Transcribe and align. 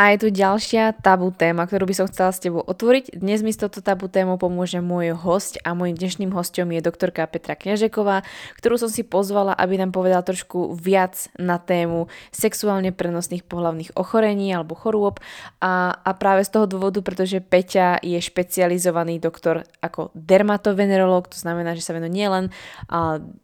A 0.00 0.16
je 0.16 0.24
tu 0.24 0.28
ďalšia 0.32 0.96
tabu 1.04 1.28
téma, 1.28 1.68
ktorú 1.68 1.84
by 1.84 1.92
som 1.92 2.08
chcela 2.08 2.32
s 2.32 2.40
tebou 2.40 2.64
otvoriť. 2.64 3.20
Dnes 3.20 3.44
mi 3.44 3.52
s 3.52 3.60
touto 3.60 3.84
tabu 3.84 4.08
tému 4.08 4.40
pomôže 4.40 4.80
môj 4.80 5.12
host 5.12 5.60
a 5.60 5.76
môjim 5.76 5.92
dnešným 5.92 6.32
hostom 6.32 6.72
je 6.72 6.80
doktorka 6.80 7.28
Petra 7.28 7.52
Knežeková, 7.52 8.24
ktorú 8.56 8.80
som 8.80 8.88
si 8.88 9.04
pozvala, 9.04 9.52
aby 9.52 9.76
nám 9.76 9.92
povedala 9.92 10.24
trošku 10.24 10.72
viac 10.72 11.28
na 11.36 11.60
tému 11.60 12.08
sexuálne 12.32 12.96
prenosných 12.96 13.44
pohlavných 13.44 13.92
ochorení 13.92 14.48
alebo 14.56 14.72
chorôb. 14.72 15.20
A, 15.60 15.92
a 15.92 16.10
práve 16.16 16.48
z 16.48 16.56
toho 16.56 16.64
dôvodu, 16.64 17.04
pretože 17.04 17.44
Peťa 17.44 18.00
je 18.00 18.16
špecializovaný 18.24 19.20
doktor 19.20 19.68
ako 19.84 20.16
dermatovenerolog, 20.16 21.28
to 21.28 21.36
znamená, 21.36 21.76
že 21.76 21.84
sa 21.84 21.92
venuje 21.92 22.24
nielen 22.24 22.48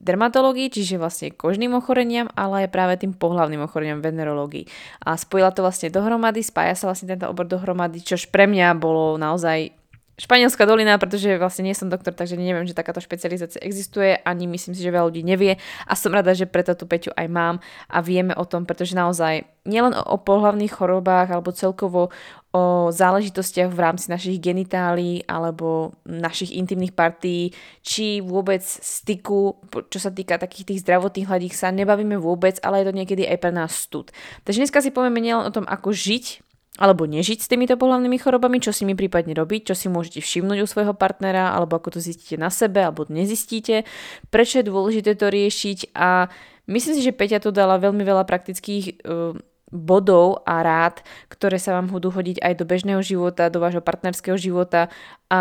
dermatológii, 0.00 0.72
čiže 0.72 0.96
vlastne 0.96 1.36
kožným 1.36 1.76
ochoreniam, 1.76 2.32
ale 2.32 2.64
aj 2.64 2.72
práve 2.72 2.96
tým 2.96 3.12
pohlavným 3.12 3.60
ochoreniam 3.60 4.00
venerológii. 4.00 4.64
A 5.04 5.20
spojila 5.20 5.52
to 5.52 5.60
vlastne 5.60 5.92
dohromady 5.92 6.45
spája 6.46 6.78
sa 6.78 6.86
vlastne 6.86 7.10
tento 7.10 7.26
obor 7.26 7.50
dohromady, 7.50 7.98
čož 7.98 8.30
pre 8.30 8.46
mňa 8.46 8.78
bolo 8.78 9.18
naozaj 9.18 9.74
Španielská 10.16 10.64
dolina, 10.64 10.96
pretože 10.96 11.28
vlastne 11.36 11.68
nie 11.68 11.76
som 11.76 11.92
doktor, 11.92 12.16
takže 12.16 12.40
neviem, 12.40 12.64
že 12.64 12.72
takáto 12.72 13.04
špecializácia 13.04 13.60
existuje, 13.60 14.16
ani 14.24 14.48
myslím 14.48 14.72
si, 14.72 14.80
že 14.80 14.88
veľa 14.88 15.12
ľudí 15.12 15.20
nevie 15.20 15.60
a 15.84 15.92
som 15.92 16.08
rada, 16.08 16.32
že 16.32 16.48
preto 16.48 16.72
tú 16.72 16.88
Peťu 16.88 17.12
aj 17.12 17.28
mám 17.28 17.56
a 17.92 18.00
vieme 18.00 18.32
o 18.32 18.48
tom, 18.48 18.64
pretože 18.64 18.96
naozaj 18.96 19.44
nielen 19.68 19.92
o 19.92 20.16
pohlavných 20.16 20.72
chorobách 20.72 21.36
alebo 21.36 21.52
celkovo 21.52 22.08
o 22.56 22.88
záležitostiach 22.88 23.68
v 23.68 23.82
rámci 23.82 24.08
našich 24.08 24.40
genitálií 24.40 25.28
alebo 25.28 25.92
našich 26.08 26.56
intimných 26.56 26.96
partí, 26.96 27.52
či 27.84 28.24
vôbec 28.24 28.64
styku, 28.64 29.60
čo 29.92 30.00
sa 30.00 30.08
týka 30.08 30.40
takých 30.40 30.72
tých 30.72 30.80
zdravotných 30.80 31.28
hľadík 31.28 31.52
sa 31.52 31.68
nebavíme 31.68 32.16
vôbec, 32.16 32.56
ale 32.64 32.80
je 32.80 32.88
to 32.88 32.96
niekedy 32.96 33.28
aj 33.28 33.36
pre 33.36 33.52
nás 33.52 33.76
stud. 33.76 34.08
Takže 34.48 34.64
dneska 34.64 34.80
si 34.80 34.88
povieme 34.88 35.20
nielen 35.20 35.44
o 35.44 35.52
tom, 35.52 35.68
ako 35.68 35.92
žiť 35.92 36.45
alebo 36.76 37.08
nežiť 37.08 37.38
s 37.40 37.48
týmito 37.48 37.74
pohľavnými 37.80 38.20
chorobami, 38.20 38.60
čo 38.60 38.72
si 38.72 38.84
mi 38.84 38.92
prípadne 38.92 39.32
robiť, 39.32 39.72
čo 39.72 39.74
si 39.74 39.88
môžete 39.88 40.20
všimnúť 40.20 40.60
u 40.60 40.66
svojho 40.68 40.92
partnera, 40.92 41.56
alebo 41.56 41.80
ako 41.80 41.96
to 41.96 42.00
zistíte 42.04 42.36
na 42.36 42.52
sebe, 42.52 42.84
alebo 42.84 43.08
nezistíte, 43.08 43.88
prečo 44.28 44.60
je 44.60 44.68
dôležité 44.68 45.16
to 45.16 45.32
riešiť? 45.32 45.96
A 45.96 46.28
myslím 46.68 46.94
si, 47.00 47.02
že 47.02 47.16
Peťa 47.16 47.40
tu 47.40 47.48
dala 47.50 47.80
veľmi 47.80 48.04
veľa 48.04 48.28
praktických 48.28 48.84
uh, 49.08 49.32
bodov 49.74 50.46
a 50.46 50.62
rád, 50.62 51.02
ktoré 51.26 51.58
sa 51.58 51.74
vám 51.74 51.90
budú 51.90 52.14
hodiť 52.14 52.38
aj 52.38 52.52
do 52.54 52.64
bežného 52.64 53.02
života, 53.02 53.50
do 53.50 53.58
vášho 53.58 53.82
partnerského 53.82 54.38
života 54.38 54.86
a 55.26 55.40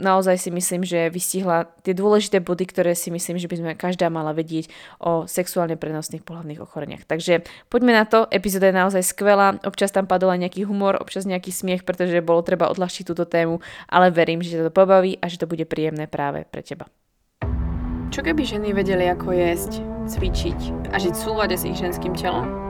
naozaj 0.00 0.40
si 0.40 0.48
myslím, 0.48 0.80
že 0.80 1.12
vystihla 1.12 1.68
tie 1.84 1.92
dôležité 1.92 2.40
body, 2.40 2.64
ktoré 2.64 2.96
si 2.96 3.12
myslím, 3.12 3.36
že 3.36 3.52
by 3.52 3.56
sme 3.60 3.72
každá 3.76 4.08
mala 4.08 4.32
vedieť 4.32 4.72
o 4.96 5.28
sexuálne 5.28 5.76
prenosných 5.76 6.24
pohľadných 6.24 6.64
ochoreniach. 6.64 7.04
Takže 7.04 7.44
poďme 7.68 7.92
na 8.00 8.08
to, 8.08 8.24
epizóda 8.32 8.72
je 8.72 8.80
naozaj 8.80 9.02
skvelá, 9.04 9.60
občas 9.68 9.92
tam 9.92 10.08
padol 10.08 10.32
aj 10.32 10.48
nejaký 10.48 10.64
humor, 10.64 10.96
občas 10.96 11.28
nejaký 11.28 11.52
smiech, 11.52 11.84
pretože 11.84 12.24
bolo 12.24 12.40
treba 12.40 12.72
odľahčiť 12.72 13.04
túto 13.04 13.28
tému, 13.28 13.60
ale 13.92 14.08
verím, 14.08 14.40
že 14.40 14.56
to 14.56 14.72
pobaví 14.72 15.20
a 15.20 15.28
že 15.28 15.36
to 15.36 15.44
bude 15.44 15.68
príjemné 15.68 16.08
práve 16.08 16.48
pre 16.48 16.64
teba. 16.64 16.88
Čo 18.08 18.24
keby 18.24 18.42
ženy 18.42 18.72
vedeli, 18.72 19.06
ako 19.06 19.36
jesť, 19.36 19.84
cvičiť 20.08 20.90
a 20.90 20.98
žiť 20.98 21.14
v 21.14 21.22
súlade 21.22 21.54
s 21.54 21.68
ich 21.68 21.76
ženským 21.78 22.16
telom? 22.16 22.69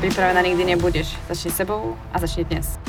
Pripravená 0.00 0.40
nikdy 0.40 0.64
nebudeš. 0.64 1.12
Začni 1.28 1.52
sebou 1.52 1.92
a 2.08 2.16
začni 2.16 2.48
dnes. 2.48 2.80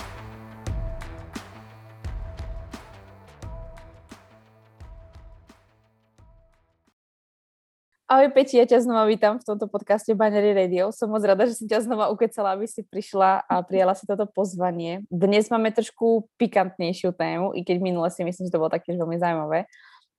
Ahoj 8.07 8.31
Peti, 8.31 8.55
ja 8.55 8.63
ťa 8.63 8.87
znova 8.87 9.03
vítam 9.11 9.35
v 9.35 9.43
tomto 9.43 9.67
podcaste 9.67 10.15
Banery 10.15 10.55
Radio. 10.55 10.95
Som 10.95 11.11
moc 11.11 11.27
rada, 11.27 11.43
že 11.51 11.59
som 11.59 11.67
ťa 11.67 11.83
znova 11.83 12.07
ukecala, 12.15 12.55
aby 12.55 12.63
si 12.63 12.79
prišla 12.79 13.43
a 13.43 13.59
prijala 13.59 13.91
si 13.91 14.07
toto 14.07 14.23
pozvanie. 14.23 15.03
Dnes 15.11 15.51
máme 15.51 15.67
trošku 15.75 16.31
pikantnejšiu 16.39 17.11
tému, 17.11 17.51
i 17.59 17.67
keď 17.67 17.83
minule 17.83 18.07
si 18.07 18.23
myslím, 18.23 18.47
že 18.47 18.55
to 18.55 18.61
bolo 18.63 18.71
taktiež 18.71 18.95
veľmi 18.95 19.19
zaujímavé. 19.19 19.67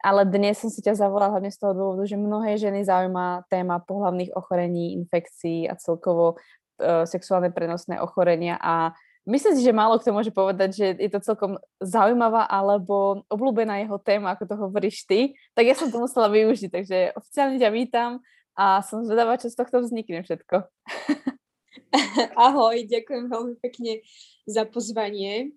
Ale 0.02 0.26
dnes 0.28 0.58
som 0.58 0.68
si 0.68 0.82
ťa 0.82 0.98
zavolala 0.98 1.38
hlavne 1.38 1.54
z 1.54 1.62
toho 1.62 1.72
dôvodu, 1.72 2.04
že 2.04 2.18
mnohé 2.18 2.58
ženy 2.58 2.82
zaujíma 2.84 3.46
téma 3.48 3.80
pohlavných 3.80 4.34
ochorení, 4.34 4.98
infekcií 4.98 5.70
a 5.70 5.78
celkovo 5.78 6.42
sexuálne 6.80 7.52
prenosné 7.52 8.00
ochorenia 8.00 8.56
a 8.58 8.94
myslím 9.26 9.54
si, 9.54 9.62
že 9.62 9.74
málo 9.74 9.98
kto 9.98 10.10
môže 10.10 10.32
povedať, 10.34 10.70
že 10.74 10.86
je 10.98 11.10
to 11.10 11.22
celkom 11.22 11.58
zaujímavá 11.78 12.46
alebo 12.50 13.22
obľúbená 13.30 13.82
jeho 13.82 13.98
téma, 14.02 14.34
ako 14.34 14.44
to 14.48 14.54
hovoríš 14.58 15.06
ty, 15.06 15.36
tak 15.54 15.68
ja 15.68 15.74
som 15.78 15.90
to 15.90 16.02
musela 16.02 16.26
využiť, 16.32 16.70
takže 16.70 16.98
oficiálne 17.14 17.58
ťa 17.58 17.70
vítam 17.70 18.10
a 18.58 18.84
som 18.84 19.06
zvedavá, 19.06 19.38
čo 19.40 19.48
z 19.48 19.56
tohto 19.56 19.80
vznikne 19.80 20.26
všetko. 20.26 20.56
Ahoj, 22.48 22.76
ďakujem 22.88 23.28
veľmi 23.28 23.54
pekne 23.60 24.00
za 24.48 24.64
pozvanie. 24.68 25.56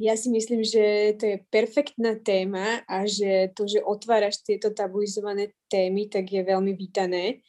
Ja 0.00 0.16
si 0.16 0.32
myslím, 0.32 0.64
že 0.64 1.12
to 1.20 1.24
je 1.28 1.36
perfektná 1.52 2.16
téma 2.16 2.80
a 2.88 3.04
že 3.04 3.52
to, 3.52 3.68
že 3.68 3.84
otváraš 3.84 4.40
tieto 4.40 4.72
tabuizované 4.72 5.52
témy, 5.68 6.08
tak 6.08 6.32
je 6.32 6.40
veľmi 6.40 6.72
vítané 6.72 7.44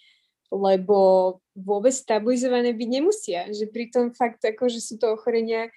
lebo 0.52 1.40
vôbec 1.56 1.96
stabilizované 1.96 2.76
byť 2.76 2.90
nemusia. 2.92 3.48
Že 3.50 3.72
pritom 3.72 4.06
fakt 4.12 4.44
ako, 4.44 4.68
že 4.68 4.84
sú 4.84 5.00
to 5.00 5.16
ochorenia, 5.16 5.72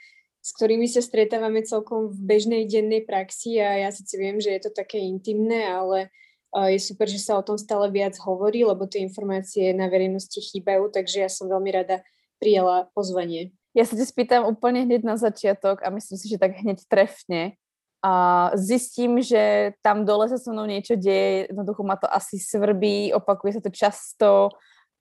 s 0.44 0.52
ktorými 0.58 0.84
sa 0.90 1.00
stretávame 1.00 1.64
celkom 1.64 2.12
v 2.12 2.18
bežnej 2.20 2.68
dennej 2.68 3.06
praxi 3.06 3.56
a 3.62 3.86
ja 3.86 3.88
síce 3.94 4.18
viem, 4.20 4.36
že 4.42 4.52
je 4.52 4.68
to 4.68 4.70
také 4.74 5.00
intimné, 5.00 5.64
ale 5.64 6.12
je 6.52 6.78
super, 6.78 7.08
že 7.08 7.18
sa 7.18 7.40
o 7.40 7.42
tom 7.42 7.58
stále 7.58 7.90
viac 7.90 8.14
hovorí, 8.20 8.62
lebo 8.62 8.86
tie 8.86 9.02
informácie 9.02 9.72
na 9.74 9.90
verejnosti 9.90 10.38
chýbajú, 10.38 10.92
takže 10.92 11.24
ja 11.24 11.30
som 11.32 11.48
veľmi 11.50 11.70
rada 11.72 12.04
prijala 12.38 12.92
pozvanie. 12.92 13.56
Ja 13.74 13.82
sa 13.82 13.98
ti 13.98 14.06
spýtam 14.06 14.46
úplne 14.46 14.86
hneď 14.86 15.02
na 15.02 15.18
začiatok 15.18 15.82
a 15.82 15.90
myslím 15.90 16.14
si, 16.14 16.30
že 16.30 16.38
tak 16.38 16.54
hneď 16.54 16.86
trefne. 16.86 17.58
A 18.04 18.52
zistím, 18.52 19.24
že 19.24 19.72
tam 19.80 20.04
dole 20.04 20.28
sa 20.28 20.36
so 20.36 20.52
mnou 20.52 20.68
niečo 20.68 20.92
deje, 20.92 21.48
jednoducho 21.48 21.80
ma 21.88 21.96
to 21.96 22.04
asi 22.04 22.36
svrbí, 22.36 23.16
opakuje 23.16 23.56
sa 23.56 23.62
to 23.64 23.72
často, 23.72 24.52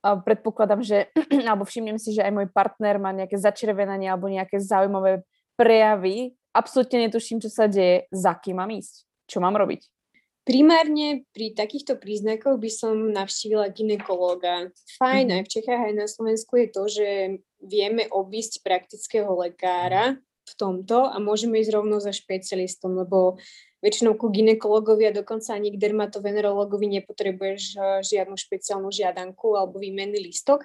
a 0.03 0.19
predpokladám, 0.19 0.83
že, 0.83 1.07
alebo 1.49 1.63
všimnem 1.63 1.95
si, 1.95 2.11
že 2.11 2.23
aj 2.23 2.35
môj 2.35 2.47
partner 2.51 2.99
má 2.99 3.15
nejaké 3.15 3.39
začervenanie 3.39 4.11
alebo 4.11 4.27
nejaké 4.27 4.59
zaujímavé 4.59 5.23
prejavy. 5.55 6.35
Absolutne 6.51 7.07
netuším, 7.07 7.39
čo 7.39 7.47
sa 7.47 7.71
deje, 7.71 8.05
za 8.11 8.35
kým 8.35 8.59
mám 8.59 8.69
ísť, 8.69 9.07
čo 9.25 9.39
mám 9.39 9.55
robiť. 9.55 9.87
Primárne 10.43 11.23
pri 11.31 11.55
takýchto 11.55 11.95
príznakoch 11.95 12.59
by 12.59 12.67
som 12.67 13.15
navštívila 13.15 13.71
ginekológa. 13.71 14.75
Fajn, 14.99 15.31
mm. 15.31 15.35
aj 15.39 15.41
v 15.47 15.51
Čechách, 15.55 15.81
aj 15.87 15.95
na 15.95 16.07
Slovensku 16.11 16.59
je 16.59 16.67
to, 16.67 16.83
že 16.91 17.07
vieme 17.63 18.11
obísť 18.11 18.59
praktického 18.59 19.31
lekára, 19.39 20.19
v 20.43 20.53
tomto 20.59 21.07
a 21.07 21.17
môžeme 21.23 21.59
ísť 21.63 21.71
rovno 21.73 22.03
za 22.03 22.11
špecialistom, 22.11 22.99
lebo 22.99 23.39
väčšinou 23.83 24.15
ku 24.15 24.31
ginekologovi 24.31 25.11
a 25.11 25.15
dokonca 25.15 25.55
ani 25.55 25.75
k 25.75 25.81
dermatovenerologovi 25.81 26.87
nepotrebuješ 26.99 27.63
eh, 27.75 27.81
žiadnu 28.03 28.35
špeciálnu 28.39 28.89
žiadanku 28.91 29.59
alebo 29.59 29.79
výmenný 29.79 30.23
lístok. 30.23 30.63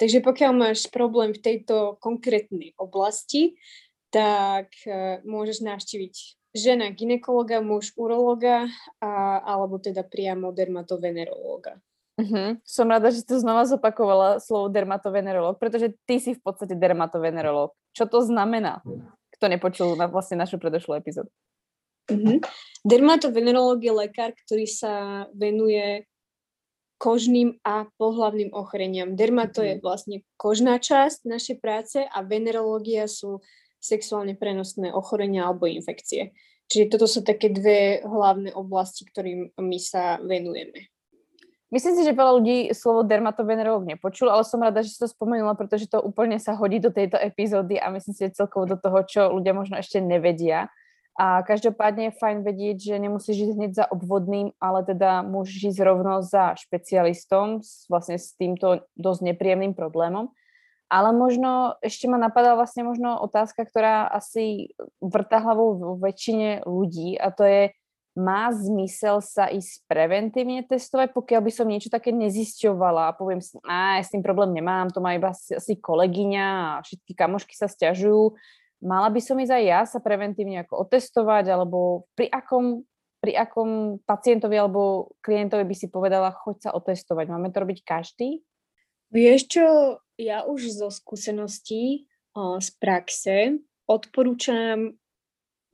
Takže 0.00 0.24
pokiaľ 0.24 0.52
máš 0.56 0.88
problém 0.88 1.36
v 1.36 1.44
tejto 1.44 2.00
konkrétnej 2.00 2.72
oblasti, 2.80 3.60
tak 4.08 4.72
eh, 4.88 5.20
môžeš 5.28 5.60
navštíviť 5.64 6.14
žena 6.56 6.88
ginekologa, 6.96 7.60
muž 7.60 7.92
urologa 8.00 8.64
a, 8.96 9.10
alebo 9.44 9.76
teda 9.76 10.00
priamo 10.00 10.56
dermatovenerológa. 10.56 11.76
Uh-huh. 12.16 12.56
Som 12.64 12.88
rada, 12.88 13.12
že 13.12 13.20
si 13.20 13.34
znova 13.36 13.68
zopakovala 13.68 14.40
slovo 14.40 14.72
dermatovenerolog, 14.72 15.60
pretože 15.60 15.92
ty 16.08 16.16
si 16.16 16.32
v 16.32 16.40
podstate 16.40 16.72
dermatovenerolog. 16.72 17.76
Čo 17.92 18.08
to 18.08 18.24
znamená? 18.24 18.80
Kto 19.36 19.52
nepočul 19.52 20.00
na 20.00 20.08
vlastne 20.08 20.40
našu 20.40 20.56
predošlú 20.56 20.96
epizódu. 20.96 21.28
Uh-huh. 22.08 22.40
Dermatovenerolog 22.88 23.84
je 23.84 23.92
lekár, 23.92 24.32
ktorý 24.32 24.64
sa 24.64 25.26
venuje 25.36 26.08
kožným 26.96 27.60
a 27.60 27.84
pohlavným 28.00 28.56
ochoreniam. 28.56 29.12
Dermato 29.16 29.60
je 29.60 29.76
mhm. 29.76 29.82
vlastne 29.84 30.16
kožná 30.40 30.80
časť 30.80 31.28
našej 31.28 31.56
práce 31.60 32.00
a 32.00 32.18
venerológia 32.24 33.04
sú 33.04 33.44
sexuálne 33.76 34.34
prenosné 34.34 34.90
ochorenia 34.90 35.46
alebo 35.46 35.68
infekcie. 35.68 36.32
Čiže 36.66 36.90
toto 36.90 37.06
sú 37.06 37.22
také 37.22 37.52
dve 37.52 38.02
hlavné 38.02 38.50
oblasti, 38.50 39.06
ktorým 39.06 39.54
my 39.54 39.78
sa 39.78 40.18
venujeme. 40.18 40.90
Myslím 41.66 41.98
si, 41.98 42.06
že 42.06 42.14
veľa 42.14 42.32
ľudí 42.38 42.58
slovo 42.78 43.02
dermatovenerolog 43.02 43.90
nepočul, 43.90 44.30
ale 44.30 44.46
som 44.46 44.62
rada, 44.62 44.86
že 44.86 44.94
si 44.94 45.02
to 45.02 45.10
spomenula, 45.10 45.58
pretože 45.58 45.90
to 45.90 45.98
úplne 45.98 46.38
sa 46.38 46.54
hodí 46.54 46.78
do 46.78 46.94
tejto 46.94 47.18
epizódy 47.18 47.74
a 47.74 47.90
myslím 47.90 48.14
si, 48.14 48.22
že 48.30 48.38
celkovo 48.38 48.70
do 48.70 48.78
toho, 48.78 49.02
čo 49.02 49.20
ľudia 49.34 49.50
možno 49.50 49.74
ešte 49.82 49.98
nevedia. 49.98 50.70
A 51.16 51.42
každopádne 51.42 52.12
je 52.12 52.18
fajn 52.20 52.44
vedieť, 52.44 52.76
že 52.92 53.02
nemusíš 53.02 53.48
ísť 53.48 53.54
hneď 53.56 53.72
za 53.72 53.84
obvodným, 53.88 54.52
ale 54.60 54.84
teda 54.84 55.24
môžeš 55.24 55.74
ísť 55.74 55.80
rovno 55.80 56.20
za 56.20 56.54
špecialistom 56.60 57.64
vlastne 57.88 58.20
s 58.20 58.36
týmto 58.36 58.84
dosť 58.94 59.32
nepríjemným 59.32 59.72
problémom. 59.72 60.30
Ale 60.86 61.10
možno 61.10 61.80
ešte 61.82 62.06
ma 62.06 62.14
napadá 62.14 62.54
vlastne 62.54 62.86
možno 62.86 63.18
otázka, 63.18 63.66
ktorá 63.66 64.06
asi 64.06 64.70
vrta 65.02 65.42
hlavou 65.42 65.74
vo 65.74 65.92
väčšine 65.98 66.62
ľudí 66.62 67.18
a 67.18 67.34
to 67.34 67.42
je, 67.42 67.62
má 68.16 68.48
zmysel 68.48 69.20
sa 69.20 69.52
ísť 69.52 69.84
preventívne 69.84 70.64
testovať, 70.64 71.12
pokiaľ 71.12 71.40
by 71.44 71.52
som 71.52 71.68
niečo 71.68 71.92
také 71.92 72.16
nezisťovala 72.16 73.12
a 73.12 73.16
poviem 73.16 73.44
si, 73.44 73.60
a 73.60 74.00
ja 74.00 74.02
s 74.02 74.08
tým 74.08 74.24
problém 74.24 74.56
nemám, 74.56 74.88
to 74.88 75.04
má 75.04 75.12
iba 75.12 75.36
asi, 75.36 75.76
kolegyňa 75.76 76.80
a 76.80 76.80
všetky 76.80 77.12
kamošky 77.12 77.52
sa 77.52 77.68
stiažujú. 77.68 78.32
Mala 78.80 79.12
by 79.12 79.20
som 79.20 79.36
ísť 79.36 79.52
aj 79.52 79.64
ja 79.68 79.80
sa 79.84 80.00
preventívne 80.00 80.64
ako 80.64 80.88
otestovať, 80.88 81.52
alebo 81.52 82.08
pri 82.16 82.32
akom, 82.32 82.88
pri 83.20 83.36
akom 83.36 84.00
pacientovi 84.08 84.56
alebo 84.56 85.12
klientovi 85.20 85.68
by 85.68 85.76
si 85.76 85.92
povedala, 85.92 86.32
choď 86.32 86.56
sa 86.68 86.70
otestovať. 86.72 87.28
Máme 87.28 87.52
to 87.52 87.68
robiť 87.68 87.84
každý? 87.84 88.40
Vieš 89.12 89.40
čo, 89.52 89.66
ja 90.16 90.48
už 90.48 90.72
zo 90.72 90.88
skúseností 90.88 92.08
z 92.36 92.68
praxe 92.80 93.60
odporúčam 93.88 94.96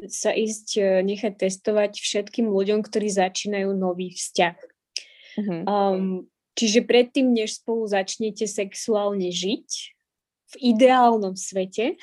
sa 0.08 0.34
ísť 0.34 0.68
e, 0.78 0.82
nechať 1.06 1.48
testovať 1.48 1.98
všetkým 1.98 2.50
ľuďom, 2.50 2.82
ktorí 2.82 3.08
začínajú 3.10 3.70
nový 3.76 4.14
vzťah. 4.14 4.56
Uh-huh. 5.38 5.60
Um, 5.64 6.30
čiže 6.58 6.84
predtým, 6.84 7.32
než 7.32 7.62
spolu 7.62 7.86
začnete 7.88 8.44
sexuálne 8.44 9.30
žiť, 9.32 9.68
v 10.52 10.76
ideálnom 10.76 11.32
svete 11.32 11.96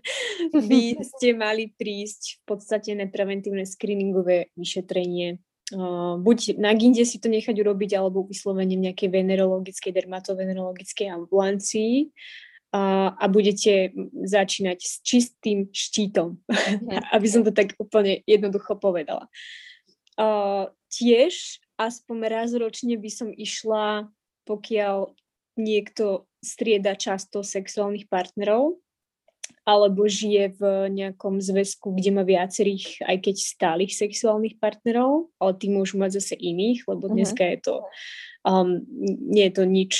by 0.68 0.82
ste 1.16 1.28
mali 1.32 1.72
prísť 1.72 2.36
v 2.36 2.42
podstate 2.44 2.92
na 2.92 3.08
preventívne 3.08 3.64
screeningové 3.64 4.52
vyšetrenie 4.60 5.40
uh, 5.72 6.20
buď 6.20 6.60
na 6.60 6.76
ginde 6.76 7.00
si 7.08 7.16
to 7.16 7.32
nechať 7.32 7.56
urobiť, 7.56 7.96
alebo 7.96 8.28
vyslovene 8.28 8.76
v 8.76 8.92
nejakej 8.92 9.08
venerologickej, 9.08 9.92
dermatovenerologickej 9.96 11.06
ambulancii 11.08 12.12
a, 12.74 13.14
a 13.14 13.24
budete 13.30 13.94
začínať 14.26 14.78
s 14.82 14.98
čistým 15.06 15.70
štítom, 15.70 16.42
mm. 16.50 16.90
aby 17.16 17.26
som 17.30 17.46
to 17.46 17.54
tak 17.54 17.78
úplne 17.78 18.26
jednoducho 18.26 18.74
povedala. 18.74 19.30
Uh, 20.18 20.70
tiež 20.90 21.62
aspoň 21.78 22.16
raz 22.26 22.50
ročne 22.54 22.98
by 22.98 23.10
som 23.10 23.30
išla, 23.30 24.10
pokiaľ 24.46 25.14
niekto 25.54 26.26
strieda 26.42 26.98
často 26.98 27.46
sexuálnych 27.46 28.10
partnerov, 28.10 28.82
alebo 29.64 30.04
žije 30.04 30.58
v 30.60 30.62
nejakom 30.92 31.40
zväzku, 31.40 31.94
kde 31.94 32.10
má 32.10 32.22
viacerých, 32.26 33.06
aj 33.06 33.16
keď 33.22 33.36
stálych 33.38 33.92
sexuálnych 33.96 34.58
partnerov, 34.60 35.32
ale 35.40 35.52
tí 35.56 35.70
môžu 35.72 35.96
mať 35.96 36.20
zase 36.20 36.34
iných, 36.36 36.84
lebo 36.90 37.06
mhm. 37.06 37.12
dneska 37.14 37.44
je 37.54 37.58
to, 37.62 37.74
um, 38.44 38.82
nie 39.30 39.46
je 39.46 39.54
to 39.54 39.64
nič 39.64 39.92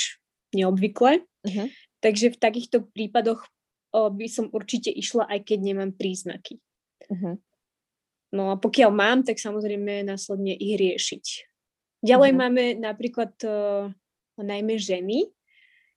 neobvyklé. 0.55 1.23
Uh-huh. 1.45 1.67
Takže 2.05 2.37
v 2.37 2.37
takýchto 2.37 2.85
prípadoch 2.93 3.41
uh, 3.41 4.13
by 4.13 4.29
som 4.29 4.53
určite 4.53 4.93
išla, 4.93 5.25
aj 5.25 5.41
keď 5.49 5.59
nemám 5.73 5.91
príznaky. 5.97 6.61
Uh-huh. 7.09 7.41
No 8.29 8.53
a 8.53 8.61
pokiaľ 8.61 8.91
mám, 8.93 9.25
tak 9.25 9.41
samozrejme 9.41 10.05
následne 10.05 10.53
ich 10.53 10.77
riešiť. 10.77 11.25
Ďalej 12.05 12.29
uh-huh. 12.29 12.41
máme 12.45 12.63
napríklad 12.77 13.33
uh, 13.41 13.89
najmä 14.37 14.77
ženy, 14.77 15.33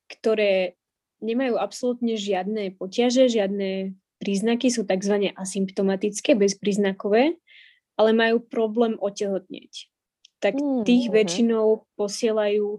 ktoré 0.08 0.80
nemajú 1.20 1.60
absolútne 1.60 2.16
žiadne 2.16 2.72
potiaže, 2.80 3.28
žiadne 3.28 3.92
príznaky, 4.16 4.72
sú 4.72 4.88
tzv. 4.88 5.28
asymptomatické, 5.36 6.40
bezpríznakové, 6.40 7.36
ale 8.00 8.10
majú 8.16 8.40
problém 8.40 8.96
otehotnieť. 8.96 9.92
Tak 10.38 10.54
mm, 10.54 10.86
tých 10.86 11.10
mm, 11.10 11.12
väčšinou 11.12 11.66
posielajú 11.98 12.78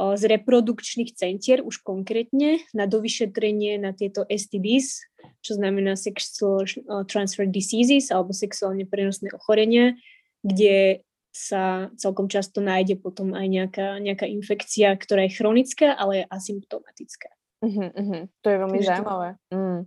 z 0.00 0.22
reprodukčných 0.32 1.12
centier 1.12 1.60
už 1.60 1.84
konkrétne 1.84 2.64
na 2.72 2.88
dovyšetrenie 2.88 3.76
na 3.76 3.92
tieto 3.92 4.24
STDs, 4.24 5.04
čo 5.44 5.52
znamená 5.60 5.96
Sexual 5.96 6.64
Transfer 7.04 7.44
Diseases 7.44 8.08
alebo 8.08 8.32
sexuálne 8.32 8.88
prenosné 8.88 9.28
ochorenia, 9.36 9.96
kde 10.40 11.04
sa 11.30 11.92
celkom 11.94 12.26
často 12.26 12.58
nájde 12.58 12.98
potom 12.98 13.38
aj 13.38 13.46
nejaká, 13.46 14.02
nejaká 14.02 14.26
infekcia, 14.26 14.98
ktorá 14.98 15.28
je 15.28 15.36
chronická, 15.38 15.94
ale 15.94 16.24
je 16.24 16.24
asymptomatická. 16.26 17.30
Uh-huh, 17.60 17.88
uh-huh. 17.92 18.22
To 18.42 18.46
je 18.50 18.56
veľmi 18.56 18.78
zaujímavé. 18.82 19.28
Mm. 19.52 19.80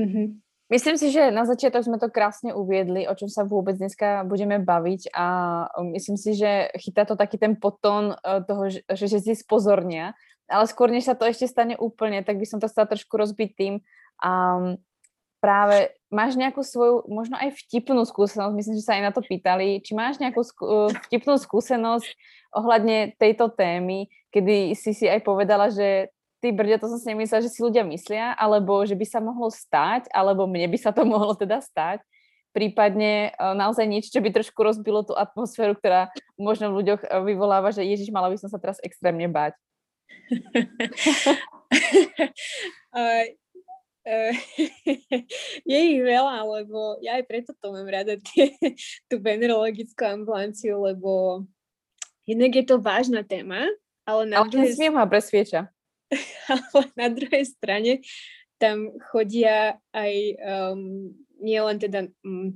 Uh-huh. 0.00 0.26
Myslím 0.70 0.94
si, 0.94 1.10
že 1.10 1.34
na 1.34 1.42
začiatok 1.42 1.82
sme 1.82 1.98
to 1.98 2.06
krásne 2.06 2.54
uviedli, 2.54 3.02
o 3.10 3.14
čom 3.18 3.26
sa 3.26 3.42
vôbec 3.42 3.74
dneska 3.74 4.22
budeme 4.22 4.62
baviť 4.62 5.10
a 5.10 5.26
myslím 5.98 6.14
si, 6.14 6.38
že 6.38 6.70
chytá 6.78 7.02
to 7.02 7.18
taký 7.18 7.42
ten 7.42 7.58
potón 7.58 8.14
uh, 8.14 8.38
toho, 8.46 8.70
že, 8.70 8.86
že 8.86 9.18
si 9.18 9.34
spozornia, 9.34 10.14
ale 10.46 10.70
skôr 10.70 10.94
než 10.94 11.10
sa 11.10 11.18
to 11.18 11.26
ešte 11.26 11.50
stane 11.50 11.74
úplne, 11.74 12.22
tak 12.22 12.38
by 12.38 12.46
som 12.46 12.62
to 12.62 12.70
chcela 12.70 12.86
trošku 12.86 13.10
rozbiť 13.18 13.50
tým. 13.58 13.74
Um, 14.22 14.78
práve 15.42 15.90
máš 16.06 16.38
nejakú 16.38 16.62
svoju, 16.62 17.02
možno 17.10 17.34
aj 17.34 17.50
vtipnú 17.66 18.06
skúsenosť, 18.06 18.54
myslím, 18.54 18.74
že 18.78 18.86
sa 18.86 18.94
aj 18.94 19.10
na 19.10 19.10
to 19.10 19.26
pýtali, 19.26 19.82
či 19.82 19.98
máš 19.98 20.22
nejakú 20.22 20.46
skú, 20.46 20.62
uh, 20.70 20.94
vtipnú 21.10 21.34
skúsenosť 21.34 22.06
ohľadne 22.54 23.18
tejto 23.18 23.50
témy, 23.50 24.06
kedy 24.30 24.78
si 24.78 24.94
si 24.94 25.10
aj 25.10 25.26
povedala, 25.26 25.74
že 25.74 26.14
ty 26.40 26.50
brďa, 26.50 26.80
to 26.80 26.88
som 26.88 26.98
si 26.98 27.12
nemyslela, 27.12 27.44
že 27.44 27.52
si 27.52 27.60
ľudia 27.60 27.84
myslia, 27.84 28.32
alebo 28.34 28.80
že 28.88 28.96
by 28.96 29.06
sa 29.06 29.20
mohlo 29.20 29.52
stať, 29.52 30.08
alebo 30.10 30.48
mne 30.48 30.66
by 30.72 30.78
sa 30.80 30.90
to 30.90 31.04
mohlo 31.12 31.36
teda 31.36 31.60
stať. 31.60 32.00
Prípadne 32.50 33.30
uh, 33.38 33.54
naozaj 33.54 33.86
niečo, 33.86 34.10
čo 34.10 34.18
by 34.18 34.34
trošku 34.34 34.58
rozbilo 34.58 35.06
tú 35.06 35.14
atmosféru, 35.14 35.78
ktorá 35.78 36.10
možno 36.34 36.74
v 36.74 36.82
ľuďoch 36.82 37.06
uh, 37.06 37.22
vyvoláva, 37.22 37.70
že 37.70 37.86
Ježiš, 37.86 38.10
mala 38.10 38.26
by 38.26 38.40
som 38.42 38.50
sa 38.50 38.58
teraz 38.58 38.82
extrémne 38.82 39.30
báť. 39.30 39.54
uh, 42.90 43.22
je 45.70 45.78
ich 45.78 46.00
veľa, 46.00 46.42
lebo 46.42 46.96
ja 47.04 47.20
aj 47.20 47.24
preto 47.28 47.52
to 47.54 47.70
mám 47.70 47.86
rada, 47.86 48.16
tie, 48.18 48.56
tú 49.06 49.20
venerologickú 49.20 50.02
ambulanciu, 50.02 50.80
lebo 50.82 51.44
jednak 52.26 52.56
je 52.56 52.64
to 52.64 52.80
vážna 52.80 53.22
téma, 53.22 53.68
ale 54.08 54.22
na 54.26 54.42
ale 54.42 54.50
druhej... 54.50 54.72
nesmiem 54.72 54.96
ma 54.96 55.06
presvieča. 55.06 55.68
ale 56.52 56.82
na 56.98 57.08
druhej 57.08 57.44
strane 57.46 58.04
tam 58.60 58.92
chodia 59.08 59.80
aj 59.96 60.14
um, 60.76 61.14
len 61.40 61.78
teda 61.80 62.12
um, 62.20 62.52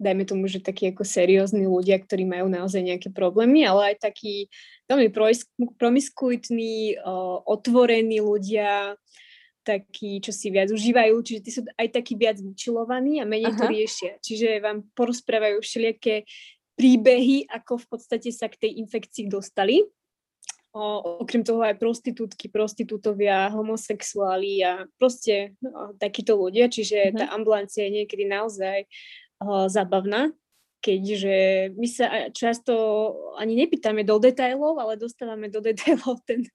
dajme 0.00 0.24
tomu, 0.24 0.48
že 0.48 0.64
takí 0.64 0.88
ako 0.88 1.04
seriózni 1.04 1.68
ľudia, 1.68 2.00
ktorí 2.00 2.24
majú 2.24 2.48
naozaj 2.48 2.80
nejaké 2.80 3.08
problémy, 3.12 3.68
ale 3.68 3.92
aj 3.92 4.08
takí 4.08 4.48
veľmi 4.88 5.12
promiskuitní, 5.76 6.96
uh, 7.02 7.44
otvorení 7.44 8.24
ľudia, 8.24 8.96
takí, 9.60 10.24
čo 10.24 10.32
si 10.32 10.48
viac 10.48 10.72
užívajú, 10.72 11.14
čiže 11.20 11.40
tí 11.44 11.50
sú 11.52 11.60
aj 11.76 11.88
takí 11.92 12.16
viac 12.16 12.40
vyčilovaní 12.40 13.20
a 13.20 13.28
menej 13.28 13.52
Aha. 13.52 13.58
to 13.60 13.64
riešia. 13.68 14.12
Čiže 14.24 14.64
vám 14.64 14.88
porozprávajú 14.96 15.60
všelijaké 15.60 16.24
príbehy, 16.80 17.44
ako 17.44 17.84
v 17.84 17.86
podstate 17.92 18.32
sa 18.32 18.48
k 18.48 18.56
tej 18.56 18.80
infekcii 18.80 19.28
dostali 19.28 19.84
O, 20.70 21.18
okrem 21.26 21.42
toho 21.42 21.66
aj 21.66 21.82
prostitútky, 21.82 22.46
prostitútovia, 22.46 23.50
homosexuáli 23.50 24.62
a 24.62 24.86
proste 25.02 25.58
no, 25.58 25.98
takíto 25.98 26.38
ľudia, 26.38 26.70
čiže 26.70 27.10
mm-hmm. 27.10 27.18
tá 27.18 27.24
ambulancia 27.34 27.90
je 27.90 28.02
niekedy 28.02 28.22
naozaj 28.30 28.86
o, 29.42 29.66
zabavná, 29.66 30.30
keďže 30.78 31.36
my 31.74 31.86
sa 31.90 32.06
často 32.30 32.72
ani 33.34 33.58
nepýtame 33.58 34.06
do 34.06 34.22
detailov, 34.22 34.78
ale 34.78 34.94
dostávame 34.94 35.50
do 35.50 35.58
detailov 35.58 36.22
ten 36.30 36.46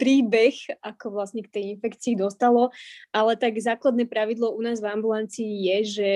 príbeh, 0.00 0.80
ako 0.80 1.12
vlastne 1.12 1.44
k 1.44 1.52
tej 1.52 1.64
infekcii 1.76 2.16
dostalo, 2.16 2.72
ale 3.12 3.36
tak 3.36 3.60
základné 3.60 4.08
pravidlo 4.08 4.48
u 4.48 4.60
nás 4.64 4.80
v 4.80 4.90
ambulancii 4.96 5.68
je, 5.68 5.78
že 5.84 6.10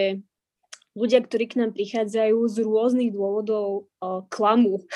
ľudia, 0.97 1.21
ktorí 1.21 1.53
k 1.53 1.59
nám 1.61 1.77
prichádzajú 1.77 2.37
z 2.49 2.57
rôznych 2.65 3.13
dôvodov, 3.13 3.93
o, 4.01 4.25
klamu. 4.33 4.89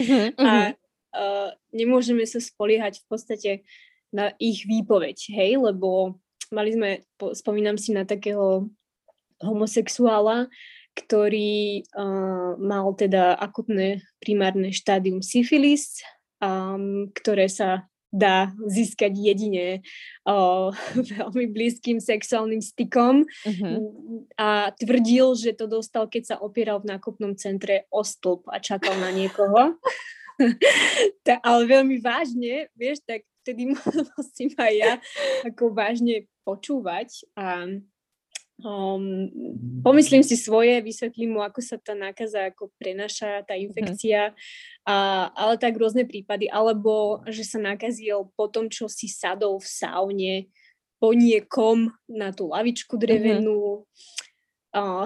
Mm-hmm. 0.00 0.40
a 0.48 0.80
uh, 1.14 1.50
nemôžeme 1.70 2.24
sa 2.26 2.38
spoliehať 2.38 3.02
v 3.02 3.06
podstate 3.06 3.50
na 4.10 4.34
ich 4.42 4.66
výpoveď, 4.66 5.30
hej, 5.30 5.58
lebo 5.58 6.18
mali 6.50 6.74
sme, 6.74 6.90
spomínam 7.34 7.78
si 7.78 7.94
na 7.94 8.02
takého 8.02 8.66
homosexuála, 9.38 10.50
ktorý 10.98 11.86
uh, 11.94 12.58
mal 12.58 12.90
teda 12.98 13.38
akutné 13.38 14.02
primárne 14.18 14.74
štádium 14.74 15.22
syfilis, 15.22 16.02
um, 16.42 17.08
ktoré 17.14 17.46
sa 17.46 17.86
dá 18.10 18.50
získať 18.66 19.14
jedine 19.14 19.86
uh, 20.26 20.74
veľmi 21.14 21.46
blízkym 21.54 22.02
sexuálnym 22.02 22.58
stykom 22.58 23.22
uh-huh. 23.22 23.74
a 24.34 24.74
tvrdil, 24.74 25.38
že 25.38 25.54
to 25.54 25.70
dostal, 25.70 26.10
keď 26.10 26.34
sa 26.34 26.36
opieral 26.42 26.82
v 26.82 26.90
nákupnom 26.90 27.38
centre 27.38 27.86
o 27.94 28.02
stĺp 28.02 28.50
a 28.50 28.58
čakal 28.58 28.98
na 28.98 29.14
niekoho. 29.14 29.78
tá, 31.26 31.38
ale 31.44 31.68
veľmi 31.68 32.00
vážne, 32.00 32.68
vieš, 32.74 33.04
tak 33.04 33.24
vtedy 33.44 33.72
musím 34.16 34.50
aj 34.56 34.72
ja 34.76 34.92
ako 35.44 35.72
vážne 35.72 36.28
počúvať 36.44 37.24
a 37.36 37.68
um, 38.64 39.28
pomyslím 39.84 40.22
si 40.22 40.36
svoje, 40.36 40.80
vysvetlím 40.84 41.36
mu, 41.36 41.40
ako 41.44 41.60
sa 41.60 41.76
tá 41.80 41.96
nákaza 41.96 42.52
ako 42.52 42.72
prenaša, 42.76 43.44
tá 43.44 43.56
mhm. 43.56 43.62
infekcia, 43.70 44.32
a, 44.84 44.94
ale 45.32 45.54
tak 45.56 45.76
rôzne 45.76 46.04
prípady, 46.04 46.48
alebo 46.48 47.24
že 47.28 47.44
sa 47.44 47.58
nakazil 47.60 48.28
po 48.36 48.48
tom, 48.48 48.68
čo 48.68 48.88
si 48.88 49.08
sadol 49.08 49.60
v 49.60 49.68
saune 49.68 50.34
po 51.00 51.16
niekom 51.16 51.88
na 52.12 52.28
tú 52.28 52.52
lavičku 52.52 53.00
mhm. 53.00 53.02
drevenú. 53.02 53.60
Mm-hmm. 53.80 54.28
Uh. 54.70 55.02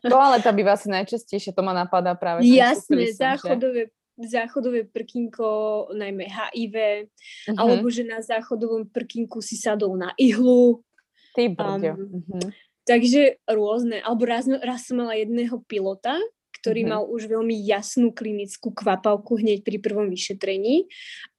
Toaleta 0.00 0.48
býva 0.56 0.72
asi 0.72 0.88
najčastejšie, 0.88 1.52
to 1.52 1.60
ma 1.60 1.76
napadá 1.76 2.16
práve. 2.16 2.48
Jasné, 2.48 3.12
záchodové, 3.12 3.92
záchodové 4.18 4.84
prkínko, 4.84 5.48
najmä 5.96 6.28
HIV, 6.28 6.76
uh-huh. 7.08 7.56
alebo 7.56 7.88
že 7.88 8.04
na 8.04 8.20
záchodovom 8.20 8.88
prkínku 8.92 9.40
si 9.40 9.56
sadol 9.56 9.96
na 9.96 10.12
ihlu. 10.20 10.84
Ty 11.32 11.48
brďo. 11.48 11.92
Um, 11.96 12.20
uh-huh. 12.20 12.48
Takže 12.84 13.40
rôzne. 13.48 14.04
Alebo 14.04 14.28
raz, 14.28 14.44
raz 14.48 14.84
som 14.84 15.00
mala 15.00 15.16
jedného 15.16 15.64
pilota, 15.64 16.20
ktorý 16.60 16.84
uh-huh. 16.84 16.92
mal 16.92 17.02
už 17.08 17.30
veľmi 17.30 17.56
jasnú 17.64 18.12
klinickú 18.12 18.74
kvapavku 18.76 19.40
hneď 19.40 19.64
pri 19.64 19.80
prvom 19.80 20.12
vyšetrení 20.12 20.86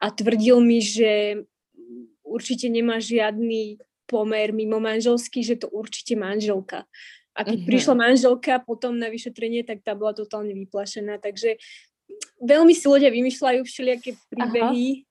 a 0.02 0.10
tvrdil 0.10 0.58
mi, 0.60 0.82
že 0.82 1.46
určite 2.26 2.68
nemá 2.74 2.98
žiadny 2.98 3.78
pomer 4.10 4.52
mimo 4.52 4.82
manželský, 4.82 5.46
že 5.46 5.62
to 5.62 5.70
určite 5.70 6.18
manželka. 6.18 6.90
A 7.34 7.42
keď 7.42 7.66
uh-huh. 7.66 7.70
prišla 7.70 7.94
manželka 7.98 8.54
potom 8.62 8.98
na 8.98 9.10
vyšetrenie, 9.10 9.66
tak 9.66 9.82
tá 9.82 9.98
bola 9.98 10.14
totálne 10.14 10.54
vyplašená. 10.54 11.18
Takže 11.18 11.58
veľmi 12.42 12.74
si 12.74 12.86
ľudia 12.86 13.14
vymýšľajú 13.14 13.62
všelijaké 13.66 14.18
príbehy, 14.32 15.04
Aha. 15.04 15.06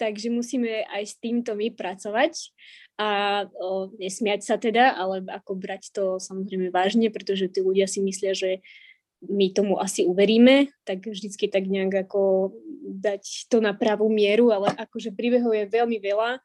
takže 0.00 0.28
musíme 0.32 0.86
aj 0.88 1.02
s 1.04 1.14
týmto 1.20 1.52
my 1.52 1.72
pracovať 1.74 2.52
a 3.00 3.08
o, 3.48 3.90
nesmiať 3.96 4.40
sa 4.46 4.56
teda, 4.60 4.94
ale 4.94 5.24
ako 5.26 5.52
brať 5.56 5.92
to 5.92 6.04
samozrejme 6.20 6.68
vážne, 6.70 7.08
pretože 7.08 7.48
tí 7.48 7.64
ľudia 7.64 7.88
si 7.88 8.04
myslia, 8.04 8.36
že 8.36 8.60
my 9.22 9.54
tomu 9.54 9.78
asi 9.78 10.02
uveríme, 10.02 10.74
tak 10.82 11.06
vždycky 11.06 11.46
tak 11.46 11.70
nejak 11.70 12.10
ako 12.10 12.52
dať 12.82 13.46
to 13.46 13.62
na 13.62 13.70
pravú 13.70 14.10
mieru, 14.10 14.50
ale 14.50 14.74
akože 14.74 15.14
príbehov 15.14 15.54
je 15.54 15.70
veľmi 15.70 16.02
veľa 16.02 16.42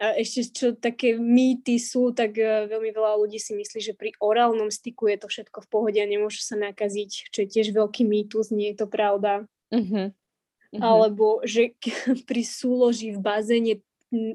a 0.00 0.16
ešte 0.16 0.40
čo 0.48 0.66
také 0.72 1.20
mýty 1.20 1.76
sú, 1.76 2.16
tak 2.16 2.32
uh, 2.40 2.64
veľmi 2.64 2.88
veľa 2.88 3.20
ľudí 3.20 3.36
si 3.36 3.52
myslí, 3.52 3.78
že 3.84 3.92
pri 3.92 4.16
orálnom 4.16 4.72
styku 4.72 5.12
je 5.12 5.20
to 5.20 5.28
všetko 5.28 5.60
v 5.60 5.68
pohode 5.68 5.98
a 6.00 6.08
nemôže 6.08 6.40
sa 6.40 6.56
nakaziť, 6.56 7.28
čo 7.28 7.44
je 7.44 7.48
tiež 7.52 7.76
veľký 7.76 8.08
mýtus, 8.08 8.48
nie 8.48 8.72
je 8.72 8.80
to 8.80 8.88
pravda. 8.88 9.44
Uh-huh. 9.70 10.10
Uh-huh. 10.70 10.80
Alebo 10.82 11.42
že 11.42 11.74
pri 12.28 12.42
súloži 12.46 13.14
v 13.14 13.20
bazéne 13.20 13.74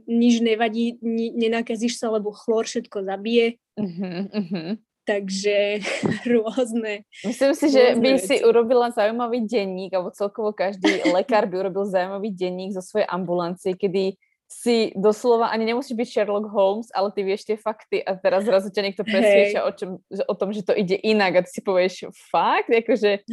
nič 0.07 0.39
nevadí, 0.39 0.95
ni, 1.03 1.35
nenakazíš 1.35 1.99
sa, 1.99 2.07
lebo 2.07 2.31
chlor 2.31 2.63
všetko 2.63 3.03
zabije. 3.03 3.59
Uh-huh. 3.75 4.31
Uh-huh. 4.31 4.69
Takže 5.05 5.85
rôzne. 6.33 7.05
Myslím 7.21 7.53
si, 7.53 7.65
že 7.69 7.93
by 7.99 8.09
veci. 8.17 8.25
si 8.25 8.35
urobila 8.41 8.89
zaujímavý 8.89 9.45
denník, 9.45 9.93
alebo 9.93 10.15
celkovo 10.15 10.55
každý 10.55 11.03
lekár 11.15 11.45
by 11.45 11.67
urobil 11.67 11.85
zaujímavý 11.85 12.33
denník 12.33 12.73
zo 12.73 12.81
svojej 12.81 13.05
ambulancie, 13.05 13.77
kedy 13.77 14.17
si 14.45 14.93
doslova 14.93 15.49
ani 15.49 15.73
nemusíš 15.73 15.97
byť 15.97 16.07
Sherlock 16.07 16.47
Holmes, 16.53 16.93
ale 16.93 17.09
ty 17.11 17.25
vieš 17.25 17.49
tie 17.49 17.57
fakty 17.57 18.05
a 18.05 18.13
teraz 18.13 18.45
zrazu 18.45 18.69
ťa 18.69 18.81
niekto 18.85 19.01
presvieča 19.01 19.65
o, 19.65 19.71
čom, 19.73 19.89
o 20.05 20.33
tom, 20.37 20.53
že 20.53 20.61
to 20.61 20.71
ide 20.77 21.01
inak 21.01 21.41
a 21.41 21.43
ty 21.43 21.49
si 21.49 21.61
povieš, 21.65 22.13
fakt? 22.29 22.69
Akože, 22.69 23.25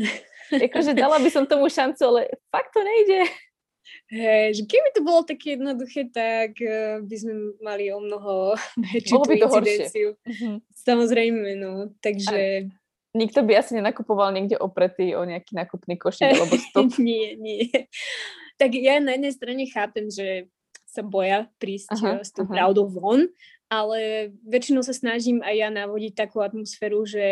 akože 0.50 0.96
dala 0.96 1.20
by 1.22 1.30
som 1.30 1.44
tomu 1.46 1.70
šancu, 1.70 2.02
ale 2.02 2.20
fakt 2.50 2.75
to 2.75 2.80
nejde. 2.82 3.30
Hej, 4.12 4.61
že 4.61 4.62
keby 4.68 4.88
to 4.92 5.00
bolo 5.00 5.25
také 5.25 5.56
jednoduché, 5.56 6.12
tak 6.12 6.56
uh, 6.61 7.00
by 7.00 7.16
sme 7.16 7.56
mali 7.64 7.88
o 7.88 7.99
mnoho 8.00 8.52
väčšiu 8.92 9.14
Bolo 9.16 9.25
by 9.25 9.37
to 9.37 9.46
incidenciu. 9.49 10.08
Uh-huh. 10.20 10.56
Samozrejme, 10.76 11.56
no. 11.56 11.92
Takže... 12.04 12.68
A 12.68 13.16
nikto 13.16 13.40
by 13.44 13.61
asi 13.61 13.76
nenakupoval 13.76 14.32
niekde 14.32 14.61
opretý 14.61 15.16
o 15.16 15.25
nejaký 15.25 15.56
nakupný 15.56 15.96
košík 15.96 16.28
alebo 16.28 16.56
stop. 16.68 16.92
nie, 17.00 17.37
nie. 17.37 17.68
Tak 18.61 18.72
ja 18.76 19.00
na 19.00 19.16
jednej 19.16 19.32
strane 19.32 19.64
chápem, 19.68 20.08
že 20.12 20.49
sa 20.92 21.00
boja 21.00 21.49
prísť 21.56 21.96
aha, 21.96 22.20
eh, 22.20 22.25
s 22.25 22.37
tou 22.37 22.44
aha. 22.44 22.52
pravdou 22.52 22.84
von, 22.92 23.25
ale 23.72 24.28
väčšinou 24.44 24.84
sa 24.84 24.92
snažím 24.92 25.40
aj 25.40 25.54
ja 25.56 25.68
navodiť 25.72 26.12
takú 26.12 26.44
atmosféru, 26.44 27.08
že 27.08 27.25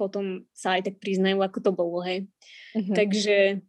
potom 0.00 0.48
sa 0.56 0.80
aj 0.80 0.88
tak 0.88 0.96
priznajú, 0.96 1.44
ako 1.44 1.58
to 1.60 1.70
bolo, 1.76 2.00
hej. 2.00 2.24
Uh-huh. 2.72 2.96
Takže 2.96 3.60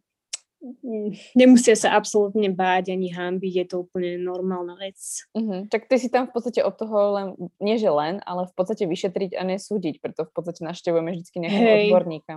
mm, 0.64 1.36
nemusia 1.36 1.76
sa 1.76 1.92
absolútne 1.92 2.48
báť 2.48 2.96
ani 2.96 3.12
hambiť, 3.12 3.52
je 3.52 3.66
to 3.68 3.76
úplne 3.84 4.16
normálna 4.16 4.80
vec. 4.80 4.96
Uh-huh. 5.36 5.68
Tak 5.68 5.92
ty 5.92 6.00
si 6.00 6.08
tam 6.08 6.32
v 6.32 6.32
podstate 6.32 6.64
od 6.64 6.72
toho 6.72 6.96
len, 7.12 7.26
nie 7.60 7.76
že 7.76 7.92
len, 7.92 8.24
ale 8.24 8.48
v 8.48 8.54
podstate 8.56 8.88
vyšetriť 8.88 9.36
a 9.36 9.44
nesúdiť, 9.44 10.00
preto 10.00 10.24
v 10.24 10.32
podstate 10.32 10.64
naštevujeme 10.64 11.12
vždy 11.12 11.36
nejakého 11.36 11.68
Hej. 11.68 11.84
odborníka. 11.92 12.34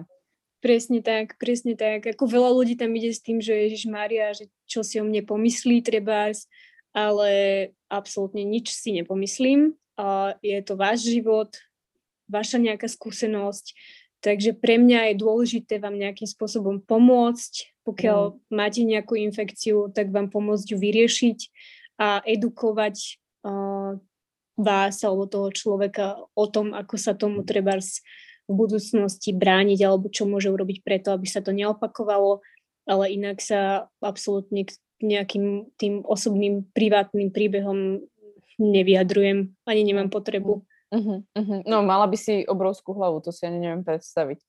Presne 0.60 1.00
tak, 1.06 1.38
presne 1.38 1.78
tak. 1.78 2.10
Ako 2.10 2.26
veľa 2.26 2.50
ľudí 2.50 2.74
tam 2.74 2.90
ide 2.98 3.14
s 3.14 3.22
tým, 3.22 3.38
že 3.38 3.54
Ježiš 3.54 3.86
Mária, 3.86 4.34
že 4.34 4.50
čo 4.66 4.82
si 4.82 4.98
o 4.98 5.06
mne 5.06 5.22
pomyslí, 5.22 5.86
treba 5.86 6.34
ale 6.96 7.32
absolútne 7.92 8.42
nič 8.48 8.72
si 8.72 8.96
nepomyslím. 8.96 9.76
A 10.00 10.40
je 10.40 10.56
to 10.64 10.80
váš 10.80 11.06
život, 11.06 11.52
vaša 12.30 12.58
nejaká 12.62 12.90
skúsenosť, 12.90 13.76
takže 14.22 14.58
pre 14.58 14.82
mňa 14.82 15.14
je 15.14 15.22
dôležité 15.22 15.78
vám 15.78 15.98
nejakým 15.98 16.26
spôsobom 16.26 16.82
pomôcť. 16.82 17.78
Pokiaľ 17.86 18.20
mm. 18.34 18.38
máte 18.50 18.82
nejakú 18.82 19.14
infekciu, 19.14 19.94
tak 19.94 20.10
vám 20.10 20.34
pomôcť 20.34 20.74
ju 20.74 20.78
vyriešiť 20.82 21.40
a 22.02 22.26
edukovať 22.26 23.22
uh, 23.46 24.02
vás 24.56 24.96
alebo 25.04 25.28
toho 25.28 25.52
človeka 25.52 26.18
o 26.34 26.46
tom, 26.48 26.72
ako 26.74 26.96
sa 26.96 27.14
tomu 27.14 27.44
treba 27.44 27.78
v 28.46 28.52
budúcnosti 28.52 29.36
brániť 29.36 29.80
alebo 29.84 30.08
čo 30.10 30.26
môže 30.26 30.50
urobiť 30.50 30.82
preto, 30.82 31.12
aby 31.12 31.28
sa 31.28 31.44
to 31.44 31.52
neopakovalo, 31.52 32.42
ale 32.88 33.14
inak 33.14 33.42
sa 33.42 33.90
absolútne 34.00 34.70
k 34.70 34.72
nejakým 35.04 35.76
tým 35.76 36.06
osobným, 36.08 36.64
privátnym 36.72 37.34
príbehom 37.36 38.06
nevyjadrujem, 38.56 39.52
ani 39.68 39.82
nemám 39.84 40.08
potrebu. 40.08 40.64
Uh-huh, 40.96 41.20
uh-huh. 41.36 41.60
No, 41.68 41.84
mala 41.84 42.08
by 42.08 42.16
si 42.16 42.48
obrovskú 42.48 42.96
hlavu, 42.96 43.20
to 43.20 43.36
si 43.36 43.44
ani 43.44 43.60
neviem 43.60 43.84
predstaviť. 43.84 44.40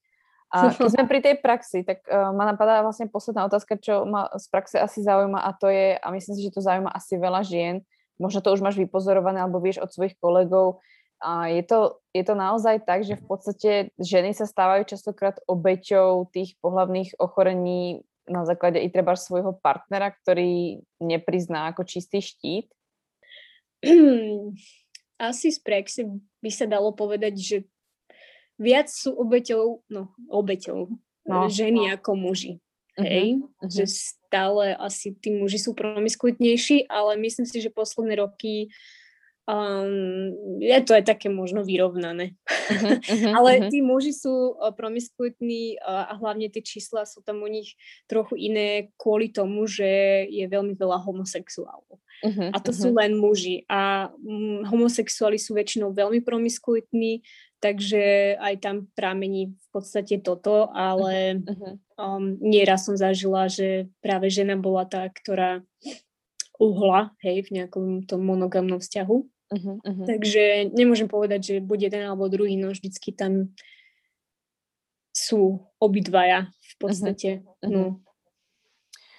A 0.55 0.71
keď 0.79 0.91
sme 0.95 1.05
pri 1.11 1.21
tej 1.21 1.35
praxi, 1.43 1.83
tak 1.83 2.07
uh, 2.07 2.31
ma 2.31 2.47
napadá 2.47 2.87
vlastne 2.87 3.11
posledná 3.11 3.43
otázka, 3.51 3.75
čo 3.83 4.07
ma 4.07 4.31
z 4.39 4.47
praxe 4.47 4.77
asi 4.79 5.03
zaujíma 5.03 5.43
a 5.43 5.51
to 5.51 5.67
je, 5.67 5.99
a 5.99 6.07
myslím 6.15 6.35
si, 6.39 6.47
že 6.47 6.55
to 6.55 6.63
zaujíma 6.63 6.95
asi 6.95 7.19
veľa 7.19 7.43
žien, 7.43 7.83
možno 8.23 8.39
to 8.39 8.55
už 8.55 8.63
máš 8.63 8.79
vypozorované 8.79 9.43
alebo 9.43 9.59
vieš 9.59 9.83
od 9.83 9.91
svojich 9.91 10.15
kolegov, 10.23 10.79
a 11.17 11.49
je 11.49 11.65
to, 11.65 11.97
je 12.13 12.25
to 12.25 12.35
naozaj 12.37 12.85
tak, 12.85 13.01
že 13.09 13.17
v 13.17 13.25
podstate 13.25 13.73
ženy 13.97 14.37
sa 14.37 14.45
stávajú 14.45 14.85
častokrát 14.85 15.41
obeťou 15.49 16.29
tých 16.29 16.61
pohlavných 16.61 17.17
ochorení 17.17 18.05
na 18.29 18.45
základe 18.45 18.83
i 18.83 18.93
treba 18.93 19.17
svojho 19.17 19.57
partnera, 19.57 20.13
ktorý 20.13 20.83
neprizná 21.01 21.73
ako 21.73 21.89
čistý 21.89 22.21
štít? 22.21 22.69
Asi 25.17 25.49
z 25.49 25.59
praxe 25.65 26.05
by 26.45 26.51
sa 26.53 26.69
dalo 26.69 26.93
povedať, 26.93 27.35
že 27.41 27.57
viac 28.61 28.89
sú 28.89 29.17
obeťou, 29.17 29.85
no 29.89 30.13
obeťou, 30.29 30.93
no, 31.29 31.39
ženy 31.49 31.89
no. 31.89 31.93
ako 31.97 32.11
muži. 32.17 32.61
Uh-huh, 32.97 33.05
hej, 33.05 33.29
uh-huh. 33.37 33.69
že 33.69 33.85
stále 33.89 34.73
asi 34.77 35.13
tí 35.13 35.29
muži 35.37 35.61
sú 35.61 35.77
promiskuitnejší, 35.77 36.89
ale 36.89 37.21
myslím 37.21 37.45
si, 37.45 37.61
že 37.61 37.69
posledné 37.69 38.25
roky 38.25 38.73
um, 39.47 40.35
je 40.59 40.79
to 40.83 40.93
aj 40.99 41.05
také 41.07 41.31
možno 41.31 41.63
vyrovnané. 41.63 42.35
Uh-huh, 42.47 42.99
uh-huh, 43.15 43.33
Ale 43.33 43.51
uh-huh. 43.57 43.71
tí 43.71 43.79
muži 43.81 44.13
sú 44.13 44.59
uh, 44.59 44.75
promiskuitní 44.75 45.79
uh, 45.81 46.11
a 46.11 46.13
hlavne 46.19 46.51
tie 46.51 46.63
čísla 46.63 47.07
sú 47.07 47.23
tam 47.23 47.41
u 47.43 47.49
nich 47.49 47.79
trochu 48.11 48.37
iné 48.37 48.91
kvôli 48.99 49.31
tomu, 49.31 49.65
že 49.71 49.87
je 50.29 50.45
veľmi 50.51 50.75
veľa 50.75 50.99
homosexuálov. 51.07 51.99
Uh-huh, 52.27 52.51
a 52.51 52.59
to 52.59 52.75
uh-huh. 52.75 52.83
sú 52.83 52.89
len 52.99 53.15
muži. 53.15 53.63
A 53.71 54.11
um, 54.11 54.67
homosexuáli 54.67 55.39
sú 55.39 55.55
väčšinou 55.55 55.95
veľmi 55.95 56.21
promiskuitní, 56.27 57.23
takže 57.63 58.37
aj 58.37 58.55
tam 58.61 58.77
pramení 58.93 59.55
v 59.55 59.69
podstate 59.71 60.21
toto, 60.21 60.69
ale 60.75 61.41
uh-huh. 61.41 61.73
um, 61.97 62.35
nieraz 62.43 62.85
som 62.91 62.99
zažila, 62.99 63.47
že 63.47 63.89
práve 64.03 64.27
žena 64.29 64.59
bola 64.59 64.85
tá, 64.85 65.07
ktorá 65.09 65.63
uhla, 66.57 67.13
hej, 67.21 67.47
v 67.49 67.63
nejakom 67.63 68.09
tom 68.09 68.25
monogamnom 68.25 68.81
vzťahu. 68.81 69.36
Uh-huh, 69.47 69.79
uh-huh. 69.79 70.07
Takže 70.11 70.75
nemôžem 70.75 71.07
povedať, 71.07 71.41
že 71.43 71.55
buď 71.63 71.91
jeden 71.93 72.03
alebo 72.03 72.27
druhý, 72.27 72.59
no 72.59 72.75
vždycky 72.75 73.15
tam 73.15 73.55
sú 75.15 75.63
obidvaja 75.79 76.51
v 76.51 76.75
podstate. 76.83 77.31
Uh-huh, 77.63 77.63
uh-huh. 77.63 77.71
No. 77.71 78.05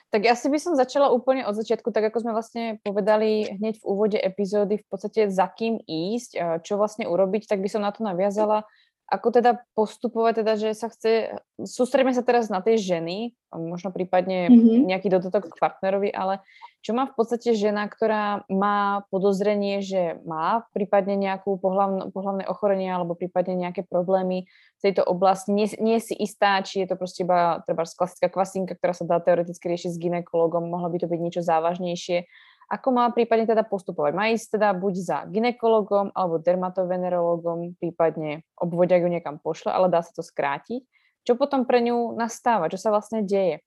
Tak 0.08 0.24
ja 0.24 0.40
si 0.40 0.48
by 0.48 0.56
som 0.56 0.80
začala 0.80 1.12
úplne 1.12 1.44
od 1.44 1.52
začiatku, 1.52 1.92
tak 1.92 2.12
ako 2.12 2.24
sme 2.24 2.32
vlastne 2.32 2.64
povedali 2.80 3.44
hneď 3.60 3.84
v 3.84 3.88
úvode 3.88 4.16
epizódy, 4.16 4.80
v 4.80 4.88
podstate 4.88 5.28
za 5.28 5.52
kým 5.52 5.84
ísť, 5.84 6.64
čo 6.64 6.80
vlastne 6.80 7.04
urobiť, 7.12 7.44
tak 7.44 7.60
by 7.60 7.68
som 7.68 7.84
na 7.84 7.92
to 7.92 8.08
naviazala 8.08 8.64
ako 9.08 9.40
teda 9.40 9.64
postupovať, 9.72 10.44
teda, 10.44 10.54
že 10.60 10.70
sa 10.76 10.92
chce, 10.92 11.40
sústredíme 11.64 12.12
sa 12.12 12.28
teraz 12.28 12.52
na 12.52 12.60
tie 12.60 12.76
ženy, 12.76 13.32
možno 13.56 13.96
prípadne 13.96 14.52
mm-hmm. 14.52 14.84
nejaký 14.84 15.08
dodatok 15.08 15.56
k 15.56 15.60
partnerovi, 15.64 16.12
ale 16.12 16.44
čo 16.84 16.92
má 16.92 17.08
v 17.08 17.16
podstate 17.16 17.56
žena, 17.56 17.88
ktorá 17.88 18.44
má 18.52 19.08
podozrenie, 19.08 19.80
že 19.80 20.20
má 20.28 20.68
prípadne 20.76 21.16
nejakú 21.16 21.56
pohlavn, 21.56 22.12
pohlavné 22.12 22.44
ochorenie 22.52 22.92
alebo 22.92 23.16
prípadne 23.16 23.56
nejaké 23.56 23.88
problémy 23.88 24.48
v 24.78 24.82
tejto 24.84 25.08
oblasti, 25.08 25.56
nie, 25.56 25.72
nie 25.80 26.04
si 26.04 26.12
istá, 26.12 26.60
či 26.60 26.84
je 26.84 26.88
to 26.92 27.00
proste 27.00 27.24
iba 27.24 27.64
treba 27.64 27.88
klasická 27.88 28.28
kvasinka, 28.28 28.76
ktorá 28.76 28.92
sa 28.92 29.08
dá 29.08 29.24
teoreticky 29.24 29.72
riešiť 29.72 29.92
s 29.96 30.02
ginekologom, 30.04 30.68
mohlo 30.68 30.92
by 30.92 31.00
to 31.00 31.08
byť 31.08 31.20
niečo 31.24 31.42
závažnejšie, 31.48 32.28
ako 32.68 32.88
má 32.92 33.08
prípadne 33.16 33.48
teda 33.48 33.64
postupovať? 33.64 34.12
Má 34.12 34.28
ísť 34.36 34.60
teda 34.60 34.76
buď 34.76 34.94
za 35.00 35.18
ginekologom 35.32 36.12
alebo 36.12 36.36
dermatovenerologom, 36.44 37.80
prípadne 37.80 38.44
obvodia 38.60 39.00
ju 39.00 39.08
niekam 39.08 39.40
pošle, 39.40 39.72
ale 39.72 39.88
dá 39.88 40.04
sa 40.04 40.12
to 40.12 40.20
skrátiť. 40.20 40.84
Čo 41.24 41.40
potom 41.40 41.64
pre 41.64 41.80
ňu 41.84 42.16
nastáva? 42.16 42.68
Čo 42.68 42.80
sa 42.80 42.92
vlastne 42.92 43.24
deje? 43.24 43.64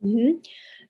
Mm-hmm. 0.00 0.32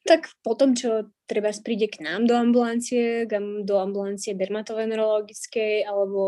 Tak 0.03 0.43
potom, 0.43 0.75
čo 0.75 1.15
treba 1.31 1.55
príde 1.63 1.87
k 1.87 2.03
nám 2.03 2.27
do 2.27 2.35
ambulancie, 2.35 3.27
do 3.63 3.75
ambulancie 3.79 4.35
dermatovenerologickej 4.35 5.87
alebo 5.87 6.23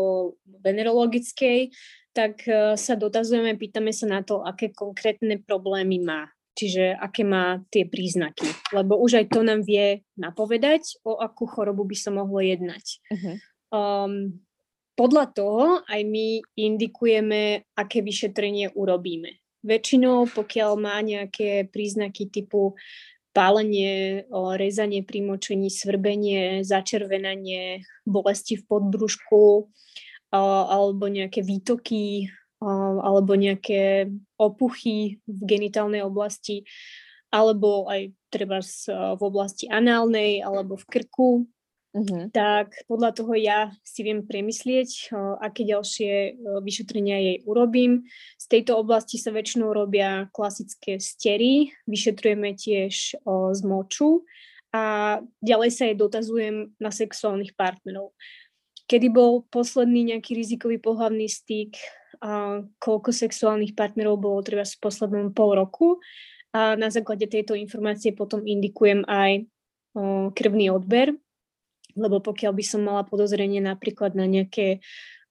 venerologickej, 0.47 1.75
tak 2.15 2.43
eh, 2.47 2.79
sa 2.79 2.95
dotazujeme, 2.95 3.59
pýtame 3.59 3.91
sa 3.91 4.07
na 4.07 4.23
to, 4.23 4.39
aké 4.43 4.71
konkrétne 4.71 5.43
problémy 5.43 5.99
má 5.99 6.31
čiže 6.55 6.95
aké 6.95 7.27
má 7.27 7.61
tie 7.69 7.83
príznaky. 7.85 8.47
Lebo 8.71 8.95
už 8.97 9.21
aj 9.21 9.25
to 9.35 9.43
nám 9.43 9.61
vie 9.61 10.01
napovedať, 10.15 11.03
o 11.03 11.19
akú 11.19 11.45
chorobu 11.45 11.83
by 11.83 11.95
sa 11.99 12.09
mohlo 12.15 12.39
jednať. 12.39 12.85
Uh-huh. 13.11 13.35
Um, 13.75 14.39
podľa 14.95 15.25
toho 15.35 15.83
aj 15.83 16.01
my 16.07 16.39
indikujeme, 16.55 17.67
aké 17.75 17.99
vyšetrenie 17.99 18.71
urobíme. 18.71 19.43
Väčšinou, 19.67 20.31
pokiaľ 20.31 20.71
má 20.79 20.95
nejaké 21.03 21.67
príznaky 21.67 22.31
typu 22.31 22.79
pálenie, 23.35 24.23
rezanie 24.55 25.03
pri 25.03 25.19
močení, 25.19 25.67
svrbenie, 25.67 26.63
začervenanie, 26.63 27.83
bolesti 28.07 28.55
v 28.55 28.63
podbrušku 28.63 29.67
alebo 30.31 31.11
nejaké 31.11 31.43
výtoky 31.43 32.31
alebo 32.63 33.35
nejaké 33.35 34.09
opuchy 34.39 35.19
v 35.27 35.39
genitálnej 35.43 36.01
oblasti, 36.01 36.63
alebo 37.33 37.91
aj 37.91 38.15
treba 38.31 38.63
v 39.15 39.21
oblasti 39.21 39.67
análnej 39.67 40.39
alebo 40.39 40.79
v 40.79 40.85
krku, 40.87 41.29
uh-huh. 41.91 42.31
tak 42.31 42.79
podľa 42.87 43.11
toho 43.11 43.35
ja 43.35 43.75
si 43.83 44.07
viem 44.07 44.23
premyslieť, 44.23 45.11
aké 45.43 45.67
ďalšie 45.67 46.39
vyšetrenia 46.63 47.17
jej 47.19 47.37
urobím. 47.43 48.07
Z 48.39 48.45
tejto 48.55 48.79
oblasti 48.79 49.19
sa 49.19 49.35
väčšinou 49.35 49.75
robia 49.75 50.31
klasické 50.31 50.99
stery, 51.03 51.75
vyšetrujeme 51.91 52.55
tiež 52.55 53.19
z 53.51 53.61
moču 53.67 54.23
a 54.71 55.19
ďalej 55.43 55.69
sa 55.75 55.91
jej 55.91 55.95
dotazujem 55.99 56.71
na 56.79 56.91
sexuálnych 56.91 57.51
partnerov. 57.55 58.15
Kedy 58.85 59.09
bol 59.09 59.43
posledný 59.49 60.13
nejaký 60.13 60.37
rizikový 60.37 60.77
pohľavný 60.77 61.25
styk, 61.25 61.73
a 62.21 62.63
koľko 62.79 63.09
sexuálnych 63.11 63.73
partnerov 63.73 64.19
bolo 64.19 64.39
treba 64.43 64.63
v 64.63 64.81
poslednom 64.81 65.31
pol 65.31 65.55
roku 65.55 65.99
a 66.55 66.79
na 66.79 66.87
základe 66.87 67.27
tejto 67.27 67.51
informácie 67.55 68.15
potom 68.15 68.39
indikujem 68.47 69.03
aj 69.07 69.43
o, 69.91 70.31
krvný 70.31 70.71
odber, 70.71 71.11
lebo 71.99 72.23
pokiaľ 72.23 72.51
by 72.55 72.63
som 72.63 72.87
mala 72.87 73.03
podozrenie 73.03 73.59
napríklad 73.59 74.15
na 74.15 74.23
nejaké 74.23 74.79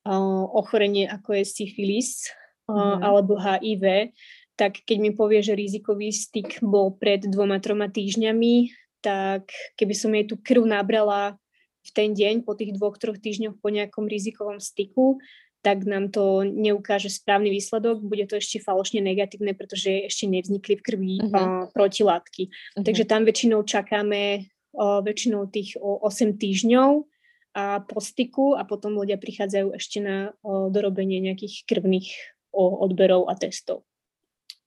o, 0.04 0.44
ochorenie 0.52 1.08
ako 1.08 1.40
je 1.40 1.44
syfilis 1.48 2.28
mm. 2.68 3.00
alebo 3.00 3.40
HIV, 3.40 4.12
tak 4.54 4.84
keď 4.84 4.96
mi 5.00 5.10
povie, 5.16 5.40
že 5.40 5.58
rizikový 5.58 6.12
styk 6.12 6.62
bol 6.62 6.94
pred 6.94 7.24
dvoma, 7.24 7.58
troma 7.58 7.90
týždňami, 7.90 8.70
tak 9.02 9.48
keby 9.80 9.94
som 9.96 10.14
jej 10.14 10.24
tú 10.24 10.38
krv 10.40 10.64
nabrala 10.64 11.36
v 11.84 11.90
ten 11.92 12.16
deň, 12.16 12.48
po 12.48 12.56
tých 12.56 12.72
dvoch, 12.72 12.96
troch 12.96 13.20
týždňoch 13.20 13.60
po 13.60 13.68
nejakom 13.68 14.08
rizikovom 14.08 14.56
styku, 14.56 15.20
tak 15.64 15.88
nám 15.88 16.12
to 16.12 16.44
neukáže 16.44 17.08
správny 17.08 17.48
výsledok, 17.48 18.04
bude 18.04 18.28
to 18.28 18.36
ešte 18.36 18.60
falošne 18.60 19.00
negatívne, 19.00 19.56
pretože 19.56 20.12
ešte 20.12 20.28
nevznikli 20.28 20.76
v 20.76 20.84
krvi 20.84 21.14
uh-huh. 21.24 21.32
uh, 21.32 21.64
protilátky. 21.72 22.52
Uh-huh. 22.52 22.84
Takže 22.84 23.08
tam 23.08 23.24
väčšinou 23.24 23.64
čakáme 23.64 24.44
uh, 24.76 25.00
väčšinou 25.00 25.48
tých 25.48 25.80
uh, 25.80 26.04
8 26.04 26.36
týždňov 26.36 27.08
a 27.56 27.80
po 27.80 27.98
styku 28.04 28.60
a 28.60 28.68
potom 28.68 28.92
ľudia 28.92 29.16
prichádzajú 29.16 29.72
ešte 29.72 30.04
na 30.04 30.36
uh, 30.44 30.68
dorobenie 30.68 31.24
nejakých 31.24 31.64
krvných 31.64 32.12
uh, 32.12 32.84
odberov 32.84 33.32
a 33.32 33.34
testov. 33.40 33.88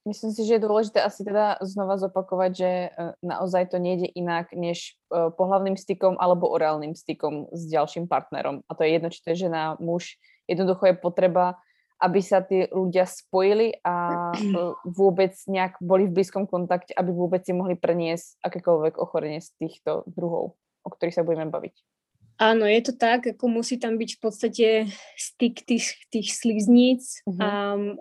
Myslím 0.07 0.31
si, 0.31 0.47
že 0.47 0.57
je 0.57 0.65
dôležité 0.65 1.03
asi 1.03 1.27
teda 1.27 1.59
znova 1.59 1.99
zopakovať, 1.99 2.51
že 2.55 2.71
naozaj 3.19 3.75
to 3.75 3.77
nejde 3.77 4.07
inak 4.15 4.55
než 4.55 4.95
pohľavným 5.11 5.75
stykom 5.75 6.15
alebo 6.15 6.47
orálnym 6.47 6.95
stykom 6.95 7.51
s 7.51 7.67
ďalším 7.67 8.07
partnerom. 8.07 8.63
A 8.63 8.71
to 8.71 8.87
je 8.87 8.95
jedno, 8.95 9.11
či 9.11 9.19
to 9.19 9.35
je 9.35 9.51
žena, 9.51 9.75
muž, 9.83 10.15
Jednoducho 10.47 10.89
je 10.89 10.95
potreba, 10.95 11.59
aby 11.97 12.19
sa 12.21 12.45
tí 12.45 12.69
ľudia 12.69 13.05
spojili 13.09 13.77
a 13.81 14.29
vôbec 14.99 15.33
nejak 15.49 15.81
boli 15.81 16.07
v 16.07 16.15
blízkom 16.21 16.45
kontakte, 16.45 16.93
aby 16.93 17.11
vôbec 17.11 17.43
si 17.43 17.53
mohli 17.53 17.75
preniesť 17.77 18.41
akékoľvek 18.45 18.97
ochorenie 19.01 19.41
z 19.41 19.53
týchto 19.57 20.07
druhov, 20.07 20.55
o 20.85 20.89
ktorých 20.89 21.17
sa 21.17 21.25
budeme 21.25 21.49
baviť. 21.49 21.75
Áno, 22.37 22.69
je 22.69 22.81
to 22.85 22.93
tak, 22.93 23.25
ako 23.25 23.49
musí 23.49 23.81
tam 23.81 23.97
byť 23.97 24.09
v 24.13 24.19
podstate 24.21 24.67
styk 25.17 25.65
tých, 25.65 25.97
tých 26.13 26.37
slizníc 26.37 27.25
uh-huh. 27.25 27.41
a, 27.41 27.51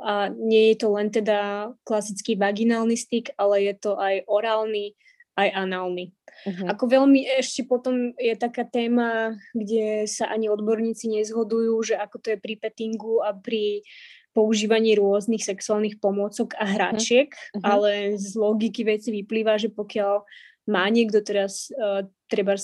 a 0.04 0.12
nie 0.28 0.72
je 0.72 0.76
to 0.76 0.92
len 0.92 1.09
teda 1.09 1.72
klasický 1.88 2.37
vaginálny 2.37 3.00
styk, 3.00 3.32
ale 3.40 3.64
je 3.64 3.74
to 3.80 3.96
aj 3.96 4.28
orálny, 4.28 4.92
aj 5.37 5.49
análny. 5.53 6.16
Uh-huh. 6.44 6.68
Ako 6.72 6.88
veľmi 6.88 7.25
ešte 7.40 7.64
potom 7.64 8.12
je 8.16 8.35
taká 8.37 8.64
téma, 8.64 9.37
kde 9.53 10.09
sa 10.09 10.29
ani 10.33 10.49
odborníci 10.49 11.12
nezhodujú, 11.12 11.77
že 11.85 11.94
ako 11.96 12.16
to 12.20 12.27
je 12.35 12.38
pri 12.40 12.55
pettingu 12.57 13.20
a 13.20 13.37
pri 13.37 13.85
používaní 14.37 14.92
rôznych 15.01 15.40
sexuálnych 15.40 15.96
pomôcok 15.96 16.53
a 16.61 16.68
hračiek, 16.68 17.33
uh-huh. 17.33 17.64
ale 17.64 17.92
z 18.20 18.37
logiky 18.37 18.85
veci 18.85 19.09
vyplýva, 19.12 19.57
že 19.57 19.72
pokiaľ 19.72 20.25
má 20.68 20.85
niekto 20.92 21.25
teraz 21.25 21.72
uh, 21.72 22.05
treba 22.29 22.57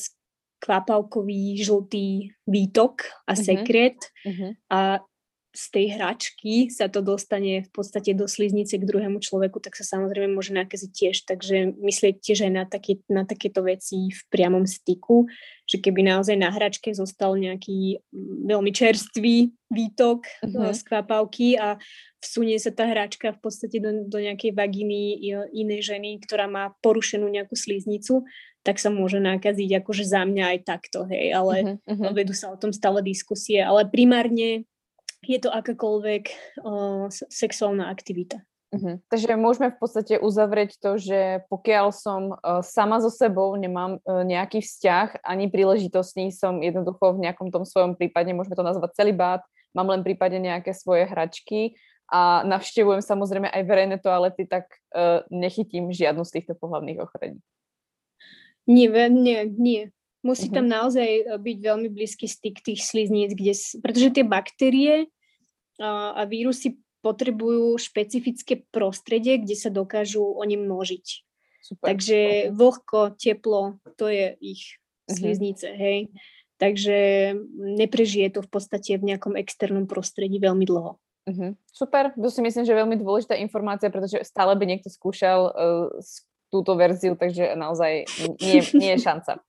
kvapalkový 0.62 1.58
žltý 1.58 2.30
výtok 2.46 3.08
a 3.26 3.34
sekret 3.34 3.98
uh-huh. 4.22 4.54
a 4.70 5.02
z 5.52 5.64
tej 5.68 5.86
hračky 6.00 6.72
sa 6.72 6.88
to 6.88 7.04
dostane 7.04 7.60
v 7.60 7.70
podstate 7.76 8.16
do 8.16 8.24
sliznice 8.24 8.80
k 8.80 8.88
druhému 8.88 9.20
človeku, 9.20 9.60
tak 9.60 9.76
sa 9.76 9.84
samozrejme 9.84 10.32
môže 10.32 10.56
nakaziť 10.56 10.90
tiež. 10.90 11.16
Takže 11.28 11.76
myslieť 11.76 12.14
tiež 12.24 12.48
aj 12.48 12.52
na, 12.52 12.64
taký, 12.64 13.04
na 13.12 13.28
takéto 13.28 13.60
veci 13.60 14.08
v 14.08 14.22
priamom 14.32 14.64
styku, 14.64 15.28
že 15.68 15.76
keby 15.76 16.08
naozaj 16.08 16.40
na 16.40 16.48
hračke 16.48 16.88
zostal 16.96 17.36
nejaký 17.36 18.00
mm, 18.00 18.48
veľmi 18.48 18.72
čerstvý 18.72 19.52
výtok 19.68 20.24
uh-huh. 20.24 20.72
z 20.72 20.80
kvapavky 20.88 21.60
a 21.60 21.76
vsunie 22.24 22.56
sa 22.56 22.72
tá 22.72 22.88
hračka 22.88 23.36
v 23.36 23.40
podstate 23.44 23.76
do, 23.76 24.08
do 24.08 24.18
nejakej 24.24 24.56
vaginy 24.56 25.20
inej 25.52 25.92
ženy, 25.92 26.16
ktorá 26.24 26.48
má 26.48 26.72
porušenú 26.80 27.28
nejakú 27.28 27.56
sliznicu, 27.56 28.24
tak 28.64 28.80
sa 28.80 28.88
môže 28.88 29.18
nakaziť 29.20 29.84
akože 29.84 30.04
za 30.06 30.22
mňa 30.22 30.44
aj 30.56 30.58
takto, 30.64 31.04
hej, 31.10 31.34
ale 31.34 31.82
uh-huh. 31.82 32.14
vedú 32.14 32.32
sa 32.32 32.54
o 32.54 32.56
tom 32.56 32.70
stále 32.72 33.04
diskusie, 33.04 33.58
ale 33.60 33.84
primárne 33.90 34.64
je 35.22 35.38
to 35.38 35.50
akákoľvek 35.54 36.24
uh, 36.62 37.06
sexuálna 37.10 37.88
aktivita. 37.88 38.42
Uh-huh. 38.72 38.96
Takže 39.12 39.36
môžeme 39.36 39.68
v 39.68 39.78
podstate 39.78 40.14
uzavrieť 40.16 40.80
to, 40.80 40.96
že 40.96 41.44
pokiaľ 41.52 41.86
som 41.92 42.22
uh, 42.32 42.64
sama 42.64 43.04
so 43.04 43.12
sebou, 43.12 43.52
nemám 43.54 44.00
uh, 44.00 44.24
nejaký 44.24 44.64
vzťah, 44.64 45.20
ani 45.22 45.52
príležitostný, 45.52 46.32
som 46.32 46.64
jednoducho 46.64 47.14
v 47.14 47.28
nejakom 47.28 47.52
tom 47.52 47.68
svojom 47.68 48.00
prípade, 48.00 48.32
môžeme 48.32 48.56
to 48.56 48.64
nazvať 48.64 48.96
celibát, 48.96 49.44
mám 49.76 49.92
len 49.92 50.00
prípadne 50.00 50.40
nejaké 50.40 50.72
svoje 50.72 51.04
hračky 51.04 51.76
a 52.08 52.44
navštevujem 52.48 53.04
samozrejme 53.04 53.52
aj 53.52 53.62
verejné 53.68 53.96
toalety, 54.00 54.48
tak 54.48 54.72
uh, 54.96 55.20
nechytím 55.28 55.92
žiadnu 55.92 56.24
z 56.24 56.40
týchto 56.40 56.56
pohľavných 56.56 56.98
ochorení. 57.04 57.44
Nie, 58.64 58.88
nie, 59.12 59.52
nie. 59.52 59.92
Musí 60.22 60.46
uh-huh. 60.48 60.62
tam 60.62 60.66
naozaj 60.70 61.08
e, 61.08 61.22
byť 61.34 61.56
veľmi 61.58 61.88
blízky 61.90 62.30
styk 62.30 62.62
tých 62.62 62.86
slizníc, 62.86 63.34
kde, 63.34 63.58
pretože 63.82 64.14
tie 64.14 64.24
baktérie 64.24 65.10
a, 65.82 66.22
vírusy 66.30 66.78
potrebujú 67.02 67.74
špecifické 67.82 68.62
prostredie, 68.70 69.42
kde 69.42 69.58
sa 69.58 69.68
dokážu 69.74 70.22
oni 70.22 70.54
množiť. 70.54 71.06
Super. 71.62 71.84
Takže 71.94 72.18
okay. 72.18 72.50
vlhko, 72.54 73.00
teplo, 73.18 73.82
to 73.98 74.06
je 74.06 74.38
ich 74.38 74.78
uh-huh. 74.78 75.18
sliznice, 75.18 75.66
hej. 75.74 76.10
Takže 76.62 76.98
neprežije 77.58 78.38
to 78.38 78.46
v 78.46 78.50
podstate 78.50 78.94
v 78.94 79.14
nejakom 79.14 79.34
externom 79.34 79.90
prostredí 79.90 80.38
veľmi 80.38 80.62
dlho. 80.62 81.02
Uh-huh. 81.26 81.54
Super, 81.70 82.14
to 82.14 82.30
si 82.30 82.42
myslím, 82.42 82.62
že 82.62 82.74
je 82.74 82.80
veľmi 82.82 82.98
dôležitá 82.98 83.34
informácia, 83.38 83.90
pretože 83.90 84.22
stále 84.22 84.54
by 84.54 84.64
niekto 84.66 84.90
skúšal 84.90 85.50
uh, 85.50 85.90
túto 86.52 86.76
verziu, 86.76 87.16
takže 87.16 87.56
naozaj 87.56 88.04
nie, 88.42 88.60
nie 88.76 88.92
je 88.94 89.00
šanca. 89.00 89.40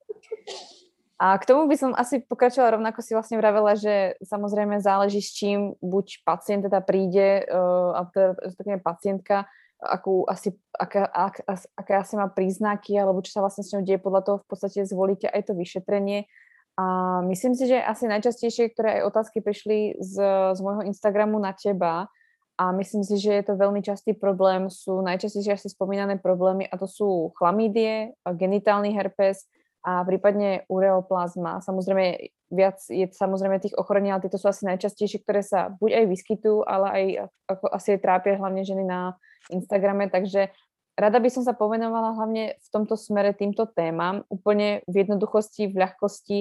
A 1.21 1.39
k 1.39 1.47
tomu 1.47 1.69
by 1.71 1.75
som 1.79 1.91
asi 1.95 2.19
pokračovala 2.19 2.75
rovnako 2.75 2.99
si 2.99 3.15
vlastne 3.15 3.39
vravela, 3.39 3.79
že 3.79 4.19
samozrejme 4.27 4.83
záleží 4.83 5.23
s 5.23 5.31
čím 5.31 5.77
buď 5.79 6.25
pacient 6.27 6.67
teda 6.67 6.83
príde, 6.83 7.47
uh, 7.47 7.95
a 7.95 8.09
teda 8.11 8.81
pacientka, 8.83 9.47
akú 9.79 10.27
asi, 10.27 10.51
aká, 10.75 11.07
ak, 11.07 11.47
aké 11.79 11.93
asi 11.95 12.19
má 12.19 12.27
príznaky, 12.27 12.97
alebo 12.99 13.23
čo 13.23 13.39
sa 13.39 13.43
vlastne 13.45 13.63
s 13.63 13.71
ňou 13.71 13.87
deje, 13.87 14.03
podľa 14.03 14.21
toho 14.25 14.37
v 14.43 14.47
podstate 14.51 14.79
zvolíte 14.83 15.31
aj 15.31 15.47
to 15.47 15.53
vyšetrenie. 15.55 16.27
A 16.75 16.85
myslím 17.29 17.53
si, 17.53 17.69
že 17.69 17.77
asi 17.77 18.09
najčastejšie, 18.09 18.73
ktoré 18.73 18.99
aj 18.99 19.13
otázky 19.13 19.45
prišli 19.45 20.01
z, 20.01 20.15
z 20.57 20.59
môjho 20.59 20.83
Instagramu 20.89 21.37
na 21.39 21.53
teba, 21.53 22.09
a 22.53 22.69
myslím 22.69 23.01
si, 23.01 23.17
že 23.17 23.33
je 23.33 23.43
to 23.49 23.57
veľmi 23.57 23.81
častý 23.81 24.13
problém, 24.13 24.69
sú 24.69 25.01
najčastejšie 25.01 25.57
asi 25.57 25.73
spomínané 25.73 26.21
problémy 26.21 26.69
a 26.69 26.77
to 26.77 26.85
sú 26.85 27.33
chlamídie, 27.33 28.13
genitálny 28.29 28.93
herpes 28.93 29.49
a 29.83 30.01
prípadne 30.07 30.63
ureoplazma. 30.71 31.59
Samozrejme, 31.59 32.31
viac 32.55 32.79
je 32.87 33.03
samozrejme 33.11 33.59
tých 33.59 33.75
ochorení, 33.75 34.15
ale 34.15 34.23
tieto 34.23 34.39
sú 34.39 34.47
asi 34.47 34.63
najčastejšie, 34.63 35.21
ktoré 35.27 35.43
sa 35.43 35.75
buď 35.75 35.99
aj 35.99 36.05
vyskytujú, 36.07 36.63
ale 36.63 36.87
aj 36.87 37.05
ako 37.51 37.65
asi 37.67 37.99
trápia 37.99 38.39
hlavne 38.39 38.63
ženy 38.63 38.87
na 38.87 39.19
Instagrame, 39.51 40.07
takže 40.07 40.55
rada 40.95 41.19
by 41.19 41.27
som 41.27 41.43
sa 41.43 41.51
povenovala 41.51 42.15
hlavne 42.15 42.55
v 42.55 42.67
tomto 42.71 42.95
smere 42.95 43.35
týmto 43.35 43.67
témam, 43.67 44.23
úplne 44.31 44.87
v 44.87 45.03
jednoduchosti, 45.03 45.67
v 45.67 45.75
ľahkosti, 45.83 46.37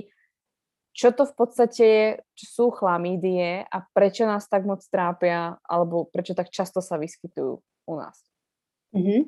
čo 0.92 1.08
to 1.10 1.24
v 1.24 1.34
podstate 1.34 1.82
je, 1.82 2.06
čo 2.36 2.46
sú 2.46 2.64
chlamídie 2.76 3.64
a 3.64 3.76
prečo 3.96 4.28
nás 4.28 4.44
tak 4.46 4.68
moc 4.68 4.84
trápia, 4.86 5.56
alebo 5.64 6.06
prečo 6.06 6.36
tak 6.36 6.52
často 6.52 6.84
sa 6.84 7.00
vyskytujú 7.00 7.58
u 7.88 7.94
nás. 7.96 8.20
Mm-hmm. 8.92 9.20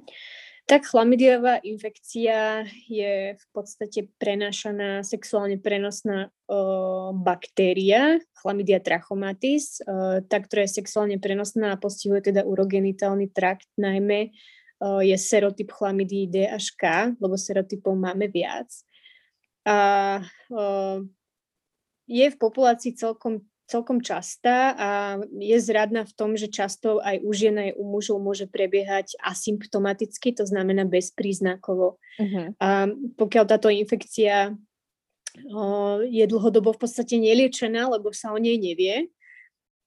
Tak 0.64 0.88
chlamidiová 0.88 1.60
infekcia 1.60 2.64
je 2.88 3.36
v 3.36 3.46
podstate 3.52 4.08
prenášaná, 4.16 5.04
sexuálne 5.04 5.60
prenosná 5.60 6.32
o, 6.48 7.12
baktéria, 7.12 8.16
chlamydia 8.40 8.80
trachomatis, 8.80 9.84
o, 9.84 10.24
tá, 10.24 10.40
ktorá 10.40 10.64
je 10.64 10.80
sexuálne 10.80 11.20
prenosná 11.20 11.76
a 11.76 11.80
postihuje 11.80 12.32
teda 12.32 12.48
urogenitálny 12.48 13.28
trakt, 13.28 13.68
najmä 13.76 14.32
o, 14.80 15.04
je 15.04 15.12
serotyp 15.20 15.68
chlamidii 15.68 16.32
D 16.32 16.48
až 16.48 16.72
K, 16.80 17.12
lebo 17.20 17.36
serotypov 17.36 17.92
máme 17.92 18.32
viac. 18.32 18.72
A 19.68 20.24
o, 20.48 21.04
je 22.08 22.24
v 22.24 22.36
populácii 22.40 22.96
celkom, 22.96 23.44
celkom 23.64 24.04
častá 24.04 24.76
a 24.76 24.88
je 25.40 25.56
zradná 25.56 26.04
v 26.04 26.12
tom, 26.12 26.36
že 26.36 26.52
často 26.52 27.00
aj 27.00 27.24
u 27.24 27.30
žien 27.32 27.56
aj 27.56 27.70
u 27.80 27.84
mužov 27.88 28.20
môže 28.20 28.44
prebiehať 28.44 29.16
asymptomaticky, 29.24 30.36
to 30.36 30.44
znamená 30.44 30.84
bezpríznakovo. 30.84 31.96
Uh-huh. 32.20 32.52
A 32.60 32.92
pokiaľ 33.16 33.44
táto 33.48 33.72
infekcia 33.72 34.52
je 36.06 36.24
dlhodobo 36.30 36.76
v 36.76 36.80
podstate 36.84 37.18
neliečená, 37.18 37.90
lebo 37.90 38.14
sa 38.14 38.30
o 38.30 38.38
nej 38.38 38.54
nevie, 38.54 39.10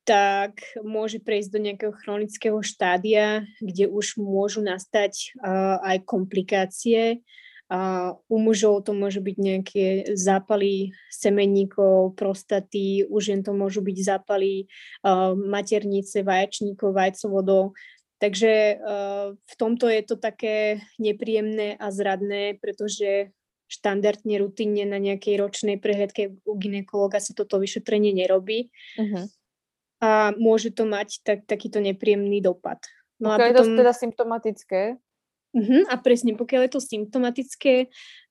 tak 0.07 0.59
môže 0.83 1.19
prejsť 1.19 1.49
do 1.51 1.59
nejakého 1.59 1.93
chronického 1.95 2.59
štádia, 2.63 3.43
kde 3.59 3.91
už 3.91 4.19
môžu 4.19 4.63
nastať 4.63 5.35
aj 5.83 6.03
komplikácie, 6.07 7.23
a 7.67 8.15
u 8.31 8.37
mužov 8.39 8.87
to 8.87 8.95
môžu 8.95 9.19
byť 9.19 9.35
nejaké 9.35 9.85
zápaly 10.15 10.95
semenníkov, 11.11 12.15
prostaty, 12.15 13.03
u 13.03 13.19
žien 13.19 13.43
to 13.43 13.51
môžu 13.51 13.83
byť 13.83 13.97
zápaly 14.07 14.71
uh, 15.03 15.35
maternice, 15.35 16.23
vaječníkov, 16.23 16.95
vajcovodov. 16.95 17.75
Takže 18.23 18.79
uh, 18.79 19.35
v 19.35 19.53
tomto 19.59 19.91
je 19.91 20.01
to 20.07 20.15
také 20.15 20.79
nepríjemné 20.95 21.75
a 21.75 21.91
zradné, 21.91 22.55
pretože 22.57 23.35
štandardne, 23.67 24.39
rutinne 24.39 24.87
na 24.87 24.95
nejakej 24.95 25.35
ročnej 25.43 25.75
prehľadke 25.75 26.39
u 26.47 26.53
ginekologa 26.55 27.19
sa 27.19 27.35
toto 27.35 27.59
vyšetrenie 27.59 28.15
nerobí. 28.15 28.71
Uh-huh. 28.95 29.27
A 29.99 30.31
môže 30.39 30.71
to 30.71 30.87
mať 30.87 31.19
tak, 31.27 31.43
takýto 31.43 31.83
nepríjemný 31.83 32.39
dopad. 32.39 32.79
No 33.19 33.35
okay, 33.35 33.51
a 33.51 33.59
potom... 33.59 33.75
je 33.75 33.75
to 33.75 33.81
teda 33.83 33.93
symptomatické? 33.93 34.81
Uh-huh, 35.55 35.83
a 35.87 35.95
presne, 35.99 36.35
pokiaľ 36.35 36.67
je 36.67 36.71
to 36.75 36.81
symptomatické, 36.83 37.75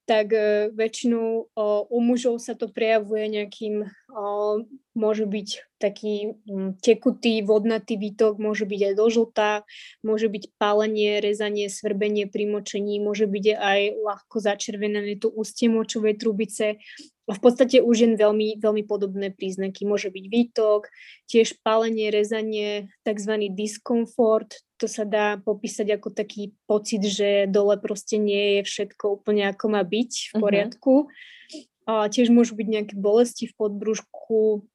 tak 0.07 0.31
uh, 0.31 0.71
väčšinou 0.71 1.51
uh, 1.51 1.83
u 1.91 1.99
mužov 1.99 2.39
sa 2.39 2.55
to 2.55 2.71
prejavuje 2.71 3.27
nejakým, 3.27 3.91
uh, 3.91 4.63
môže 4.95 5.27
byť 5.27 5.49
taký 5.83 6.39
um, 6.47 6.79
tekutý, 6.79 7.43
vodnatý 7.43 7.99
výtok, 7.99 8.39
môže 8.39 8.71
byť 8.71 8.81
aj 8.93 8.95
dožltá, 8.95 9.51
môže 10.07 10.31
byť 10.31 10.55
pálenie, 10.63 11.19
rezanie, 11.19 11.67
svrbenie 11.67 12.31
pri 12.31 12.47
močení, 12.47 13.03
môže 13.03 13.27
byť 13.27 13.47
aj 13.59 13.81
ľahko 13.99 14.37
začervené 14.39 15.19
tu 15.19 15.27
ústie 15.35 15.67
močovej 15.67 16.23
trubice, 16.23 16.79
v 17.27 17.41
podstate 17.43 17.83
už 17.83 18.07
jen 18.07 18.15
veľmi, 18.15 18.63
veľmi 18.63 18.87
podobné 18.87 19.35
príznaky. 19.35 19.83
Môže 19.83 20.15
byť 20.15 20.25
výtok, 20.31 20.87
tiež 21.27 21.59
pálenie, 21.67 22.15
rezanie, 22.15 22.87
tzv. 23.03 23.51
diskomfort. 23.51 24.63
To 24.77 24.87
sa 24.87 25.09
dá 25.09 25.41
popísať 25.41 25.97
ako 25.97 26.13
taký 26.13 26.53
pocit, 26.69 27.01
že 27.01 27.49
dole 27.49 27.81
proste 27.81 28.21
nie 28.21 28.61
je 28.61 28.63
všetko 28.69 29.21
úplne 29.21 29.49
ako 29.49 29.73
má 29.73 29.83
byť 29.83 30.13
v 30.13 30.35
mhm. 30.37 30.43
poriadku. 30.43 30.95
Uh-huh. 31.09 31.65
A 31.87 32.11
tiež 32.11 32.35
môžu 32.35 32.59
byť 32.59 32.67
nejaké 32.67 32.95
bolesti 32.99 33.47
v 33.47 33.57
podbrušku 33.57 34.67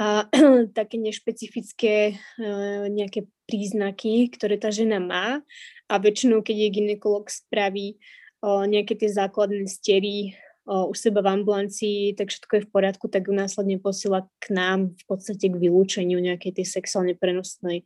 a 0.00 0.24
také 0.78 0.96
nešpecifické 0.96 2.16
uh, 2.16 2.88
nejaké 2.88 3.28
príznaky, 3.44 4.32
ktoré 4.32 4.56
tá 4.56 4.72
žena 4.72 4.96
má. 4.96 5.44
A 5.92 5.94
väčšinou, 6.00 6.40
keď 6.40 6.56
jej 6.56 6.72
ginekolog 6.72 7.28
spraví 7.28 8.00
uh, 8.40 8.64
nejaké 8.64 8.96
tie 8.96 9.12
základné 9.12 9.68
stery, 9.68 10.32
u 10.66 10.94
seba 10.94 11.26
v 11.26 11.42
ambulancii, 11.42 12.14
tak 12.14 12.30
všetko 12.30 12.52
je 12.54 12.64
v 12.66 12.70
poriadku, 12.70 13.10
tak 13.10 13.26
ju 13.26 13.34
následne 13.34 13.82
posiela 13.82 14.30
k 14.38 14.54
nám 14.54 14.94
v 14.94 15.04
podstate 15.10 15.50
k 15.50 15.58
vylúčeniu 15.58 16.22
nejakej 16.22 16.62
tej 16.62 16.66
sexuálne 16.70 17.18
prenosnej 17.18 17.82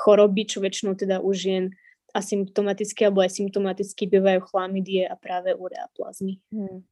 choroby, 0.00 0.48
čo 0.48 0.64
väčšinou 0.64 0.96
teda 0.96 1.20
už 1.20 1.36
žien 1.36 1.64
asymptomaticky 2.16 3.06
alebo 3.06 3.22
aj 3.22 3.36
symptomaticky 3.36 4.08
bývajú 4.10 4.48
chlamydie 4.50 5.06
a 5.06 5.14
práve 5.14 5.54
ureaplazmy. 5.54 6.42
Hmm. 6.50 6.82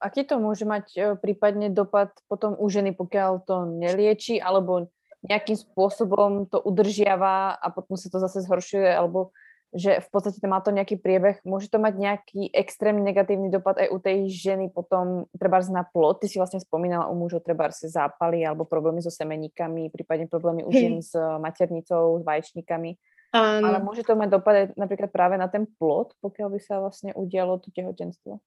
Aký 0.00 0.28
to 0.28 0.40
môže 0.40 0.68
mať 0.68 1.18
prípadne 1.24 1.72
dopad 1.72 2.12
potom 2.28 2.56
u 2.56 2.68
ženy, 2.68 2.92
pokiaľ 2.92 3.48
to 3.48 3.64
nelieči 3.64 4.36
alebo 4.40 4.92
nejakým 5.24 5.56
spôsobom 5.56 6.46
to 6.46 6.62
udržiava 6.62 7.58
a 7.58 7.66
potom 7.74 7.98
sa 7.98 8.12
to 8.12 8.22
zase 8.22 8.46
zhoršuje 8.46 8.86
alebo 8.86 9.34
že 9.72 10.00
v 10.00 10.08
podstate 10.08 10.40
má 10.48 10.64
to 10.64 10.72
nejaký 10.72 10.96
priebeh, 10.96 11.44
môže 11.44 11.68
to 11.68 11.76
mať 11.76 11.94
nejaký 12.00 12.48
extrémne 12.56 13.04
negatívny 13.04 13.52
dopad 13.52 13.76
aj 13.76 13.88
u 13.92 13.98
tej 14.00 14.32
ženy 14.32 14.72
potom 14.72 15.28
treba 15.36 15.60
na 15.68 15.84
plod. 15.84 16.24
Ty 16.24 16.26
si 16.28 16.40
vlastne 16.40 16.60
spomínala 16.62 17.12
u 17.12 17.14
mužov 17.18 17.44
treba 17.44 17.68
si 17.68 17.88
zápaly 17.88 18.40
alebo 18.48 18.64
problémy 18.64 19.04
so 19.04 19.12
semeníkami, 19.12 19.92
prípadne 19.92 20.24
problémy 20.24 20.64
u 20.64 20.72
žien 20.72 21.04
s 21.04 21.12
maternicou, 21.16 22.16
s 22.16 22.24
vaječníkami. 22.24 22.96
Um, 23.28 23.60
Ale 23.60 23.84
môže 23.84 24.08
to 24.08 24.16
mať 24.16 24.28
dopad 24.32 24.54
aj 24.56 24.66
napríklad 24.72 25.12
práve 25.12 25.36
na 25.36 25.52
ten 25.52 25.68
plod, 25.68 26.16
pokiaľ 26.24 26.48
by 26.56 26.60
sa 26.64 26.80
vlastne 26.80 27.12
udialo 27.12 27.60
to 27.60 27.68
tehotenstvo? 27.68 28.40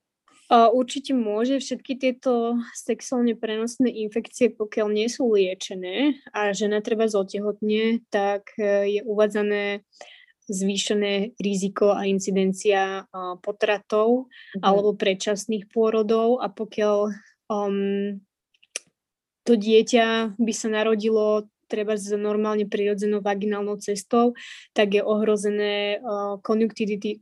Určite 0.52 1.16
môže 1.16 1.64
všetky 1.64 1.96
tieto 1.96 2.60
sexuálne 2.76 3.40
prenosné 3.40 3.88
infekcie, 4.04 4.52
pokiaľ 4.52 4.88
nie 4.92 5.08
sú 5.08 5.32
liečené 5.32 6.20
a 6.36 6.52
žena 6.52 6.84
treba 6.84 7.08
zotehotne, 7.08 8.04
tak 8.12 8.52
e, 8.60 9.00
je 9.00 9.02
uvádzané 9.08 9.88
zvýšené 10.50 11.38
riziko 11.38 11.94
a 11.94 12.08
incidencia 12.10 13.06
potratov 13.42 14.28
mm-hmm. 14.28 14.64
alebo 14.66 14.98
predčasných 14.98 15.70
pôrodov 15.70 16.42
a 16.42 16.50
pokiaľ 16.50 16.98
um, 17.52 18.18
to 19.46 19.54
dieťa 19.58 20.38
by 20.38 20.54
sa 20.54 20.68
narodilo 20.70 21.50
treba 21.72 21.96
s 21.96 22.12
normálne 22.12 22.68
prirodzenou 22.68 23.24
vaginálnou 23.24 23.80
cestou, 23.80 24.36
tak 24.76 25.00
je 25.00 25.02
ohrozené 25.08 26.04
uh, 26.04 26.36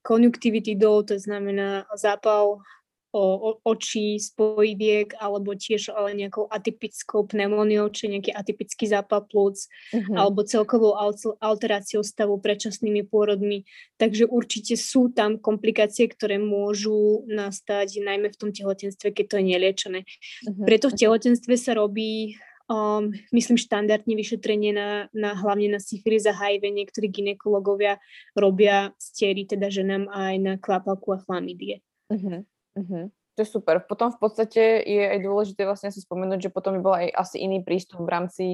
konjunktivitidou, 0.02 1.06
to 1.06 1.22
znamená 1.22 1.86
zápal 1.94 2.66
o, 3.12 3.24
o, 3.24 3.50
očí, 3.66 4.22
spojiviek 4.22 5.18
alebo 5.18 5.58
tiež 5.58 5.94
ale 5.94 6.14
nejakou 6.14 6.46
atypickou 6.46 7.26
pneumóniou, 7.26 7.90
či 7.90 8.10
nejaký 8.10 8.30
atypický 8.30 8.86
zápal 8.86 9.26
plúc 9.26 9.66
uh-huh. 9.90 10.16
alebo 10.16 10.46
celkovou 10.46 10.94
alteráciou 11.42 12.06
stavu 12.06 12.38
predčasnými 12.38 13.06
pôrodmi. 13.10 13.66
Takže 13.98 14.30
určite 14.30 14.78
sú 14.78 15.10
tam 15.10 15.42
komplikácie, 15.42 16.06
ktoré 16.06 16.38
môžu 16.38 17.26
nastať 17.26 18.02
najmä 18.06 18.30
v 18.30 18.40
tom 18.40 18.50
tehotenstve, 18.54 19.10
keď 19.10 19.26
to 19.26 19.36
je 19.42 19.46
neliečené. 19.46 20.00
Uh-huh. 20.46 20.66
Preto 20.70 20.94
v 20.94 20.98
tehotenstve 21.02 21.58
sa 21.58 21.74
robí 21.74 22.38
um, 22.70 23.10
myslím, 23.34 23.58
štandardne 23.58 24.14
vyšetrenie 24.14 24.72
na, 24.72 25.10
na 25.12 25.34
hlavne 25.34 25.74
na 25.74 25.82
syfilis 25.82 26.30
a 26.30 26.34
HIV. 26.38 26.70
Niektorí 26.70 27.10
ginekologovia 27.10 27.98
robia 28.38 28.94
stiery 29.02 29.50
teda 29.50 29.74
ženám 29.74 30.08
aj 30.14 30.34
na 30.38 30.54
kvapalku 30.62 31.18
a 31.18 31.20
chlamydie. 31.26 31.82
Uh-huh. 32.14 32.46
Uh-huh. 32.80 33.12
To 33.36 33.40
je 33.44 33.48
super. 33.48 33.80
Potom 33.84 34.12
v 34.12 34.20
podstate 34.20 34.84
je 34.84 35.04
aj 35.16 35.20
dôležité 35.24 35.64
vlastne 35.64 35.92
si 35.92 36.04
spomenúť, 36.04 36.48
že 36.48 36.54
potom 36.54 36.76
by 36.76 36.82
bol 36.84 36.96
aj 36.96 37.08
asi 37.16 37.40
iný 37.44 37.64
prístup 37.64 38.04
v 38.04 38.12
rámci 38.12 38.46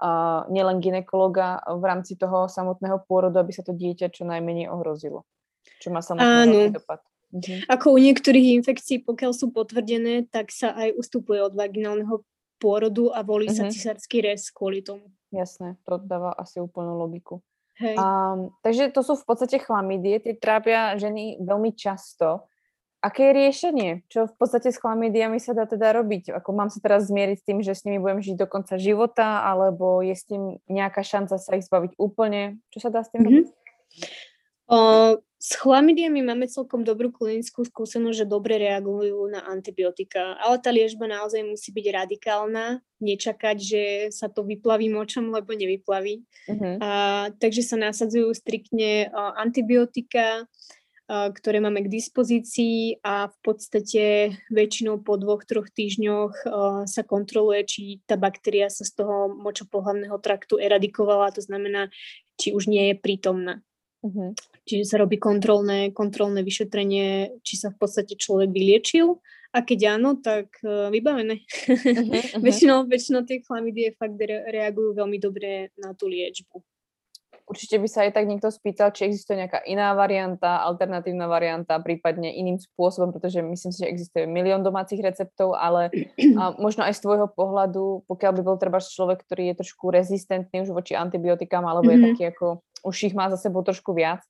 uh, 0.00 0.44
nielen 0.52 0.80
ginekologa, 0.80 1.64
v 1.64 1.84
rámci 1.84 2.20
toho 2.20 2.48
samotného 2.48 3.00
pôrodu, 3.08 3.40
aby 3.40 3.52
sa 3.52 3.64
to 3.64 3.72
dieťa 3.72 4.12
čo 4.12 4.28
najmenej 4.28 4.68
ohrozilo. 4.68 5.24
Čo 5.80 5.88
má 5.92 6.04
samozrejme 6.04 6.76
dopad. 6.76 7.00
Uh-huh. 7.32 7.60
Ako 7.68 7.96
u 7.96 7.98
niektorých 7.98 8.60
infekcií, 8.60 9.04
pokiaľ 9.04 9.32
sú 9.34 9.52
potvrdené, 9.52 10.28
tak 10.28 10.52
sa 10.52 10.72
aj 10.72 10.96
ustupuje 10.96 11.40
od 11.42 11.56
vaginálneho 11.56 12.22
pôrodu 12.56 13.12
a 13.12 13.20
volí 13.20 13.48
uh-huh. 13.48 13.68
sa 13.68 13.72
cisársky 13.72 14.24
rez 14.24 14.48
kvôli 14.52 14.80
tomu. 14.80 15.12
Jasné, 15.34 15.76
to 15.84 15.98
dáva 16.00 16.32
asi 16.38 16.62
úplnú 16.62 16.96
logiku. 16.96 17.42
Hej. 17.76 17.98
Um, 18.00 18.56
takže 18.64 18.88
to 18.88 19.04
sú 19.04 19.20
v 19.20 19.24
podstate 19.28 19.60
chlamydie, 19.60 20.16
tie 20.22 20.32
trápia 20.32 20.96
ženy 20.96 21.36
veľmi 21.44 21.76
často. 21.76 22.48
Aké 23.06 23.30
je 23.30 23.38
riešenie? 23.38 23.90
Čo 24.10 24.26
v 24.26 24.34
podstate 24.34 24.74
s 24.74 24.82
chlamidiami 24.82 25.38
sa 25.38 25.54
dá 25.54 25.62
teda 25.62 25.94
robiť? 25.94 26.34
Ako 26.34 26.50
mám 26.50 26.74
sa 26.74 26.82
teraz 26.82 27.06
zmieriť 27.06 27.38
s 27.38 27.46
tým, 27.46 27.58
že 27.62 27.78
s 27.78 27.86
nimi 27.86 28.02
budem 28.02 28.18
žiť 28.18 28.34
do 28.34 28.50
konca 28.50 28.74
života, 28.82 29.46
alebo 29.46 30.02
je 30.02 30.10
s 30.10 30.26
tým 30.26 30.58
nejaká 30.66 31.06
šanca 31.06 31.38
sa 31.38 31.54
ich 31.54 31.70
zbaviť 31.70 31.94
úplne? 32.02 32.58
Čo 32.74 32.82
sa 32.82 32.90
dá 32.90 33.06
s 33.06 33.14
tým 33.14 33.22
mm-hmm. 33.22 33.30
robiť? 33.30 33.46
O, 34.66 34.78
s 35.38 35.54
chlamidiami 35.62 36.26
máme 36.26 36.50
celkom 36.50 36.82
dobrú 36.82 37.14
klinickú 37.14 37.62
skúsenosť, 37.62 38.26
že 38.26 38.26
dobre 38.26 38.58
reagujú 38.58 39.30
na 39.30 39.46
antibiotika, 39.46 40.34
ale 40.42 40.58
tá 40.58 40.74
liežba 40.74 41.06
naozaj 41.06 41.46
musí 41.46 41.70
byť 41.70 41.86
radikálna, 41.94 42.82
nečakať, 42.98 43.56
že 43.62 43.82
sa 44.10 44.26
to 44.26 44.42
vyplaví 44.42 44.90
močom, 44.90 45.30
lebo 45.30 45.54
nevyplaví. 45.54 46.26
Uh-huh. 46.50 46.82
A, 46.82 46.90
takže 47.38 47.62
sa 47.62 47.78
nasadzujú 47.78 48.34
striktne 48.34 49.06
antibiotika, 49.38 50.50
ktoré 51.06 51.62
máme 51.62 51.86
k 51.86 51.92
dispozícii 51.92 52.98
a 53.06 53.30
v 53.30 53.36
podstate 53.46 54.34
väčšinou 54.50 55.06
po 55.06 55.14
dvoch, 55.14 55.46
troch 55.46 55.70
týždňoch 55.70 56.50
sa 56.90 57.02
kontroluje, 57.06 57.62
či 57.62 57.82
tá 58.10 58.18
baktéria 58.18 58.66
sa 58.66 58.82
z 58.82 58.98
toho 58.98 59.30
močopohlavného 59.30 60.18
traktu 60.18 60.58
eradikovala, 60.58 61.30
to 61.30 61.46
znamená, 61.46 61.94
či 62.34 62.50
už 62.50 62.66
nie 62.66 62.90
je 62.90 62.94
prítomná. 62.98 63.62
Uh-huh. 64.04 64.34
Čiže 64.66 64.84
sa 64.86 64.96
robí 65.02 65.18
kontrolné, 65.18 65.90
kontrolné 65.90 66.42
vyšetrenie, 66.46 67.38
či 67.42 67.54
sa 67.58 67.70
v 67.74 67.78
podstate 67.80 68.14
človek 68.14 68.50
vyliečil 68.50 69.18
a 69.54 69.64
keď 69.64 69.98
áno, 69.98 70.20
tak 70.20 70.52
uh, 70.62 70.92
vybavené. 70.92 71.42
Uh-huh, 71.42 71.74
uh-huh. 72.02 72.42
väčšinou, 72.44 72.86
väčšinou 72.86 73.22
tie 73.24 73.42
chlamydie 73.42 73.96
fakt 73.96 74.18
re- 74.20 74.46
reagujú 74.52 74.94
veľmi 74.94 75.18
dobre 75.18 75.74
na 75.80 75.96
tú 75.96 76.06
liečbu. 76.06 76.60
Určite 77.46 77.78
by 77.78 77.86
sa 77.86 78.02
aj 78.02 78.18
tak 78.18 78.26
niekto 78.26 78.50
spýtal, 78.50 78.90
či 78.90 79.06
existuje 79.06 79.38
nejaká 79.38 79.62
iná 79.70 79.94
varianta, 79.94 80.66
alternatívna 80.66 81.30
varianta, 81.30 81.78
prípadne 81.78 82.34
iným 82.34 82.58
spôsobom, 82.58 83.14
pretože 83.14 83.38
myslím 83.38 83.70
si, 83.70 83.86
že 83.86 83.90
existuje 83.90 84.26
milión 84.26 84.66
domácich 84.66 84.98
receptov, 84.98 85.54
ale 85.54 85.94
a 86.18 86.42
možno 86.66 86.82
aj 86.82 86.98
z 86.98 87.06
tvojho 87.06 87.30
pohľadu, 87.30 88.02
pokiaľ 88.10 88.32
by 88.34 88.42
bol 88.42 88.58
treba 88.58 88.82
človek, 88.82 89.22
ktorý 89.22 89.54
je 89.54 89.62
trošku 89.62 89.94
rezistentný 89.94 90.66
už 90.66 90.74
voči 90.74 90.98
antibiotikám, 90.98 91.62
alebo 91.62 91.86
mm-hmm. 91.86 92.02
je 92.02 92.02
mhm. 92.02 92.06
taký 92.18 92.24
ako, 92.34 92.46
už 92.82 92.96
ich 93.06 93.14
má 93.14 93.30
za 93.30 93.38
sebou 93.38 93.62
trošku 93.62 93.94
viac, 93.94 94.26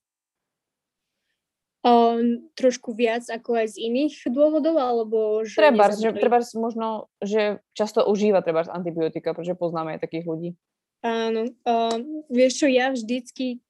Um, 1.87 2.51
trošku 2.57 2.91
viac 2.97 3.23
ako 3.31 3.63
aj 3.63 3.77
z 3.77 3.87
iných 3.87 4.27
dôvodov, 4.33 4.75
alebo 4.75 5.45
že... 5.47 5.55
Treba, 5.55 5.87
že 5.93 6.11
treba 6.11 6.43
možno, 6.59 7.07
že 7.23 7.63
často 7.71 8.03
užíva 8.03 8.43
treba 8.43 8.67
antibiotika, 8.67 9.31
pretože 9.31 9.55
poznáme 9.55 9.95
aj 9.95 10.03
takých 10.03 10.25
ľudí. 10.27 10.49
Áno. 11.05 11.53
Uh, 11.61 12.25
vieš 12.27 12.63
čo, 12.63 12.67
ja 12.67 12.89
vždycky 12.89 13.61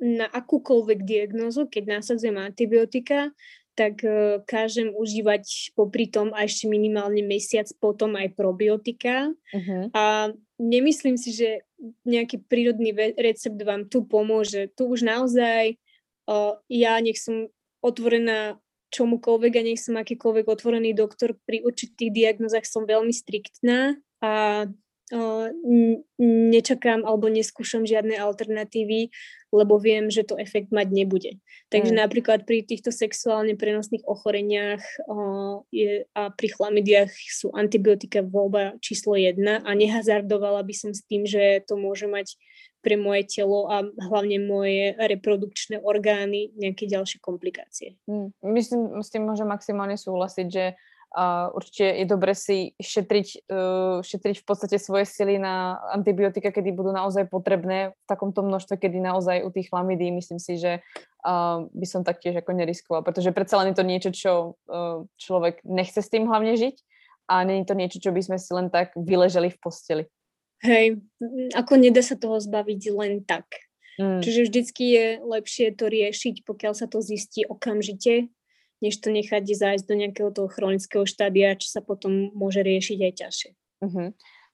na 0.00 0.24
akúkoľvek 0.30 1.04
diagnozu, 1.04 1.68
keď 1.68 2.00
nasadzujem 2.00 2.40
antibiotika, 2.40 3.34
tak 3.74 4.00
uh, 4.02 4.40
kážem 4.44 4.92
užívať 4.92 5.74
popri 5.76 6.08
tom 6.08 6.32
a 6.36 6.44
ešte 6.46 6.70
minimálne 6.70 7.20
mesiac 7.24 7.66
potom 7.80 8.16
aj 8.16 8.32
probiotika. 8.36 9.32
Uh-huh. 9.52 9.88
A 9.92 10.34
nemyslím 10.60 11.16
si, 11.16 11.32
že 11.36 11.64
nejaký 12.04 12.44
prírodný 12.44 12.92
recept 13.16 13.60
vám 13.60 13.88
tu 13.88 14.04
pomôže. 14.04 14.68
Tu 14.76 14.84
už 14.84 15.04
naozaj 15.04 15.80
uh, 16.28 16.54
ja 16.68 17.00
nech 17.00 17.18
som 17.18 17.48
otvorená 17.80 18.60
čomukoľvek 18.90 19.52
a 19.56 19.62
nech 19.64 19.80
som 19.80 19.96
akýkoľvek 19.96 20.46
otvorený 20.50 20.90
doktor, 20.92 21.38
pri 21.46 21.62
určitých 21.62 22.10
diagnozách 22.10 22.66
som 22.66 22.84
veľmi 22.84 23.14
striktná 23.14 23.96
a 24.20 24.66
nečakám 26.20 27.02
alebo 27.02 27.26
neskúšam 27.26 27.82
žiadne 27.82 28.14
alternatívy, 28.14 29.10
lebo 29.50 29.82
viem, 29.82 30.06
že 30.14 30.22
to 30.22 30.38
efekt 30.38 30.70
mať 30.70 30.94
nebude. 30.94 31.42
Takže 31.74 31.90
mm. 31.94 31.98
napríklad 31.98 32.46
pri 32.46 32.62
týchto 32.62 32.94
sexuálne 32.94 33.58
prenosných 33.58 34.06
ochoreniach 34.06 34.82
je, 35.74 36.06
a 36.14 36.30
pri 36.30 36.48
chlamidiach 36.54 37.10
sú 37.10 37.50
antibiotika 37.50 38.22
voľba 38.22 38.78
číslo 38.78 39.18
jedna 39.18 39.58
a 39.66 39.74
nehazardovala 39.74 40.62
by 40.62 40.74
som 40.74 40.90
s 40.94 41.02
tým, 41.02 41.26
že 41.26 41.66
to 41.66 41.74
môže 41.74 42.06
mať 42.06 42.38
pre 42.80 42.96
moje 42.96 43.28
telo 43.28 43.68
a 43.68 43.84
hlavne 43.84 44.40
moje 44.40 44.96
reprodukčné 44.96 45.84
orgány 45.84 46.48
nejaké 46.56 46.88
ďalšie 46.88 47.20
komplikácie. 47.20 48.00
Mm. 48.08 48.32
Myslím, 48.40 49.02
s 49.04 49.12
tým 49.12 49.28
môžem 49.28 49.50
maximálne 49.50 50.00
súhlasiť, 50.00 50.46
že 50.48 50.64
a 51.10 51.50
určite 51.50 51.90
je 51.90 52.06
dobre 52.06 52.38
si 52.38 52.70
šetriť, 52.78 53.50
uh, 53.50 53.98
šetriť 53.98 54.36
v 54.42 54.46
podstate 54.46 54.78
svoje 54.78 55.10
sily 55.10 55.42
na 55.42 55.74
antibiotika, 55.90 56.54
kedy 56.54 56.70
budú 56.70 56.94
naozaj 56.94 57.26
potrebné 57.26 57.90
v 57.90 58.04
takomto 58.06 58.46
množstve, 58.46 58.78
kedy 58.78 59.02
naozaj 59.02 59.42
u 59.42 59.50
tých 59.50 59.74
chlamidí 59.74 60.14
myslím 60.14 60.38
si, 60.38 60.54
že 60.58 60.86
by 61.68 61.86
som 61.86 62.00
taktiež 62.00 62.40
ako 62.40 62.56
neriskoval, 62.56 63.04
pretože 63.04 63.34
predsa 63.36 63.60
len 63.60 63.74
je 63.74 63.76
to 63.76 63.84
niečo, 63.84 64.10
čo 64.14 64.32
uh, 64.70 65.04
človek 65.20 65.60
nechce 65.68 66.00
s 66.00 66.08
tým 66.08 66.24
hlavne 66.30 66.56
žiť 66.56 66.76
a 67.30 67.46
je 67.46 67.66
to 67.66 67.74
niečo, 67.78 67.98
čo 68.02 68.10
by 68.10 68.22
sme 68.24 68.38
si 68.42 68.50
len 68.50 68.72
tak 68.72 68.90
vyleželi 68.98 69.54
v 69.54 69.60
posteli. 69.62 70.04
Hej, 70.60 71.00
ako 71.54 71.72
nedá 71.78 72.04
sa 72.04 72.18
toho 72.18 72.36
zbaviť 72.36 72.82
len 72.92 73.24
tak. 73.24 73.48
Mm. 73.96 74.20
Čiže 74.20 74.48
vždycky 74.48 74.84
je 74.92 75.06
lepšie 75.24 75.76
to 75.76 75.88
riešiť, 75.88 76.44
pokiaľ 76.44 76.72
sa 76.72 76.88
to 76.88 77.00
zistí 77.00 77.44
okamžite, 77.44 78.32
než 78.80 79.00
to 79.00 79.12
nechať 79.12 79.44
zájsť 79.44 79.84
do 79.86 79.94
nejakého 79.94 80.30
toho 80.32 80.48
chronického 80.48 81.04
štádia, 81.04 81.56
čo 81.56 81.68
sa 81.68 81.80
potom 81.84 82.32
môže 82.32 82.64
riešiť 82.64 82.98
aj 83.00 83.12
ťažšie. 83.16 83.50
Uh-huh. 83.80 84.08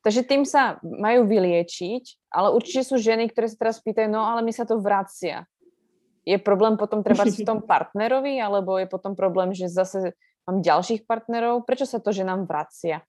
Takže 0.06 0.22
tým 0.22 0.46
sa 0.46 0.78
majú 0.82 1.26
vyliečiť, 1.26 2.30
ale 2.30 2.54
určite 2.54 2.86
sú 2.86 2.94
ženy, 2.98 3.26
ktoré 3.26 3.50
sa 3.50 3.58
teraz 3.58 3.82
pýtajú, 3.82 4.06
no 4.06 4.22
ale 4.22 4.46
mi 4.46 4.54
sa 4.54 4.62
to 4.62 4.78
vracia. 4.78 5.50
Je 6.22 6.38
problém 6.38 6.78
potom 6.78 7.02
treba 7.02 7.26
v 7.26 7.42
tom 7.42 7.62
partnerovi, 7.70 8.38
alebo 8.38 8.78
je 8.78 8.86
potom 8.86 9.18
problém, 9.18 9.50
že 9.50 9.66
zase 9.66 10.14
mám 10.46 10.62
ďalších 10.62 11.10
partnerov? 11.10 11.66
Prečo 11.66 11.90
sa 11.90 11.98
to 11.98 12.14
ženám 12.14 12.46
vracia? 12.46 13.02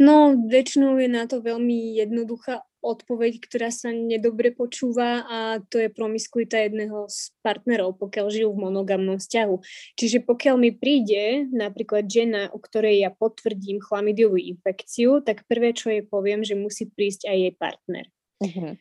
No, 0.00 0.32
väčšinou 0.32 0.96
je 1.02 1.08
na 1.10 1.26
to 1.26 1.42
veľmi 1.42 1.98
jednoduchá 1.98 2.62
odpoveď, 2.80 3.40
ktorá 3.44 3.68
sa 3.68 3.92
nedobre 3.92 4.50
počúva 4.50 5.24
a 5.28 5.38
to 5.68 5.80
je 5.80 5.92
promiskuita 5.92 6.64
jedného 6.64 7.06
z 7.08 7.32
partnerov, 7.44 8.00
pokiaľ 8.00 8.26
žijú 8.32 8.48
v 8.56 8.62
monogamnom 8.68 9.20
vzťahu. 9.20 9.56
Čiže 9.96 10.24
pokiaľ 10.24 10.56
mi 10.56 10.70
príde 10.72 11.48
napríklad 11.52 12.08
žena, 12.08 12.48
u 12.50 12.58
ktorej 12.58 13.04
ja 13.04 13.10
potvrdím 13.12 13.80
chlamidiovú 13.80 14.40
infekciu, 14.40 15.20
tak 15.20 15.44
prvé, 15.44 15.76
čo 15.76 15.92
jej 15.92 16.04
poviem, 16.04 16.42
že 16.42 16.56
musí 16.56 16.88
prísť 16.88 17.28
aj 17.28 17.36
jej 17.36 17.54
partner. 17.54 18.04
Uh-huh. 18.40 18.74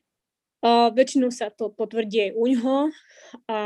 Uh, 0.59 0.91
väčšinou 0.91 1.31
sa 1.31 1.47
to 1.51 1.71
potvrdí 1.71 2.31
aj 2.31 2.31
u 2.35 2.43
ňoho 2.51 2.77
a 3.47 3.59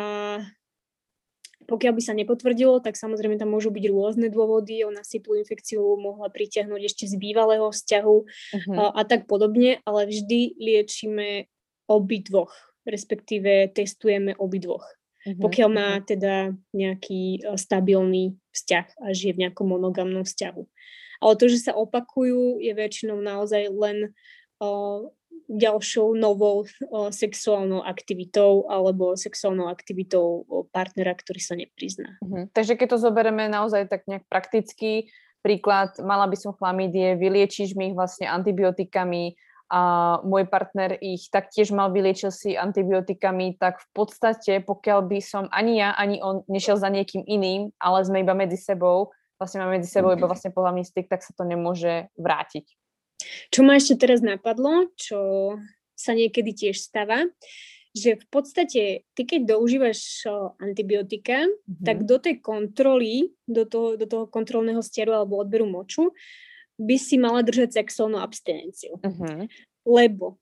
pokiaľ 1.65 1.93
by 1.95 2.02
sa 2.04 2.13
nepotvrdilo, 2.13 2.84
tak 2.84 2.99
samozrejme 2.99 3.39
tam 3.39 3.52
môžu 3.52 3.71
byť 3.71 3.86
rôzne 3.89 4.28
dôvody. 4.30 4.84
Ona 4.84 5.02
si 5.02 5.23
tú 5.23 5.36
infekciu 5.36 5.82
mohla 5.99 6.28
pritiahnuť 6.30 6.82
ešte 6.84 7.04
z 7.10 7.15
bývalého 7.17 7.71
vzťahu 7.71 8.17
uh-huh. 8.23 8.76
a, 8.78 8.84
a 8.97 9.02
tak 9.08 9.26
podobne, 9.26 9.80
ale 9.88 10.08
vždy 10.08 10.60
liečíme 10.60 11.47
obidvoch, 11.88 12.54
respektíve 12.88 13.71
testujeme 13.71 14.36
obidvoch. 14.38 14.84
Uh-huh. 15.23 15.39
Pokiaľ 15.39 15.69
má 15.71 15.89
mhm. 15.99 16.04
teda 16.04 16.36
nejaký 16.76 17.47
stabilný 17.56 18.36
vzťah 18.52 18.88
a 19.02 19.08
žije 19.15 19.39
v 19.39 19.41
nejakom 19.47 19.67
monogamnom 19.67 20.28
vzťahu. 20.28 20.63
Ale 21.23 21.34
to, 21.39 21.47
že 21.47 21.71
sa 21.71 21.73
opakujú, 21.73 22.60
je 22.60 22.76
väčšinou 22.76 23.23
naozaj 23.23 23.71
len 23.71 24.12
uh, 24.60 25.08
ďalšou 25.49 26.15
novou 26.15 26.63
o, 26.89 27.12
sexuálnou 27.12 27.84
aktivitou 27.84 28.67
alebo 28.71 29.13
sexuálnou 29.19 29.67
aktivitou 29.69 30.47
partnera, 30.71 31.13
ktorý 31.13 31.41
sa 31.41 31.56
neprizná. 31.60 32.17
Uh-huh. 32.23 32.47
Takže 32.51 32.79
keď 32.79 32.88
to 32.95 32.97
zoberieme 33.03 33.47
naozaj 33.51 33.88
tak 33.91 34.08
nejak 34.08 34.25
prakticky, 34.32 35.12
príklad, 35.43 35.99
mala 35.99 36.25
by 36.25 36.38
som 36.39 36.56
chlamídie, 36.56 37.19
vyliečiš 37.19 37.75
mi 37.75 37.91
ich 37.91 37.97
vlastne 37.97 38.32
antibiotikami 38.32 39.36
a 39.73 40.21
môj 40.23 40.47
partner 40.47 40.95
ich 41.01 41.27
taktiež 41.34 41.73
mal, 41.73 41.91
vyliečil 41.91 42.29
si 42.29 42.56
antibiotikami, 42.56 43.58
tak 43.58 43.82
v 43.82 43.88
podstate, 43.91 44.62
pokiaľ 44.62 44.99
by 45.10 45.19
som 45.19 45.43
ani 45.49 45.84
ja, 45.84 45.97
ani 45.97 46.21
on 46.21 46.45
nešiel 46.45 46.77
za 46.77 46.88
niekým 46.93 47.25
iným, 47.25 47.73
ale 47.82 48.06
sme 48.06 48.21
iba 48.21 48.38
medzi 48.38 48.56
sebou, 48.56 49.12
vlastne 49.41 49.65
máme 49.65 49.82
medzi 49.82 49.89
sebou 49.89 50.13
iba 50.13 50.29
vlastne 50.29 50.53
pohľavný 50.53 50.86
styk, 50.86 51.10
tak 51.10 51.25
sa 51.25 51.34
to 51.36 51.43
nemôže 51.43 52.08
vrátiť. 52.15 52.69
Čo 53.49 53.62
ma 53.63 53.77
ešte 53.77 53.99
teraz 53.99 54.23
napadlo, 54.23 54.91
čo 54.95 55.19
sa 55.93 56.17
niekedy 56.17 56.51
tiež 56.51 56.79
stáva, 56.79 57.29
že 57.93 58.17
v 58.17 58.25
podstate 58.33 59.05
ty 59.13 59.21
keď 59.21 59.53
doužívaš 59.53 60.25
antibiotika, 60.57 61.45
mm-hmm. 61.45 61.86
tak 61.86 62.09
do 62.09 62.17
tej 62.17 62.41
kontroly, 62.41 63.38
do 63.45 63.69
toho, 63.69 63.93
do 63.95 64.09
toho 64.09 64.25
kontrolného 64.25 64.81
stiaru 64.81 65.13
alebo 65.13 65.38
odberu 65.38 65.69
moču, 65.69 66.09
by 66.81 66.97
si 66.97 67.21
mala 67.21 67.45
držať 67.45 67.77
sexuálnu 67.86 68.17
abstinenciu. 68.17 68.97
Mm-hmm. 68.97 69.45
Lebo 69.86 70.41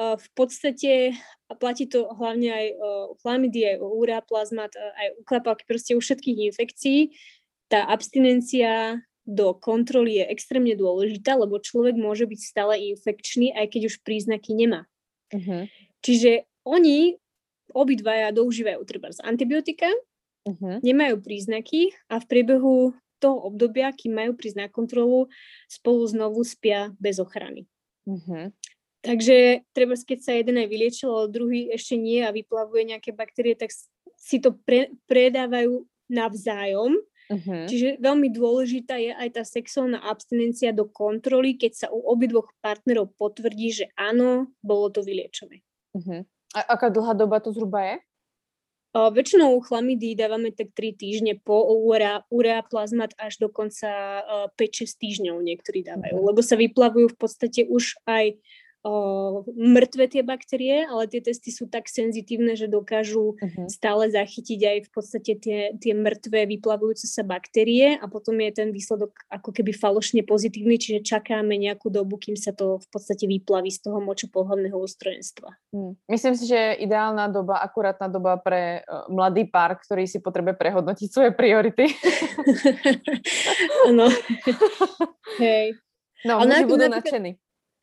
v 0.00 0.28
podstate 0.32 1.12
a 1.48 1.52
platí 1.56 1.84
to 1.84 2.08
hlavne 2.16 2.48
aj 2.48 2.66
o 2.78 2.90
chlamydie, 3.20 3.76
aj 3.76 3.78
o 3.84 3.88
ureaplazmat, 4.00 4.72
aj 4.76 5.08
u 5.18 5.20
klapalky, 5.28 5.64
proste 5.68 5.92
u 5.92 6.00
všetkých 6.00 6.52
infekcií. 6.52 7.12
Tá 7.68 7.84
abstinencia 7.84 9.00
do 9.30 9.54
kontroly 9.54 10.18
je 10.18 10.24
extrémne 10.26 10.74
dôležitá, 10.74 11.38
lebo 11.38 11.62
človek 11.62 11.94
môže 11.94 12.26
byť 12.26 12.40
stále 12.42 12.74
infekčný, 12.90 13.54
aj 13.54 13.70
keď 13.70 13.94
už 13.94 14.02
príznaky 14.02 14.58
nemá. 14.58 14.90
Uh-huh. 15.30 15.70
Čiže 16.02 16.50
oni 16.66 17.14
obidvaja 17.70 18.34
doužívajú 18.34 18.82
treba 18.82 19.14
z 19.14 19.22
antibiotika, 19.22 19.86
uh-huh. 20.50 20.82
nemajú 20.82 21.22
príznaky 21.22 21.94
a 22.10 22.18
v 22.18 22.26
priebehu 22.26 22.74
toho 23.22 23.38
obdobia, 23.46 23.94
kým 23.94 24.18
majú 24.18 24.34
prísť 24.34 24.66
na 24.66 24.66
kontrolu, 24.66 25.30
spolu 25.70 26.02
znovu 26.10 26.42
spia 26.42 26.90
bez 26.98 27.22
ochrany. 27.22 27.70
Uh-huh. 28.10 28.50
Takže 29.00 29.64
treba, 29.72 29.94
keď 29.94 30.18
sa 30.20 30.32
jeden 30.34 30.58
aj 30.58 30.68
vyliečil, 30.68 31.08
ale 31.08 31.32
druhý 31.32 31.60
ešte 31.70 31.94
nie 31.96 32.20
a 32.20 32.34
vyplavuje 32.34 32.90
nejaké 32.92 33.14
baktérie, 33.14 33.54
tak 33.54 33.70
si 34.18 34.36
to 34.42 34.58
pre, 34.66 34.92
predávajú 35.08 35.88
navzájom. 36.10 36.98
Uh-huh. 37.30 37.70
Čiže 37.70 38.02
veľmi 38.02 38.26
dôležitá 38.34 38.98
je 38.98 39.14
aj 39.14 39.38
tá 39.38 39.42
sexuálna 39.46 40.02
abstinencia 40.02 40.74
do 40.74 40.90
kontroly, 40.90 41.54
keď 41.54 41.72
sa 41.72 41.86
u 41.94 42.02
obidvoch 42.02 42.50
partnerov 42.58 43.14
potvrdí, 43.14 43.70
že 43.70 43.86
áno, 43.94 44.50
bolo 44.58 44.90
to 44.90 45.06
vyliečené. 45.06 45.62
Uh-huh. 45.94 46.26
A 46.50 46.58
aká 46.74 46.90
dlhá 46.90 47.14
doba 47.14 47.38
to 47.38 47.54
zhruba 47.54 47.86
je? 47.86 47.96
O, 48.90 49.14
väčšinou 49.14 49.54
chlamydy 49.62 50.18
dávame 50.18 50.50
tak 50.50 50.74
3 50.74 50.98
týždne 50.98 51.38
po 51.38 51.62
urea, 51.70 52.26
urea 52.34 52.66
plazmat 52.66 53.14
až 53.14 53.38
do 53.38 53.46
konca 53.46 54.26
5-6 54.58 54.98
týždňov 54.98 55.38
niektorí 55.38 55.86
dávajú, 55.86 56.18
uh-huh. 56.18 56.28
lebo 56.34 56.42
sa 56.42 56.58
vyplavujú 56.58 57.14
v 57.14 57.18
podstate 57.18 57.62
už 57.70 57.94
aj 58.10 58.42
o, 58.82 59.44
mŕtve 59.52 60.08
tie 60.08 60.22
baktérie, 60.24 60.88
ale 60.88 61.04
tie 61.06 61.20
testy 61.20 61.52
sú 61.52 61.68
tak 61.68 61.86
senzitívne, 61.86 62.56
že 62.56 62.70
dokážu 62.70 63.36
uh-huh. 63.36 63.68
stále 63.68 64.08
zachytiť 64.08 64.60
aj 64.64 64.78
v 64.86 64.90
podstate 64.90 65.32
tie, 65.36 65.60
tie 65.76 65.92
mŕtve 65.92 66.48
vyplavujúce 66.48 67.04
sa 67.04 67.20
baktérie 67.20 68.00
a 68.00 68.04
potom 68.08 68.40
je 68.40 68.50
ten 68.50 68.68
výsledok 68.72 69.12
ako 69.28 69.52
keby 69.52 69.76
falošne 69.76 70.24
pozitívny, 70.24 70.80
čiže 70.80 71.04
čakáme 71.04 71.56
nejakú 71.60 71.92
dobu, 71.92 72.16
kým 72.16 72.34
sa 72.40 72.56
to 72.56 72.80
v 72.80 72.88
podstate 72.88 73.28
vyplaví 73.28 73.68
z 73.68 73.84
toho 73.84 74.00
močopohľadného 74.00 74.76
ústrojenstva. 74.76 75.48
Hmm. 75.76 75.94
Myslím 76.08 76.34
si, 76.36 76.48
že 76.48 76.80
ideálna 76.80 77.28
doba, 77.28 77.60
akurátna 77.60 78.08
doba 78.08 78.40
pre 78.40 78.80
uh, 78.80 79.04
mladý 79.12 79.44
pár, 79.48 79.76
ktorý 79.76 80.08
si 80.08 80.24
potrebuje 80.24 80.56
prehodnotiť 80.56 81.08
svoje 81.08 81.30
priority. 81.36 81.92
no. 83.98 84.08
Hej. 85.42 85.76
No, 86.24 86.40
ale 86.40 86.68
budú 86.68 86.88
nadšení. 86.88 87.40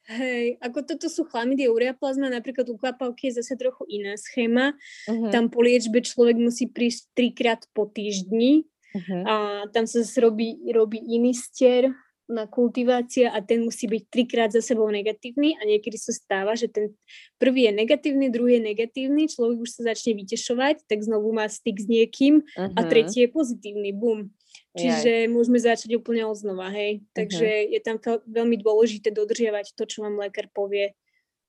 Hej, 0.08 0.56
ako 0.64 0.88
toto 0.88 1.12
sú 1.12 1.28
chlamydie 1.28 1.68
ureaplazma, 1.68 2.32
napríklad 2.32 2.64
u 2.72 2.80
kvapavky 2.80 3.28
je 3.28 3.44
zase 3.44 3.60
trochu 3.60 3.84
iná 3.92 4.16
schéma. 4.16 4.72
Uh-huh. 5.04 5.28
Tam 5.36 5.52
po 5.52 5.60
liečbe 5.60 6.00
človek 6.00 6.40
musí 6.40 6.72
prísť 6.72 7.12
trikrát 7.12 7.68
po 7.76 7.92
týždni 7.92 8.64
uh-huh. 8.96 9.24
a 9.28 9.36
tam 9.76 9.84
sa 9.84 10.08
zase 10.08 10.24
robí, 10.24 10.64
robí 10.72 11.04
iný 11.04 11.36
stier 11.36 11.92
na 12.28 12.48
kultivácia 12.48 13.36
a 13.36 13.44
ten 13.44 13.68
musí 13.68 13.88
byť 13.88 14.04
trikrát 14.08 14.52
za 14.52 14.64
sebou 14.64 14.88
negatívny 14.88 15.60
a 15.60 15.68
niekedy 15.68 16.00
sa 16.00 16.16
stáva, 16.16 16.56
že 16.56 16.72
ten 16.72 16.96
prvý 17.36 17.68
je 17.68 17.74
negatívny, 17.76 18.32
druhý 18.32 18.60
je 18.60 18.68
negatívny, 18.68 19.32
človek 19.32 19.64
už 19.64 19.76
sa 19.76 19.92
začne 19.92 20.16
vytešovať, 20.24 20.88
tak 20.88 21.04
znovu 21.04 21.36
má 21.36 21.52
styk 21.52 21.84
s 21.84 21.88
niekým 21.88 22.48
uh-huh. 22.48 22.76
a 22.76 22.82
tretí 22.88 23.24
je 23.24 23.30
pozitívny, 23.32 23.92
bum. 23.92 24.32
Čiže 24.78 25.12
Jaj. 25.26 25.32
môžeme 25.34 25.60
začať 25.60 25.90
úplne 25.98 26.24
od 26.30 26.38
znova, 26.38 26.70
hej. 26.70 27.02
Takže 27.18 27.48
uh-huh. 27.50 27.74
je 27.74 27.80
tam 27.82 27.98
veľmi 28.30 28.62
dôležité 28.62 29.10
dodržiavať 29.10 29.74
to, 29.74 29.84
čo 29.90 30.06
vám 30.06 30.22
lekár 30.22 30.48
povie 30.54 30.94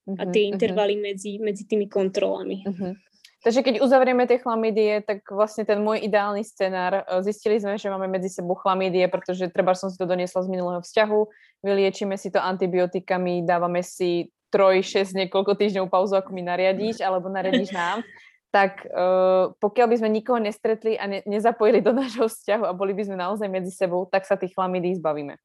uh-huh. 0.09 0.19
a 0.19 0.23
tie 0.33 0.49
intervaly 0.49 0.97
uh-huh. 0.97 1.07
medzi, 1.13 1.33
medzi 1.37 1.69
tými 1.69 1.87
kontrolami. 1.87 2.65
Uh-huh. 2.65 2.97
Takže 3.39 3.63
keď 3.63 3.75
uzavrieme 3.87 4.27
tie 4.27 4.43
chlamídie, 4.43 4.99
tak 5.07 5.23
vlastne 5.31 5.63
ten 5.63 5.79
môj 5.79 6.03
ideálny 6.03 6.43
scenár, 6.43 7.07
e, 7.07 7.23
zistili 7.23 7.63
sme, 7.63 7.79
že 7.79 7.87
máme 7.87 8.11
medzi 8.11 8.35
sebou 8.35 8.59
chlamídie, 8.59 9.07
pretože 9.07 9.47
treba 9.55 9.79
som 9.79 9.87
si 9.87 9.95
to 9.95 10.11
doniesla 10.11 10.43
z 10.43 10.51
minulého 10.51 10.83
vzťahu, 10.83 11.21
vyliečíme 11.63 12.19
si 12.19 12.35
to 12.35 12.43
antibiotikami, 12.43 13.47
dávame 13.47 13.87
si 13.87 14.35
troj, 14.51 14.83
šesť, 14.83 15.15
niekoľko 15.15 15.55
týždňov 15.55 15.87
pauzu, 15.87 16.19
ako 16.19 16.35
mi 16.35 16.43
nariadíš, 16.43 16.99
alebo 16.99 17.31
nariadíš 17.31 17.71
nám 17.71 18.03
tak 18.49 18.89
uh, 18.89 19.53
pokiaľ 19.61 19.87
by 19.93 19.97
sme 20.01 20.09
nikoho 20.09 20.41
nestretli 20.41 20.97
a 20.97 21.05
ne, 21.05 21.21
nezapojili 21.29 21.85
do 21.85 21.93
nášho 22.01 22.29
vzťahu 22.29 22.65
a 22.65 22.73
boli 22.73 22.97
by 22.97 23.05
sme 23.05 23.17
naozaj 23.21 23.49
medzi 23.49 23.73
sebou, 23.73 24.09
tak 24.09 24.25
sa 24.25 24.41
tých 24.41 24.57
chlamidí 24.57 24.97
zbavíme. 24.97 25.37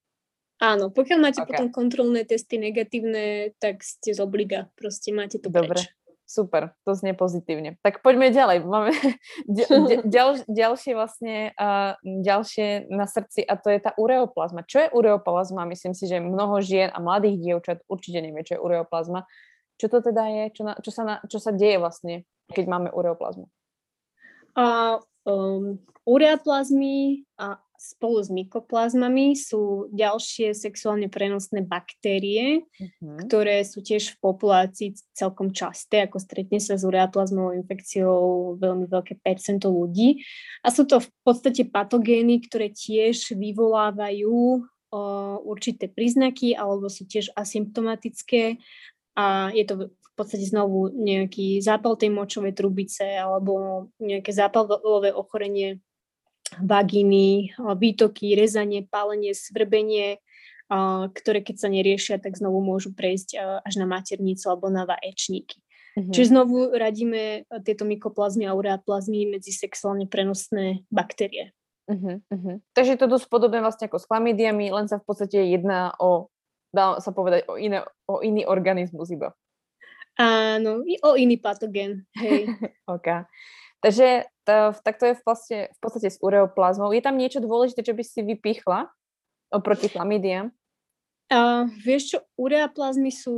Áno, 0.64 0.94
pokiaľ 0.94 1.20
máte 1.20 1.42
okay. 1.44 1.50
potom 1.60 1.68
kontrolné 1.74 2.24
testy 2.24 2.56
negatívne, 2.56 3.52
tak 3.60 3.84
ste 3.84 4.16
z 4.16 4.20
obliga, 4.24 4.72
proste 4.80 5.12
máte 5.12 5.36
to 5.36 5.52
Dobre. 5.52 5.76
Preč. 5.76 5.92
Super, 6.24 6.72
to 6.88 6.96
znie 6.96 7.12
pozitívne. 7.12 7.76
Tak 7.84 8.00
poďme 8.00 8.32
ďalej. 8.32 8.64
Máme 8.64 8.96
ďal, 10.16 10.40
ďalšie 10.48 10.96
vlastne 10.96 11.52
uh, 11.60 12.00
ďalšie 12.02 12.90
na 12.90 13.06
srdci 13.06 13.44
a 13.44 13.60
to 13.60 13.68
je 13.68 13.80
tá 13.84 13.92
ureoplazma. 14.00 14.64
Čo 14.64 14.88
je 14.88 14.90
ureoplazma? 14.96 15.68
Myslím 15.68 15.92
si, 15.92 16.08
že 16.08 16.24
mnoho 16.24 16.64
žien 16.64 16.90
a 16.96 16.98
mladých 17.04 17.38
dievčat 17.44 17.78
určite 17.92 18.24
nevie, 18.24 18.48
čo 18.48 18.56
je 18.56 18.64
ureoplazma. 18.64 19.28
Čo 19.78 19.92
to 19.92 20.00
teda 20.00 20.24
je? 20.32 20.44
Čo, 20.56 20.62
na, 20.64 20.74
čo, 20.80 20.92
sa, 20.96 21.04
na, 21.04 21.16
čo 21.28 21.38
sa 21.44 21.52
deje 21.52 21.76
vlastne 21.76 22.24
keď 22.52 22.66
máme 22.68 22.90
ureoplazmu? 22.92 23.48
A 24.54 25.00
um, 25.26 25.80
ureoplazmy 26.04 27.24
a 27.40 27.58
spolu 27.84 28.24
s 28.24 28.32
mykoplazmami 28.32 29.36
sú 29.36 29.92
ďalšie 29.92 30.56
sexuálne 30.56 31.12
prenosné 31.12 31.68
baktérie, 31.68 32.64
uh-huh. 32.64 33.28
ktoré 33.28 33.60
sú 33.68 33.84
tiež 33.84 34.16
v 34.16 34.18
populácii 34.24 34.96
celkom 35.12 35.52
časté, 35.52 36.08
ako 36.08 36.16
stretne 36.24 36.64
sa 36.64 36.80
s 36.80 36.88
ureoplazmovou 36.88 37.52
infekciou 37.60 38.56
veľmi 38.56 38.88
veľké 38.88 39.20
percento 39.20 39.68
ľudí. 39.68 40.24
A 40.64 40.72
sú 40.72 40.88
to 40.88 41.04
v 41.04 41.10
podstate 41.28 41.68
patogény, 41.68 42.48
ktoré 42.48 42.72
tiež 42.72 43.36
vyvolávajú 43.36 44.64
uh, 44.64 45.36
určité 45.44 45.92
príznaky 45.92 46.56
alebo 46.56 46.88
sú 46.88 47.04
tiež 47.04 47.36
asymptomatické 47.36 48.64
a 49.20 49.52
je 49.52 49.64
to 49.68 49.76
v 50.14 50.22
podstate 50.22 50.46
znovu 50.46 50.94
nejaký 50.94 51.58
zápal 51.58 51.98
tej 51.98 52.14
močovej 52.14 52.54
trubice 52.54 53.02
alebo 53.18 53.86
nejaké 53.98 54.30
zápalové 54.30 55.10
ochorenie 55.10 55.82
vagíny, 56.62 57.58
výtoky, 57.58 58.38
rezanie, 58.38 58.86
pálenie, 58.86 59.34
svrbenie, 59.34 60.22
ktoré 61.18 61.42
keď 61.42 61.56
sa 61.58 61.70
neriešia, 61.74 62.22
tak 62.22 62.38
znovu 62.38 62.62
môžu 62.62 62.94
prejsť 62.94 63.42
až 63.66 63.74
na 63.82 63.90
maternicu 63.90 64.46
alebo 64.54 64.70
na 64.70 64.86
vaječníky. 64.86 65.58
Mm-hmm. 65.98 66.14
Čiže 66.14 66.30
znovu 66.30 66.74
radíme 66.74 67.46
tieto 67.66 67.86
mykoplazmy 67.86 68.50
a 68.50 68.58
ureaplazmy 68.58 69.30
medzi 69.30 69.54
sexuálne 69.54 70.10
prenosné 70.10 70.86
baktérie. 70.90 71.54
Uh-huh, 71.84 72.18
uh-huh. 72.32 72.64
Takže 72.74 72.96
je 72.96 73.00
to 73.02 73.12
dosť 73.12 73.28
podobné 73.28 73.60
vlastne 73.60 73.92
ako 73.92 74.00
s 74.00 74.08
chlamydiami, 74.08 74.72
len 74.72 74.88
sa 74.88 74.98
v 74.98 75.06
podstate 75.06 75.52
jedná 75.52 75.92
o, 76.00 76.32
dá 76.72 76.98
sa 77.04 77.12
povedať, 77.12 77.46
o, 77.46 77.60
iné, 77.60 77.84
o 78.08 78.24
iný 78.24 78.48
organizmus 78.48 79.12
iba. 79.12 79.36
Áno, 80.20 80.86
o 80.86 81.10
iný 81.18 81.42
patogen, 81.42 82.06
hej. 82.22 82.46
OK. 82.96 83.26
Takže 83.84 84.30
to, 84.48 84.56
tak 84.80 84.96
to 84.96 85.12
je 85.12 85.16
v 85.18 85.24
podstate, 85.26 85.60
v 85.74 85.80
podstate 85.82 86.10
s 86.14 86.22
ureoplazmou. 86.24 86.94
Je 86.96 87.04
tam 87.04 87.20
niečo 87.20 87.44
dôležité, 87.44 87.84
čo 87.84 87.98
by 87.98 88.04
si 88.06 88.22
vypichla 88.24 88.88
oproti 89.52 89.92
chlamydiam? 89.92 90.54
Uh, 91.28 91.68
vieš 91.82 92.16
čo, 92.16 92.18
ureoplazmy 92.38 93.10
sú 93.10 93.36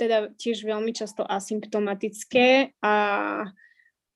teda 0.00 0.32
tiež 0.34 0.64
veľmi 0.64 0.90
často 0.96 1.22
asymptomatické 1.22 2.74
a 2.80 2.94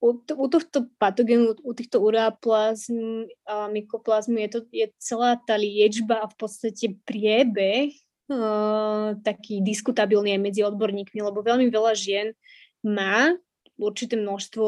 u, 0.01 0.11
u 0.19 0.47
tohto 0.49 0.89
patogenu, 0.97 1.57
u 1.62 1.73
týchto 1.73 2.01
ureoplazm 2.03 3.29
a 3.49 3.69
mykoplazmy 3.69 4.47
je, 4.47 4.51
to, 4.51 4.61
je 4.73 4.87
celá 5.01 5.41
tá 5.47 5.57
liečba 5.57 6.25
a 6.25 6.31
v 6.31 6.37
podstate 6.37 6.97
priebeh 7.05 7.93
taký 9.23 9.62
diskutabilný 9.62 10.35
aj 10.35 10.43
medzi 10.43 10.61
odborníkmi, 10.67 11.23
lebo 11.23 11.47
veľmi 11.47 11.71
veľa 11.71 11.95
žien 11.95 12.35
má 12.83 13.31
určité 13.79 14.19
množstvo 14.19 14.67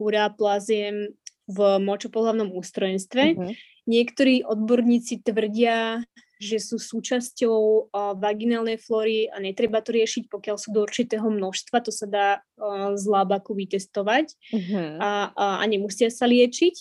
ureaplaziem 0.00 1.16
v 1.48 1.58
močopohlavnom 1.80 2.52
ústrojenstve. 2.52 3.24
Uh-huh. 3.36 3.52
Niektorí 3.84 4.46
odborníci 4.46 5.20
tvrdia, 5.20 6.06
že 6.42 6.58
sú 6.58 6.78
súčasťou 6.80 7.58
uh, 7.92 8.14
vaginálnej 8.18 8.78
flóry 8.78 9.30
a 9.30 9.38
netreba 9.38 9.78
to 9.84 9.94
riešiť, 9.94 10.26
pokiaľ 10.26 10.56
sú 10.58 10.74
do 10.74 10.82
určitého 10.82 11.26
množstva, 11.28 11.84
to 11.84 11.92
sa 11.94 12.06
dá 12.08 12.28
uh, 12.38 12.94
z 12.98 13.04
lábaku 13.06 13.54
vytestovať 13.54 14.34
uh-huh. 14.50 14.98
a, 14.98 15.10
a, 15.34 15.46
a 15.60 15.64
nemusia 15.68 16.10
sa 16.10 16.26
liečiť. 16.26 16.76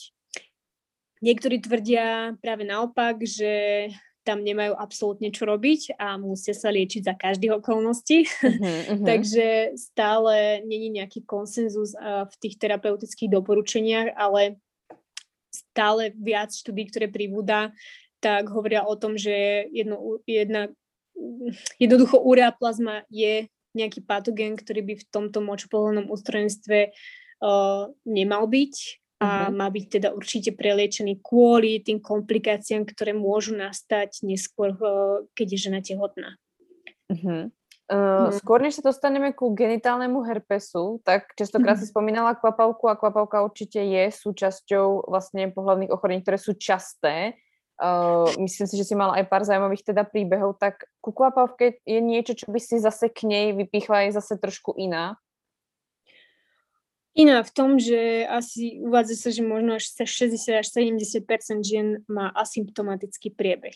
Niektorí 1.22 1.62
tvrdia 1.62 2.34
práve 2.42 2.66
naopak, 2.66 3.22
že 3.22 3.86
tam 4.22 4.46
nemajú 4.46 4.78
absolútne 4.78 5.34
čo 5.34 5.50
robiť 5.50 5.98
a 5.98 6.18
musia 6.22 6.54
sa 6.54 6.70
liečiť 6.70 7.02
za 7.10 7.16
každých 7.18 7.58
okolností. 7.58 8.30
Uh-huh, 8.30 8.62
uh-huh. 8.94 9.06
Takže 9.06 9.74
stále 9.78 10.62
není 10.66 10.94
nejaký 10.94 11.26
konsenzus 11.26 11.98
uh, 11.98 12.30
v 12.30 12.36
tých 12.38 12.62
terapeutických 12.62 13.34
doporučeniach, 13.34 14.14
ale 14.14 14.62
stále 15.50 16.14
viac 16.16 16.54
štúdí, 16.54 16.88
ktoré 16.88 17.10
pribúda, 17.10 17.74
tak 18.22 18.48
hovoria 18.54 18.86
o 18.86 18.94
tom, 18.94 19.18
že 19.18 19.66
jedno, 19.74 20.22
jedna, 20.30 20.70
jednoducho 21.82 22.22
ureaplazma 22.22 23.04
je 23.10 23.50
nejaký 23.74 24.06
patogen, 24.06 24.54
ktorý 24.54 24.86
by 24.86 24.94
v 25.02 25.08
tomto 25.10 25.40
močopolnom 25.42 26.12
ústrojenstve 26.12 26.92
uh, 26.92 27.90
nemal 28.06 28.46
byť 28.46 29.01
a 29.22 29.48
uh-huh. 29.48 29.54
má 29.54 29.70
byť 29.70 29.86
teda 30.02 30.10
určite 30.18 30.58
preliečený 30.58 31.22
kvôli 31.22 31.78
tým 31.86 32.02
komplikáciám, 32.02 32.90
ktoré 32.90 33.14
môžu 33.14 33.54
nastať 33.54 34.26
neskôr, 34.26 34.74
uh, 34.82 35.22
keď 35.38 35.48
je 35.54 35.60
žena 35.70 35.80
tehotná. 35.86 36.42
Uh-huh. 37.14 37.54
Uh, 37.92 38.34
skôr 38.34 38.64
než 38.64 38.82
sa 38.82 38.88
dostaneme 38.90 39.30
ku 39.36 39.54
genitálnemu 39.54 40.26
herpesu, 40.26 41.04
tak 41.06 41.38
častokrát 41.38 41.78
si 41.78 41.86
spomínala 41.94 42.34
kvapavku 42.34 42.90
a 42.90 42.98
kvapavka 42.98 43.46
určite 43.46 43.78
je 43.78 44.10
súčasťou 44.10 45.06
vlastne 45.06 45.54
pohľavných 45.54 45.94
ochorení, 45.94 46.26
ktoré 46.26 46.42
sú 46.42 46.58
časté. 46.58 47.38
Uh, 47.78 48.26
myslím 48.42 48.66
si, 48.66 48.76
že 48.80 48.90
si 48.90 48.98
mala 48.98 49.22
aj 49.22 49.30
pár 49.30 49.46
zaujímavých 49.46 49.94
teda 49.94 50.02
príbehov, 50.08 50.58
tak 50.58 50.90
ku 50.98 51.14
kvapavke 51.14 51.82
je 51.86 52.00
niečo, 52.02 52.34
čo 52.34 52.50
by 52.50 52.58
si 52.58 52.82
zase 52.82 53.14
k 53.14 53.30
nej 53.30 53.46
vypichla 53.54 54.10
aj 54.10 54.18
zase 54.18 54.42
trošku 54.42 54.74
iná. 54.82 55.21
Iná 57.12 57.44
v 57.44 57.52
tom, 57.52 57.76
že 57.76 58.24
asi 58.24 58.80
uvádza 58.80 59.16
sa, 59.20 59.30
že 59.36 59.44
možno 59.44 59.76
až 59.76 59.92
60 59.92 60.64
až 60.64 60.68
70% 60.72 61.28
žien 61.60 62.08
má 62.08 62.32
asymptomatický 62.32 63.36
priebeh. 63.36 63.76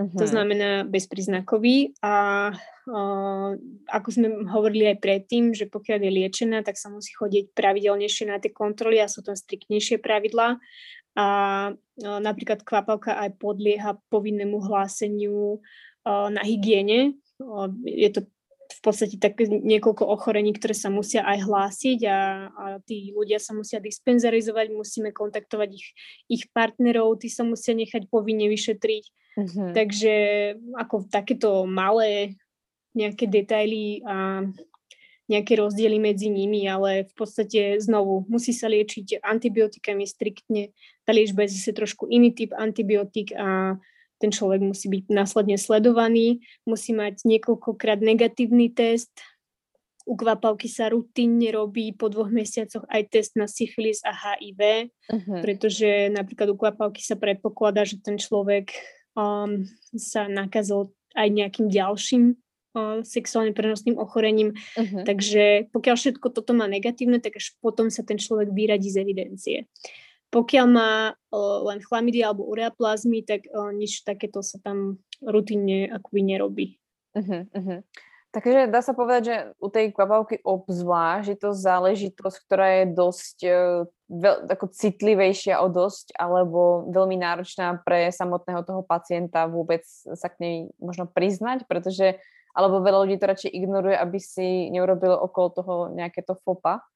Uh-huh. 0.00 0.16
To 0.16 0.24
mhm. 0.24 0.32
znamená 0.32 0.70
bezpríznakový 0.88 1.92
a 2.00 2.48
uh, 2.52 3.50
ako 3.88 4.08
sme 4.08 4.28
hovorili 4.48 4.92
aj 4.92 4.98
predtým, 5.00 5.52
že 5.52 5.68
pokiaľ 5.68 5.98
je 6.04 6.16
liečená, 6.24 6.64
tak 6.64 6.80
sa 6.80 6.88
musí 6.88 7.12
chodiť 7.12 7.52
pravidelnejšie 7.52 8.24
na 8.28 8.40
tie 8.40 8.48
kontroly 8.48 8.96
a 9.00 9.12
sú 9.12 9.20
tam 9.20 9.36
striktnejšie 9.36 10.00
pravidlá 10.00 10.56
a 11.16 11.26
uh, 11.74 12.18
napríklad 12.22 12.64
kvapalka 12.64 13.12
aj 13.18 13.36
podlieha 13.36 14.00
povinnému 14.08 14.56
hláseniu 14.68 15.60
uh, 16.06 16.28
na 16.32 16.40
hygiene. 16.48 17.20
Uh, 17.36 17.68
je 17.84 18.08
to 18.08 18.20
v 18.80 18.88
podstate 18.88 19.20
tak 19.20 19.36
niekoľko 19.44 20.08
ochorení, 20.08 20.56
ktoré 20.56 20.72
sa 20.72 20.88
musia 20.88 21.20
aj 21.28 21.44
hlásiť 21.44 22.00
a, 22.08 22.20
a 22.48 22.64
tí 22.80 23.12
ľudia 23.12 23.36
sa 23.36 23.52
musia 23.52 23.76
dispenzarizovať, 23.76 24.72
musíme 24.72 25.12
kontaktovať 25.12 25.68
ich, 25.76 25.92
ich 26.32 26.48
partnerov, 26.48 27.20
tí 27.20 27.28
sa 27.28 27.44
musia 27.44 27.76
nechať 27.76 28.08
povinne 28.08 28.48
vyšetriť. 28.48 29.04
Uh-huh. 29.36 29.76
Takže 29.76 30.14
ako 30.80 31.12
takéto 31.12 31.68
malé 31.68 32.40
nejaké 32.96 33.28
detaily 33.28 34.00
a 34.08 34.48
nejaké 35.30 35.60
rozdiely 35.60 36.00
medzi 36.02 36.26
nimi, 36.26 36.66
ale 36.66 37.06
v 37.06 37.14
podstate 37.14 37.78
znovu 37.78 38.26
musí 38.26 38.50
sa 38.50 38.66
liečiť 38.66 39.22
antibiotikami 39.22 40.02
striktne. 40.02 40.74
Tá 41.06 41.14
liečba 41.14 41.46
je 41.46 41.54
zase 41.54 41.70
trošku 41.76 42.10
iný 42.10 42.34
typ 42.34 42.50
antibiotik 42.56 43.30
a 43.36 43.78
ten 44.20 44.28
človek 44.28 44.60
musí 44.60 44.92
byť 44.92 45.08
následne 45.08 45.56
sledovaný, 45.56 46.44
musí 46.68 46.92
mať 46.92 47.24
niekoľkokrát 47.24 48.04
negatívny 48.04 48.68
test, 48.68 49.10
u 50.10 50.18
kvapavky 50.18 50.66
sa 50.66 50.90
rutinne 50.90 51.54
robí 51.54 51.94
po 51.94 52.10
dvoch 52.10 52.32
mesiacoch 52.32 52.82
aj 52.88 53.02
test 53.14 53.38
na 53.38 53.46
syfilis 53.46 54.02
a 54.02 54.10
HIV, 54.10 54.60
uh-huh. 54.60 55.14
Mhm. 55.14 55.34
pretože 55.44 55.88
napríklad 56.10 56.50
u 56.50 56.56
kvapavky 56.58 56.98
sa 57.04 57.14
predpokladá, 57.14 57.86
že 57.86 58.02
ten 58.02 58.18
človek 58.18 58.74
um, 59.14 59.62
sa 59.94 60.26
nakazil 60.26 60.90
aj 61.14 61.28
nejakým 61.30 61.70
ďalším 61.70 62.34
uh, 62.34 63.02
sexuálne 63.06 63.54
prenosným 63.54 63.98
ochorením. 63.98 64.56
Uh-huh. 64.74 65.06
Takže 65.06 65.70
pokiaľ 65.70 65.96
všetko 65.98 66.26
toto 66.34 66.52
má 66.58 66.66
negatívne, 66.66 67.22
tak 67.22 67.38
až 67.38 67.54
potom 67.62 67.86
sa 67.86 68.02
ten 68.02 68.18
človek 68.18 68.50
vyradí 68.50 68.90
z 68.90 69.06
evidencie. 69.06 69.56
Pokiaľ 70.30 70.66
má 70.70 71.18
len 71.66 71.78
chlamidia 71.82 72.30
alebo 72.30 72.46
ureaplazmy, 72.46 73.26
tak 73.26 73.50
nič 73.74 74.06
takéto 74.06 74.46
sa 74.46 74.62
tam 74.62 75.02
rutinne 75.20 75.90
akoby 75.90 76.20
nerobí. 76.22 76.66
Uh-huh, 77.18 77.50
uh-huh. 77.50 77.82
Takže 78.30 78.70
dá 78.70 78.78
sa 78.78 78.94
povedať, 78.94 79.22
že 79.26 79.36
u 79.58 79.66
tej 79.66 79.90
kvapavky 79.90 80.38
obzvlášť 80.46 81.34
je 81.34 81.38
to 81.42 81.50
záležitosť, 81.50 82.36
ktorá 82.46 82.66
je 82.78 82.84
dosť 82.94 83.38
uh, 83.50 83.82
veľ, 84.06 84.46
ako 84.46 84.70
citlivejšia 84.70 85.58
o 85.58 85.66
dosť, 85.66 86.14
alebo 86.14 86.86
veľmi 86.94 87.18
náročná 87.18 87.82
pre 87.82 88.14
samotného 88.14 88.62
toho 88.62 88.86
pacienta 88.86 89.50
vôbec 89.50 89.82
sa 89.90 90.30
k 90.30 90.38
nej 90.38 90.56
možno 90.78 91.10
priznať, 91.10 91.66
pretože 91.66 92.22
alebo 92.54 92.82
veľa 92.82 93.06
ľudí 93.06 93.18
to 93.18 93.30
radšej 93.30 93.50
ignoruje, 93.50 93.98
aby 93.98 94.18
si 94.22 94.70
neurobilo 94.70 95.18
okolo 95.18 95.48
toho 95.50 95.74
nejaké 95.90 96.22
to 96.22 96.38
fopa. 96.38 96.86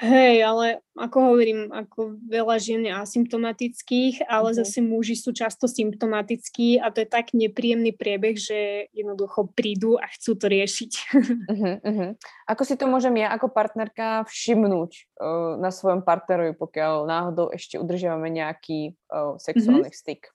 Hej, 0.00 0.40
ale 0.48 0.66
ako 0.96 1.16
hovorím, 1.28 1.68
ako 1.68 2.16
veľa 2.24 2.56
žien 2.56 2.88
je 2.88 2.92
asymptomatických, 2.96 4.24
ale 4.32 4.48
uh-huh. 4.48 4.64
zase 4.64 4.80
muži 4.80 5.12
sú 5.12 5.36
často 5.36 5.68
symptomatickí 5.68 6.80
a 6.80 6.88
to 6.88 7.04
je 7.04 7.08
tak 7.08 7.36
nepríjemný 7.36 7.92
priebeh, 7.92 8.32
že 8.32 8.88
jednoducho 8.96 9.52
prídu 9.52 10.00
a 10.00 10.08
chcú 10.08 10.40
to 10.40 10.48
riešiť. 10.48 10.92
Uh-huh, 11.12 11.76
uh-huh. 11.92 12.10
Ako 12.48 12.62
si 12.64 12.80
to 12.80 12.88
môžem 12.88 13.12
ja 13.20 13.28
ako 13.36 13.52
partnerka 13.52 14.24
všimnúť 14.24 15.20
uh, 15.20 15.60
na 15.60 15.68
svojom 15.68 16.00
partnerovi, 16.00 16.56
pokiaľ 16.56 17.04
náhodou 17.04 17.52
ešte 17.52 17.76
udržiavame 17.76 18.32
nejaký 18.32 18.96
uh, 19.12 19.36
sexuálny 19.36 19.92
uh-huh. 19.92 20.00
styk? 20.00 20.32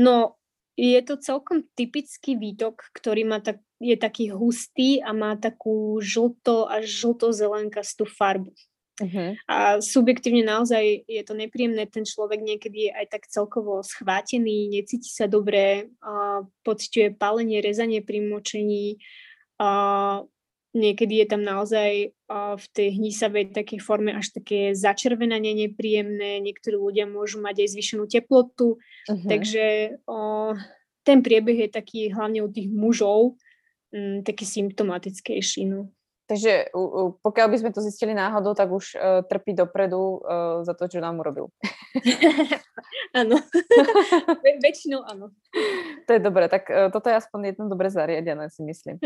No, 0.00 0.40
je 0.80 0.96
to 1.04 1.20
celkom 1.20 1.66
typický 1.76 2.40
výtok, 2.40 2.88
ktorý 2.96 3.28
má 3.28 3.44
tak, 3.44 3.60
je 3.84 4.00
taký 4.00 4.32
hustý 4.32 5.04
a 5.04 5.12
má 5.12 5.36
takú 5.36 6.00
žlto 6.00 6.70
až 6.70 6.88
žlto-zelenkastú 6.88 8.08
farbu. 8.08 8.56
Uh-huh. 8.98 9.38
A 9.46 9.78
subjektívne 9.78 10.42
naozaj 10.42 11.06
je 11.06 11.22
to 11.22 11.38
nepríjemné, 11.38 11.86
ten 11.86 12.02
človek 12.02 12.42
niekedy 12.42 12.90
je 12.90 12.92
aj 12.98 13.06
tak 13.14 13.22
celkovo 13.30 13.78
schvátený, 13.86 14.74
necíti 14.74 15.06
sa 15.06 15.30
dobre, 15.30 15.94
a 16.02 16.42
pociťuje 16.66 17.14
palenie, 17.14 17.62
rezanie 17.62 18.02
pri 18.02 18.26
močení, 18.26 18.98
a 19.62 19.70
niekedy 20.74 21.22
je 21.22 21.26
tam 21.30 21.42
naozaj 21.42 22.12
v 22.58 22.66
tej 22.74 22.88
hnisavej 23.00 23.54
takej 23.54 23.80
forme 23.80 24.12
až 24.14 24.34
také 24.34 24.74
začervenanie 24.74 25.54
nepríjemné, 25.54 26.42
niektorí 26.42 26.76
ľudia 26.76 27.06
môžu 27.06 27.38
mať 27.38 27.64
aj 27.64 27.68
zvyšenú 27.78 28.04
teplotu, 28.10 28.76
uh-huh. 28.76 29.26
takže 29.26 29.98
o, 30.06 30.52
ten 31.06 31.24
priebeh 31.24 31.66
je 31.66 31.70
taký 31.72 32.12
hlavne 32.12 32.44
u 32.44 32.50
tých 32.52 32.68
mužov 32.68 33.40
m, 33.94 34.20
taký 34.26 34.44
symptomatickejší. 34.44 35.70
No. 35.70 35.88
Takže 36.28 36.68
uh, 36.76 37.16
pokiaľ 37.24 37.46
by 37.48 37.56
sme 37.56 37.70
to 37.72 37.80
zistili 37.80 38.12
náhodou, 38.12 38.52
tak 38.52 38.68
už 38.68 38.94
uh, 38.94 39.24
trpí 39.24 39.56
dopredu 39.56 40.20
uh, 40.20 40.60
za 40.60 40.76
to, 40.76 40.84
čo 40.84 41.00
nám 41.00 41.24
urobil. 41.24 41.48
áno. 43.20 43.40
väčšinou 44.64 45.08
áno. 45.08 45.32
To 46.04 46.10
je 46.12 46.20
dobré, 46.20 46.52
tak 46.52 46.68
uh, 46.68 46.92
toto 46.92 47.08
je 47.08 47.16
aspoň 47.16 47.56
jedno 47.56 47.64
dobre 47.72 47.88
zariadené, 47.88 48.52
si 48.52 48.60
myslím. 48.60 49.00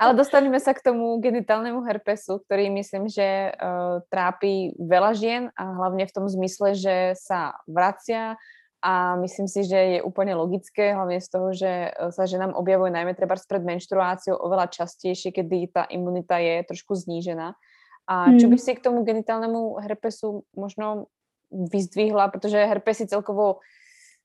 Ale 0.00 0.16
dostaneme 0.16 0.56
sa 0.56 0.72
k 0.72 0.80
tomu 0.80 1.20
genitálnemu 1.20 1.84
herpesu, 1.84 2.40
ktorý 2.48 2.72
myslím, 2.72 3.12
že 3.12 3.52
uh, 3.52 4.00
trápi 4.08 4.72
veľa 4.80 5.12
žien 5.12 5.42
a 5.52 5.68
hlavne 5.76 6.08
v 6.08 6.14
tom 6.16 6.26
zmysle, 6.32 6.72
že 6.72 6.96
sa 7.20 7.60
vracia 7.68 8.40
a 8.84 9.16
myslím 9.16 9.48
si, 9.48 9.64
že 9.64 9.96
je 9.96 10.04
úplne 10.04 10.36
logické, 10.36 10.92
hlavne 10.92 11.16
z 11.16 11.28
toho, 11.32 11.56
že 11.56 11.88
e, 11.88 12.12
sa 12.12 12.28
ženám 12.28 12.52
objavuje 12.52 12.92
najmä 12.92 13.16
treba 13.16 13.32
pred 13.32 13.64
menštruáciou 13.64 14.36
oveľa 14.36 14.68
častejšie, 14.68 15.32
kedy 15.32 15.72
tá 15.72 15.88
imunita 15.88 16.36
je 16.36 16.60
trošku 16.68 16.92
znížená. 16.92 17.56
A 18.04 18.36
čo 18.36 18.52
by 18.52 18.60
hmm. 18.60 18.64
si 18.68 18.76
k 18.76 18.84
tomu 18.84 19.00
genitálnemu 19.00 19.80
herpesu 19.80 20.44
možno 20.52 21.08
vyzdvihla, 21.48 22.28
pretože 22.28 22.60
herpesy 22.60 23.08
celkovo 23.08 23.64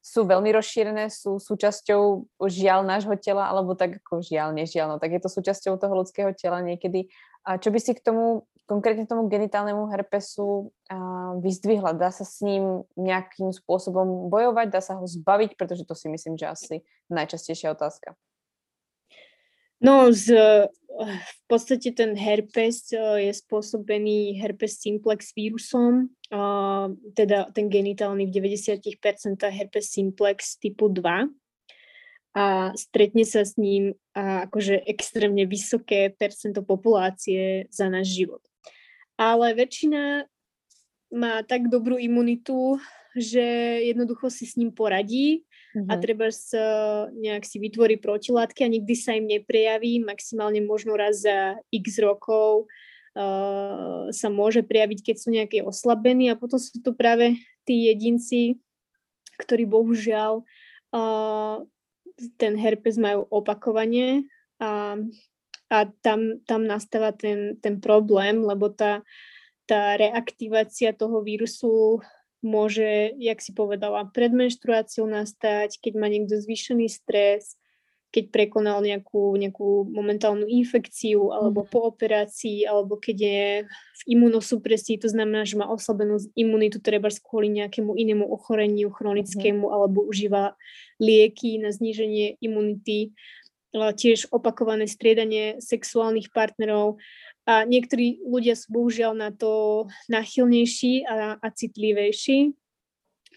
sú 0.03 0.27
veľmi 0.27 0.51
rozšírené, 0.51 1.07
sú 1.07 1.39
súčasťou 1.39 2.27
žiaľ 2.51 2.83
nášho 2.83 3.15
tela, 3.15 3.47
alebo 3.47 3.79
tak 3.79 4.03
ako 4.03 4.19
žiaľ, 4.19 4.51
nežiaľ, 4.51 4.95
no 4.95 4.97
tak 4.99 5.15
je 5.15 5.23
to 5.23 5.31
súčasťou 5.31 5.79
toho 5.79 5.93
ľudského 6.03 6.35
tela 6.35 6.59
niekedy. 6.59 7.07
A 7.47 7.55
čo 7.55 7.71
by 7.71 7.79
si 7.79 7.95
k 7.95 8.03
tomu 8.03 8.43
konkrétne 8.69 9.09
tomu 9.09 9.25
genitálnemu 9.25 9.89
herpesu 9.89 10.69
vyzdvihla? 11.41 11.97
Dá 11.97 12.13
sa 12.13 12.21
s 12.21 12.45
ním 12.45 12.85
nejakým 12.93 13.49
spôsobom 13.49 14.29
bojovať? 14.29 14.69
Dá 14.69 14.77
sa 14.85 15.01
ho 15.01 15.09
zbaviť? 15.09 15.57
Pretože 15.57 15.89
to 15.89 15.97
si 15.97 16.05
myslím, 16.13 16.37
že 16.37 16.45
asi 16.45 16.75
najčastejšia 17.09 17.73
otázka. 17.73 18.13
No, 19.79 20.11
z, 20.11 20.35
v 21.07 21.41
podstate 21.47 21.95
ten 21.95 22.11
herpes 22.13 22.91
je 22.93 23.31
spôsobený 23.31 24.35
herpes 24.37 24.75
simplex 24.75 25.31
vírusom, 25.31 26.11
teda 27.15 27.47
ten 27.55 27.71
genitálny 27.71 28.27
v 28.27 28.35
90% 28.43 28.83
herpes 29.39 29.85
simplex 29.87 30.59
typu 30.59 30.91
2 30.91 31.31
a 32.35 32.75
stretne 32.75 33.23
sa 33.23 33.47
s 33.47 33.55
ním 33.55 33.95
akože 34.13 34.83
extrémne 34.83 35.47
vysoké 35.47 36.11
percento 36.11 36.61
populácie 36.61 37.65
za 37.71 37.87
náš 37.87 38.19
život 38.19 38.48
ale 39.19 39.51
väčšina 39.51 40.23
má 41.11 41.43
tak 41.43 41.67
dobrú 41.67 41.99
imunitu, 41.99 42.79
že 43.17 43.43
jednoducho 43.91 44.31
si 44.31 44.47
s 44.47 44.55
ním 44.55 44.71
poradí 44.71 45.43
mm-hmm. 45.75 45.89
a 45.91 45.93
mhm. 45.97 46.01
treba 46.01 46.27
sa 46.31 46.65
nejak 47.11 47.43
si 47.43 47.59
vytvorí 47.59 47.99
protilátky 47.99 48.63
a 48.63 48.71
nikdy 48.71 48.95
sa 48.95 49.19
im 49.19 49.27
neprejaví, 49.27 49.99
maximálne 49.99 50.63
možno 50.63 50.95
raz 50.95 51.27
za 51.27 51.59
x 51.67 51.99
rokov 51.99 52.71
uh, 53.19 54.07
sa 54.15 54.27
môže 54.31 54.63
prejaviť, 54.63 54.99
keď 55.11 55.15
sú 55.19 55.29
nejaké 55.35 55.59
oslabení 55.65 56.31
a 56.31 56.39
potom 56.39 56.61
sú 56.61 56.79
to 56.79 56.95
práve 56.95 57.35
tí 57.67 57.91
jedinci, 57.91 58.61
ktorí 59.41 59.67
bohužiaľ 59.67 60.47
uh, 60.95 61.65
ten 62.39 62.53
herpes 62.55 62.95
majú 62.99 63.27
opakovanie 63.31 64.27
a 64.59 64.99
a 65.69 65.85
tam, 66.01 66.41
tam 66.49 66.65
nastáva 66.65 67.13
ten, 67.13 67.61
ten 67.61 67.77
problém, 67.77 68.41
lebo 68.41 68.73
tá, 68.73 69.05
tá 69.69 69.95
reaktivácia 69.95 70.97
toho 70.97 71.21
vírusu 71.21 72.01
môže, 72.41 73.13
jak 73.19 73.39
si 73.43 73.53
povedala, 73.53 74.07
pred 74.09 74.33
menštruáciou 74.33 75.05
nastať, 75.05 75.77
keď 75.77 75.93
má 75.99 76.07
niekto 76.09 76.39
zvýšený 76.39 76.87
stres, 76.89 77.59
keď 78.09 78.33
prekonal 78.33 78.81
nejakú, 78.81 79.37
nejakú 79.37 79.85
momentálnu 79.85 80.49
infekciu 80.49 81.29
alebo 81.29 81.61
mm. 81.61 81.69
po 81.69 81.79
operácii, 81.93 82.65
alebo 82.65 82.97
keď 82.97 83.17
je 83.21 83.43
v 83.69 84.03
imunosupresii, 84.17 84.97
to 84.97 85.05
znamená, 85.05 85.45
že 85.45 85.61
má 85.61 85.69
oslabenú 85.69 86.17
imunitu, 86.33 86.81
treba 86.81 87.13
kvôli 87.21 87.53
nejakému 87.53 87.93
inému 87.93 88.25
ochoreniu 88.25 88.89
chronickému 88.89 89.61
mm. 89.69 89.73
alebo 89.73 90.09
užíva 90.09 90.57
lieky 90.97 91.61
na 91.61 91.69
zníženie 91.69 92.41
imunity, 92.41 93.13
tiež 93.73 94.33
opakované 94.33 94.89
striedanie 94.89 95.61
sexuálnych 95.61 96.33
partnerov 96.33 96.97
a 97.49 97.65
niektorí 97.65 98.21
ľudia 98.25 98.53
sú 98.53 98.69
bohužiaľ 98.73 99.13
na 99.17 99.29
to 99.33 99.85
nachylnejší 100.05 101.05
a, 101.09 101.41
a 101.41 101.47
citlivejší, 101.49 102.53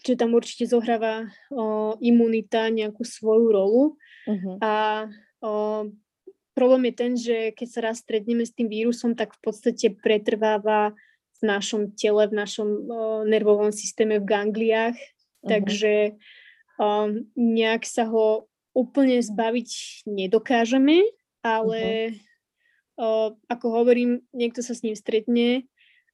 čiže 0.05 0.19
tam 0.21 0.37
určite 0.37 0.69
zohráva 0.69 1.33
o, 1.49 1.97
imunita 1.97 2.69
nejakú 2.69 3.01
svoju 3.01 3.47
rolu. 3.49 3.83
Uh-huh. 4.29 4.61
A 4.61 4.73
o, 5.41 5.89
problém 6.53 6.91
je 6.91 6.93
ten, 6.93 7.13
že 7.17 7.37
keď 7.57 7.67
sa 7.73 7.79
raz 7.89 8.05
stretneme 8.05 8.45
s 8.45 8.53
tým 8.53 8.69
vírusom, 8.69 9.17
tak 9.17 9.33
v 9.33 9.49
podstate 9.49 9.97
pretrváva 9.97 10.93
v 11.39 11.41
našom 11.41 11.97
tele, 11.97 12.29
v 12.29 12.37
našom 12.37 12.69
o, 12.69 12.77
nervovom 13.25 13.73
systéme, 13.73 14.21
v 14.21 14.29
gangliách. 14.29 14.93
Uh-huh. 14.93 15.49
Takže 15.49 16.21
o, 16.77 17.17
nejak 17.33 17.81
sa 17.89 18.05
ho 18.05 18.45
úplne 18.73 19.21
zbaviť 19.21 19.69
nedokážeme, 20.09 21.05
ale 21.45 21.81
uh-huh. 22.11 22.17
o, 22.97 23.09
ako 23.49 23.65
hovorím, 23.69 24.25
niekto 24.33 24.65
sa 24.65 24.73
s 24.73 24.81
ním 24.81 24.97
stretne 24.97 25.69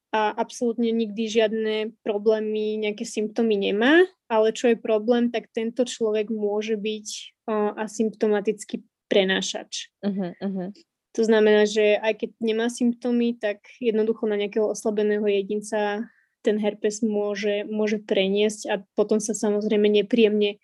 a 0.10 0.34
absolútne 0.34 0.90
nikdy 0.90 1.30
žiadne 1.30 1.76
problémy, 2.02 2.82
nejaké 2.82 3.06
symptómy 3.06 3.56
nemá, 3.56 4.04
ale 4.28 4.52
čo 4.52 4.74
je 4.74 4.78
problém, 4.78 5.30
tak 5.30 5.48
tento 5.54 5.86
človek 5.86 6.34
môže 6.34 6.76
byť 6.76 7.08
uh, 7.46 7.78
asymptomatický 7.78 8.84
prenášač. 9.10 9.94
Uh-huh, 10.02 10.34
uh-huh. 10.38 10.70
To 11.18 11.22
znamená, 11.26 11.66
že 11.66 11.98
aj 11.98 12.26
keď 12.26 12.30
nemá 12.42 12.70
symptómy, 12.70 13.38
tak 13.38 13.66
jednoducho 13.82 14.30
na 14.30 14.38
nejakého 14.38 14.70
oslabeného 14.70 15.26
jedinca 15.26 16.06
ten 16.46 16.56
herpes 16.62 17.04
môže, 17.04 17.68
môže 17.68 18.00
preniesť 18.00 18.62
a 18.70 18.76
potom 18.96 19.20
sa 19.20 19.36
samozrejme 19.36 19.90
nepríjemne 19.90 20.62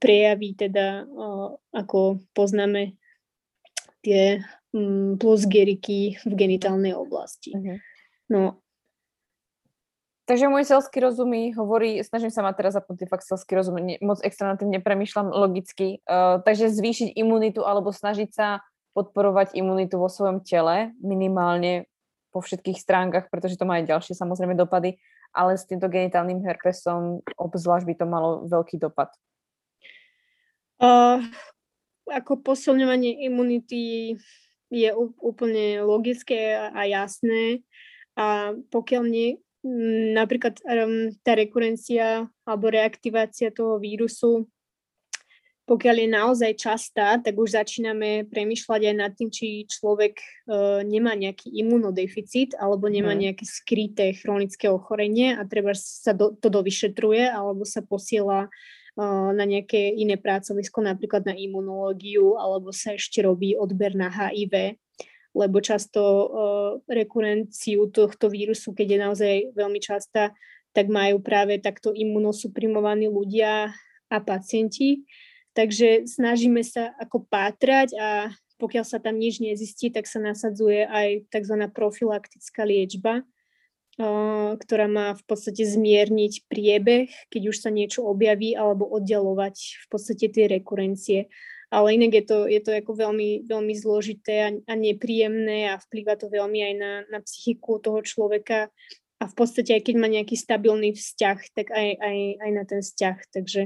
prejaví, 0.00 0.58
teda 0.58 1.06
ako 1.70 2.18
poznáme 2.34 2.98
tie 4.02 4.42
um, 4.72 5.18
plusgeriky 5.18 6.18
v 6.22 6.32
genitálnej 6.34 6.94
oblasti. 6.94 7.54
Uh-huh. 7.54 7.78
No. 8.30 8.42
Takže 10.28 10.52
môj 10.52 10.68
selský 10.68 11.00
rozum 11.00 11.32
mi 11.32 11.56
hovorí, 11.56 12.04
snažím 12.04 12.28
sa 12.28 12.44
mať 12.44 12.54
teraz 12.60 12.72
zapnutý 12.76 13.08
fakt 13.08 13.24
selský 13.24 13.56
rozum, 13.56 13.80
ne, 13.80 13.96
moc 14.04 14.20
extra 14.20 14.52
na 14.52 14.60
tým 14.60 14.68
nepremýšľam 14.76 15.32
logicky, 15.32 16.04
uh, 16.04 16.44
takže 16.44 16.68
zvýšiť 16.68 17.16
imunitu 17.16 17.64
alebo 17.64 17.92
snažiť 17.92 18.28
sa 18.28 18.60
podporovať 18.92 19.56
imunitu 19.56 19.96
vo 19.96 20.12
svojom 20.12 20.44
tele 20.44 20.92
minimálne 21.00 21.88
po 22.28 22.44
všetkých 22.44 22.76
stránkach, 22.76 23.32
pretože 23.32 23.56
to 23.56 23.64
má 23.64 23.80
aj 23.80 23.88
ďalšie 23.88 24.14
samozrejme 24.20 24.52
dopady, 24.52 25.00
ale 25.32 25.56
s 25.56 25.64
týmto 25.64 25.88
genitálnym 25.88 26.44
herpesom 26.44 27.24
obzvlášť 27.40 27.88
by 27.88 27.94
to 27.96 28.04
malo 28.04 28.44
veľký 28.44 28.76
dopad. 28.76 29.08
Uh, 30.78 31.22
ako 32.08 32.40
posilňovanie 32.40 33.26
imunity 33.26 34.16
je 34.68 34.90
úplne 35.20 35.82
logické 35.84 36.56
a 36.56 36.84
jasné. 36.84 37.64
A 38.18 38.52
pokiaľ 38.72 39.04
nie, 39.08 39.38
napríklad 40.14 40.60
um, 40.64 41.10
tá 41.24 41.34
rekurencia 41.34 42.26
alebo 42.44 42.70
reaktivácia 42.70 43.50
toho 43.50 43.80
vírusu, 43.80 44.46
pokiaľ 45.68 45.96
je 46.00 46.08
naozaj 46.08 46.52
častá, 46.56 47.20
tak 47.20 47.36
už 47.36 47.52
začíname 47.52 48.24
premyšľať 48.32 48.82
aj 48.88 48.96
nad 48.96 49.12
tým, 49.12 49.28
či 49.28 49.68
človek 49.68 50.16
uh, 50.48 50.80
nemá 50.80 51.12
nejaký 51.12 51.52
imunodeficit 51.52 52.56
alebo 52.56 52.88
nemá 52.88 53.12
mhm. 53.12 53.20
nejaké 53.28 53.44
skryté 53.44 54.16
chronické 54.16 54.72
ochorenie 54.72 55.36
a 55.36 55.44
treba 55.44 55.76
sa 55.76 56.16
do, 56.16 56.32
to 56.32 56.48
dovyšetruje 56.48 57.28
alebo 57.28 57.68
sa 57.68 57.84
posiela 57.84 58.48
na 59.30 59.44
nejaké 59.46 59.94
iné 59.94 60.18
pracovisko, 60.18 60.82
napríklad 60.82 61.22
na 61.22 61.34
imunológiu, 61.38 62.34
alebo 62.34 62.74
sa 62.74 62.98
ešte 62.98 63.22
robí 63.22 63.54
odber 63.54 63.94
na 63.94 64.10
HIV 64.10 64.74
lebo 65.38 65.60
často 65.62 66.00
rekurenciu 66.88 67.86
tohto 67.92 68.26
vírusu, 68.26 68.74
keď 68.74 68.86
je 68.90 68.98
naozaj 68.98 69.34
veľmi 69.54 69.78
častá, 69.78 70.34
tak 70.72 70.90
majú 70.90 71.22
práve 71.22 71.62
takto 71.62 71.94
imunosuprimovaní 71.94 73.06
ľudia 73.06 73.70
a 74.08 74.18
pacienti. 74.18 75.04
Takže 75.52 76.06
snažíme 76.06 76.62
sa 76.62 76.94
ako 76.98 77.26
pátrať 77.26 77.94
a 77.98 78.30
pokiaľ 78.58 78.84
sa 78.86 78.98
tam 78.98 79.18
nič 79.18 79.38
nezistí, 79.38 79.90
tak 79.90 80.06
sa 80.10 80.18
nasadzuje 80.18 80.86
aj 80.86 81.30
tzv. 81.30 81.54
profilaktická 81.70 82.66
liečba, 82.66 83.22
ktorá 84.62 84.86
má 84.86 85.18
v 85.18 85.22
podstate 85.26 85.66
zmierniť 85.66 86.46
priebeh, 86.46 87.10
keď 87.34 87.42
už 87.50 87.56
sa 87.66 87.70
niečo 87.74 88.06
objaví, 88.06 88.54
alebo 88.54 88.86
oddialovať 88.86 89.56
v 89.58 89.86
podstate 89.90 90.30
tie 90.30 90.46
rekurencie 90.46 91.26
ale 91.68 92.00
inak 92.00 92.12
je 92.14 92.24
to, 92.24 92.38
je 92.48 92.60
to 92.64 92.70
ako 92.80 92.96
veľmi, 92.96 93.44
veľmi 93.44 93.74
zložité 93.76 94.34
a, 94.40 94.50
a 94.56 94.74
nepríjemné 94.74 95.68
a 95.68 95.76
vplýva 95.76 96.16
to 96.16 96.32
veľmi 96.32 96.64
aj 96.64 96.74
na, 96.80 96.92
na 97.12 97.18
psychiku 97.20 97.76
toho 97.76 98.00
človeka 98.00 98.72
a 99.20 99.24
v 99.26 99.34
podstate 99.34 99.76
aj 99.76 99.82
keď 99.84 99.94
má 100.00 100.08
nejaký 100.08 100.38
stabilný 100.38 100.96
vzťah, 100.96 101.38
tak 101.52 101.68
aj, 101.74 101.88
aj, 102.00 102.18
aj 102.40 102.50
na 102.54 102.64
ten 102.64 102.80
vzťah, 102.80 103.16
takže 103.34 103.62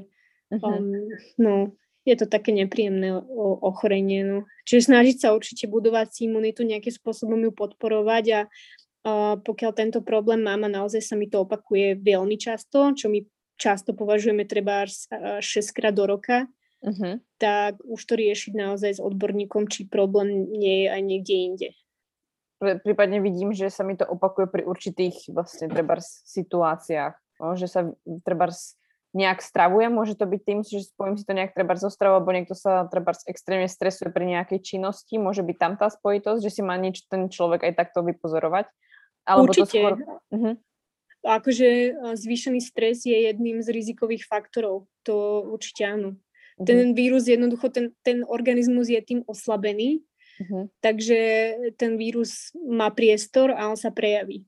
uh-huh. 0.51 0.67
um, 0.67 1.13
no, 1.39 1.77
je 2.03 2.19
to 2.19 2.27
také 2.27 2.51
nepríjemné 2.51 3.15
ochorenie. 3.63 4.27
No. 4.27 4.39
Čiže 4.67 4.91
snažiť 4.91 5.17
sa 5.23 5.37
určite 5.37 5.71
budovať 5.71 6.07
si 6.11 6.21
imunitu, 6.27 6.67
nejakým 6.67 6.91
spôsobom 6.91 7.39
ju 7.39 7.53
podporovať 7.55 8.25
a 8.35 8.41
pokiaľ 9.43 9.73
tento 9.75 10.01
problém 10.03 10.47
mám 10.47 10.63
a 10.67 10.71
naozaj 10.71 11.03
sa 11.03 11.15
mi 11.19 11.27
to 11.27 11.43
opakuje 11.43 11.99
veľmi 11.99 12.39
často, 12.39 12.95
čo 12.95 13.11
my 13.11 13.27
často 13.59 13.95
považujeme 13.95 14.47
treba 14.47 14.87
až 14.87 15.07
6 15.43 15.77
krát 15.77 15.95
do 15.95 16.07
roka, 16.07 16.47
uh-huh. 16.83 17.19
tak 17.39 17.79
už 17.83 18.01
to 18.03 18.15
riešiť 18.19 18.53
naozaj 18.55 18.99
s 18.99 19.01
odborníkom, 19.03 19.71
či 19.71 19.91
problém 19.91 20.51
nie 20.51 20.87
je 20.87 20.89
aj 20.91 21.03
niekde 21.03 21.35
inde. 21.35 21.69
Prípadne 22.63 23.19
vidím, 23.19 23.51
že 23.51 23.75
sa 23.75 23.83
mi 23.83 23.99
to 23.99 24.07
opakuje 24.07 24.47
pri 24.47 24.63
určitých 24.63 25.35
vlastne 25.35 25.67
treba 25.67 25.99
situáciách, 26.03 27.43
no, 27.43 27.59
že 27.59 27.67
sa 27.67 27.91
treba 28.23 28.55
nejak 29.13 29.45
stravuje, 29.45 29.93
môže 29.93 30.17
to 30.17 30.25
byť 30.25 30.41
tým, 30.41 30.59
že 30.65 30.89
spojím 30.89 31.21
si 31.21 31.27
to 31.27 31.37
nejak 31.37 31.53
treba 31.53 31.77
zo 31.77 31.93
stravu, 31.93 32.23
alebo 32.23 32.33
niekto 32.33 32.57
sa 32.57 32.89
treba 32.89 33.13
extrémne 33.29 33.69
stresuje 33.69 34.09
pri 34.09 34.25
nejakej 34.25 34.63
činnosti, 34.65 35.21
môže 35.21 35.45
byť 35.45 35.57
tam 35.59 35.73
tá 35.77 35.93
spojitosť, 35.93 36.41
že 36.41 36.51
si 36.55 36.63
má 36.65 36.79
niečo 36.81 37.05
ten 37.11 37.29
človek 37.29 37.67
aj 37.67 37.73
takto 37.77 38.01
vypozorovať. 38.07 38.71
Alebo 39.27 39.51
Určite. 39.51 39.67
To 39.67 39.67
skôr... 39.71 39.93
uh-huh. 40.35 40.55
Akože 41.23 41.95
zvýšený 42.19 42.59
stres 42.59 43.07
je 43.07 43.15
jedným 43.15 43.63
z 43.63 43.71
rizikových 43.71 44.27
faktorov, 44.27 44.91
to 45.07 45.47
určite 45.47 45.87
áno. 45.87 46.19
Uh-huh. 46.19 46.67
Ten 46.67 46.99
vírus 46.99 47.31
jednoducho, 47.31 47.71
ten, 47.71 47.95
ten 48.03 48.27
organizmus 48.27 48.91
je 48.91 48.99
tým 48.99 49.21
oslabený, 49.31 50.03
uh-huh. 50.43 50.67
takže 50.83 51.19
ten 51.79 51.95
vírus 51.95 52.51
má 52.59 52.91
priestor 52.91 53.55
a 53.55 53.71
on 53.71 53.79
sa 53.79 53.95
prejaví. 53.95 54.43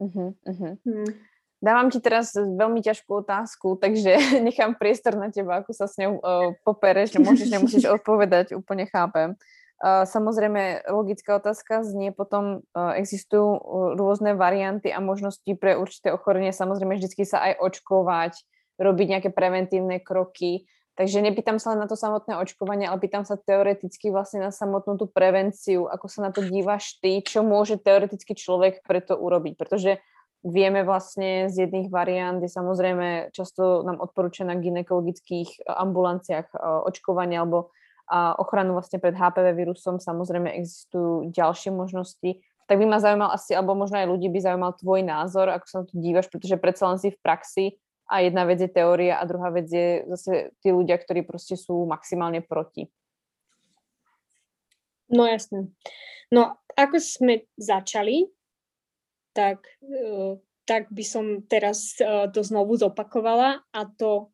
Uh-huh. 0.00 0.32
Uh-huh. 0.32 0.80
Hmm. 0.80 1.12
Dávam 1.60 1.92
ti 1.92 2.00
teraz 2.00 2.32
veľmi 2.32 2.80
ťažkú 2.80 3.20
otázku, 3.20 3.76
takže 3.76 4.16
nechám 4.48 4.80
priestor 4.80 5.20
na 5.20 5.28
teba, 5.28 5.60
ako 5.60 5.76
sa 5.76 5.84
s 5.84 6.00
ňou 6.00 6.16
uh, 6.16 6.56
popereš, 6.64 7.20
môžeš, 7.20 7.48
nemusíš 7.52 7.84
odpovedať, 8.00 8.56
úplne 8.56 8.88
chápem. 8.88 9.36
Samozrejme, 9.80 10.92
logická 10.92 11.40
otázka 11.40 11.80
znie 11.88 12.12
potom, 12.12 12.60
uh, 12.76 12.92
existujú 13.00 13.56
rôzne 13.96 14.36
varianty 14.36 14.92
a 14.92 15.00
možnosti 15.00 15.48
pre 15.56 15.72
určité 15.72 16.12
ochorenie, 16.12 16.52
samozrejme 16.52 17.00
vždy 17.00 17.24
sa 17.24 17.40
aj 17.48 17.64
očkovať, 17.64 18.32
robiť 18.76 19.06
nejaké 19.08 19.30
preventívne 19.32 19.96
kroky. 19.96 20.68
Takže 21.00 21.24
nepýtam 21.24 21.56
sa 21.56 21.72
len 21.72 21.80
na 21.80 21.88
to 21.88 21.96
samotné 21.96 22.36
očkovanie, 22.36 22.84
ale 22.84 23.00
pýtam 23.00 23.24
sa 23.24 23.40
teoreticky 23.40 24.12
vlastne 24.12 24.44
na 24.44 24.52
samotnú 24.52 25.00
tú 25.00 25.08
prevenciu, 25.08 25.88
ako 25.88 26.06
sa 26.12 26.28
na 26.28 26.30
to 26.32 26.44
dívaš 26.44 27.00
ty, 27.00 27.24
čo 27.24 27.40
môže 27.40 27.80
teoreticky 27.80 28.36
človek 28.36 28.84
preto 28.84 29.16
urobiť, 29.16 29.56
pretože 29.56 29.96
vieme 30.44 30.84
vlastne 30.84 31.48
z 31.48 31.64
jedných 31.64 31.88
variant, 31.88 32.36
je 32.44 32.52
samozrejme 32.52 33.32
často 33.32 33.80
nám 33.80 33.96
odporúča 33.96 34.44
na 34.44 34.60
ginekologických 34.60 35.48
eh, 35.56 35.72
ambulanciách 35.72 36.52
očkovanie 36.84 37.40
alebo 37.40 37.72
ochranu 38.10 38.74
vlastne 38.74 38.98
pred 38.98 39.14
HPV 39.14 39.54
vírusom, 39.54 40.02
samozrejme 40.02 40.50
existujú 40.58 41.30
ďalšie 41.30 41.70
možnosti, 41.70 42.42
tak 42.66 42.78
by 42.78 42.86
ma 42.86 42.98
zaujímal 43.02 43.30
asi, 43.34 43.54
alebo 43.54 43.74
možno 43.74 43.98
aj 43.98 44.10
ľudí 44.10 44.30
by 44.30 44.38
zaujímal 44.42 44.78
tvoj 44.78 45.00
názor, 45.02 45.50
ako 45.50 45.66
sa 45.66 45.76
na 45.82 45.84
to 45.90 45.94
dívaš, 45.98 46.26
pretože 46.30 46.54
predsa 46.58 46.86
len 46.90 46.98
si 46.98 47.10
v 47.10 47.18
praxi 47.18 47.64
a 48.10 48.22
jedna 48.26 48.42
vec 48.46 48.58
je 48.62 48.70
teória 48.70 49.18
a 49.18 49.26
druhá 49.26 49.50
vec 49.54 49.70
je 49.70 50.02
zase 50.10 50.54
tí 50.62 50.74
ľudia, 50.74 50.98
ktorí 50.98 51.22
proste 51.22 51.54
sú 51.54 51.86
maximálne 51.86 52.42
proti. 52.42 52.90
No 55.10 55.26
jasné. 55.26 55.70
No 56.30 56.58
ako 56.78 57.02
sme 57.02 57.46
začali, 57.58 58.30
tak, 59.34 59.62
uh, 59.82 60.38
tak 60.66 60.90
by 60.90 61.04
som 61.06 61.42
teraz 61.46 61.98
uh, 62.02 62.30
to 62.30 62.42
znovu 62.42 62.78
zopakovala 62.78 63.62
a 63.70 63.80
to 63.98 64.30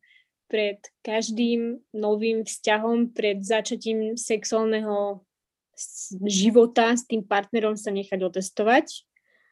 pred 0.46 0.78
každým 1.02 1.82
novým 1.94 2.46
vzťahom, 2.46 3.12
pred 3.12 3.42
začatím 3.42 4.14
sexuálneho 4.14 5.26
života 6.24 6.96
s 6.96 7.04
tým 7.04 7.26
partnerom 7.26 7.76
sa 7.76 7.92
nechať 7.92 8.22
otestovať. 8.22 8.86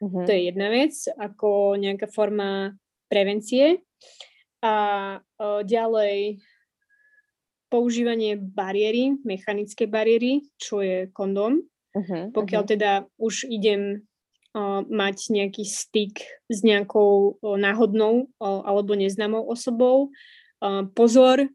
Uh-huh. 0.01 0.25
To 0.25 0.31
je 0.31 0.51
jedna 0.51 0.73
vec, 0.73 0.95
ako 1.21 1.77
nejaká 1.77 2.09
forma 2.09 2.75
prevencie. 3.13 3.85
A 4.65 4.75
uh, 5.21 5.61
ďalej 5.61 6.41
používanie 7.69 8.39
bariéry, 8.39 9.19
mechanické 9.27 9.85
bariéry, 9.85 10.49
čo 10.57 10.81
je 10.81 11.11
kondóm. 11.13 11.61
Uh-huh, 11.95 12.33
Pokiaľ 12.33 12.63
uh-huh. 12.65 12.73
teda 12.75 12.93
už 13.21 13.51
idem 13.51 14.07
uh, 14.57 14.81
mať 14.87 15.31
nejaký 15.31 15.67
styk 15.69 16.25
s 16.49 16.65
nejakou 16.65 17.37
uh, 17.39 17.59
náhodnou 17.61 18.33
uh, 18.41 18.63
alebo 18.65 18.97
neznámou 18.97 19.45
osobou, 19.45 20.15
pozor, 20.95 21.49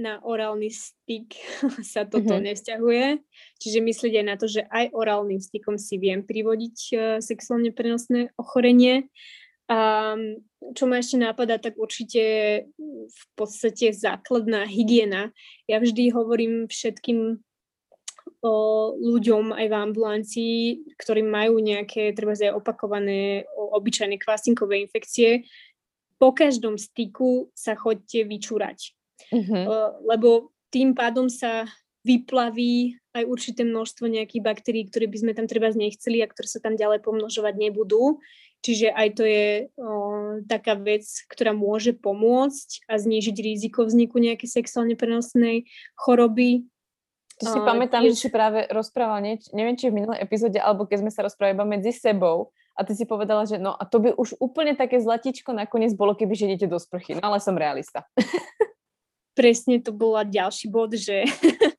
na 0.00 0.16
orálny 0.24 0.72
styk 0.72 1.36
sa 1.92 2.08
toto 2.08 2.40
uh-huh. 2.40 2.46
nesťahuje. 2.48 3.20
Čiže 3.60 3.78
myslieť 3.84 4.12
aj 4.16 4.26
na 4.26 4.36
to, 4.40 4.48
že 4.48 4.64
aj 4.64 4.96
orálnym 4.96 5.38
stykom 5.38 5.76
si 5.76 6.00
viem 6.00 6.24
privodiť 6.24 6.76
uh, 6.96 7.00
sexuálne 7.20 7.70
prenosné 7.76 8.32
ochorenie. 8.40 9.12
A 9.70 10.18
čo 10.74 10.90
ma 10.90 10.98
ešte 10.98 11.14
napadá, 11.14 11.54
tak 11.62 11.78
určite 11.78 12.22
v 13.06 13.22
podstate 13.38 13.94
základná 13.94 14.66
hygiena. 14.66 15.30
Ja 15.70 15.78
vždy 15.78 16.10
hovorím 16.10 16.66
všetkým 16.66 17.38
o 18.40 18.56
ľuďom 18.96 19.52
aj 19.52 19.66
v 19.68 19.74
ambulancii, 19.78 20.56
ktorí 20.96 21.22
majú 21.22 21.62
nejaké, 21.62 22.16
treba 22.16 22.32
aj 22.32 22.56
opakované, 22.56 23.44
obyčajné 23.54 24.16
kvasinkové 24.16 24.80
infekcie, 24.80 25.44
po 26.20 26.36
každom 26.36 26.76
styku 26.76 27.48
sa 27.56 27.72
chodte 27.72 28.28
vyčúrať. 28.28 28.92
Uh-huh. 29.32 29.96
Lebo 30.04 30.52
tým 30.68 30.92
pádom 30.92 31.32
sa 31.32 31.64
vyplaví 32.04 33.00
aj 33.16 33.24
určité 33.24 33.64
množstvo 33.64 34.04
nejakých 34.08 34.44
baktérií, 34.44 34.84
ktoré 34.88 35.08
by 35.08 35.16
sme 35.16 35.32
tam 35.32 35.48
treba 35.48 35.72
nechceli 35.72 36.20
a 36.20 36.30
ktoré 36.30 36.46
sa 36.48 36.60
tam 36.60 36.76
ďalej 36.76 37.00
pomnožovať 37.00 37.54
nebudú. 37.56 38.20
Čiže 38.60 38.92
aj 38.92 39.08
to 39.16 39.24
je 39.24 39.72
o, 39.80 39.88
taká 40.44 40.76
vec, 40.76 41.08
ktorá 41.32 41.56
môže 41.56 41.96
pomôcť 41.96 42.84
a 42.92 43.00
znížiť 43.00 43.36
riziko 43.40 43.88
vzniku 43.88 44.20
nejakej 44.20 44.52
sexuálne 44.52 45.00
prenosnej 45.00 45.64
choroby. 45.96 46.68
To 47.40 47.44
si 47.48 47.56
uh, 47.56 47.64
pamätám, 47.64 48.04
tiež... 48.04 48.20
že 48.20 48.28
si 48.28 48.28
práve 48.28 48.68
rozprával, 48.68 49.24
neviem, 49.24 49.76
či 49.80 49.88
v 49.88 50.04
minulej 50.04 50.20
epizóde, 50.20 50.60
alebo 50.60 50.84
keď 50.84 51.08
sme 51.08 51.12
sa 51.12 51.24
rozprávali 51.24 51.56
iba 51.56 51.64
medzi 51.64 51.88
sebou, 51.88 52.52
a 52.76 52.80
ty 52.86 52.92
si 52.94 53.04
povedala, 53.04 53.44
že 53.44 53.58
no 53.58 53.74
a 53.74 53.82
to 53.84 54.00
by 54.00 54.10
už 54.14 54.38
úplne 54.38 54.72
také 54.78 55.02
zlatičko 55.02 55.52
nakoniec 55.52 55.92
bolo, 55.94 56.14
keby 56.14 56.34
že 56.36 56.70
do 56.70 56.78
sprchy. 56.78 57.18
No 57.18 57.22
ale 57.32 57.42
som 57.42 57.58
realista. 57.58 58.06
Presne 59.38 59.80
to 59.80 59.94
bola 59.94 60.26
ďalší 60.26 60.66
bod, 60.68 60.94
že 60.94 61.24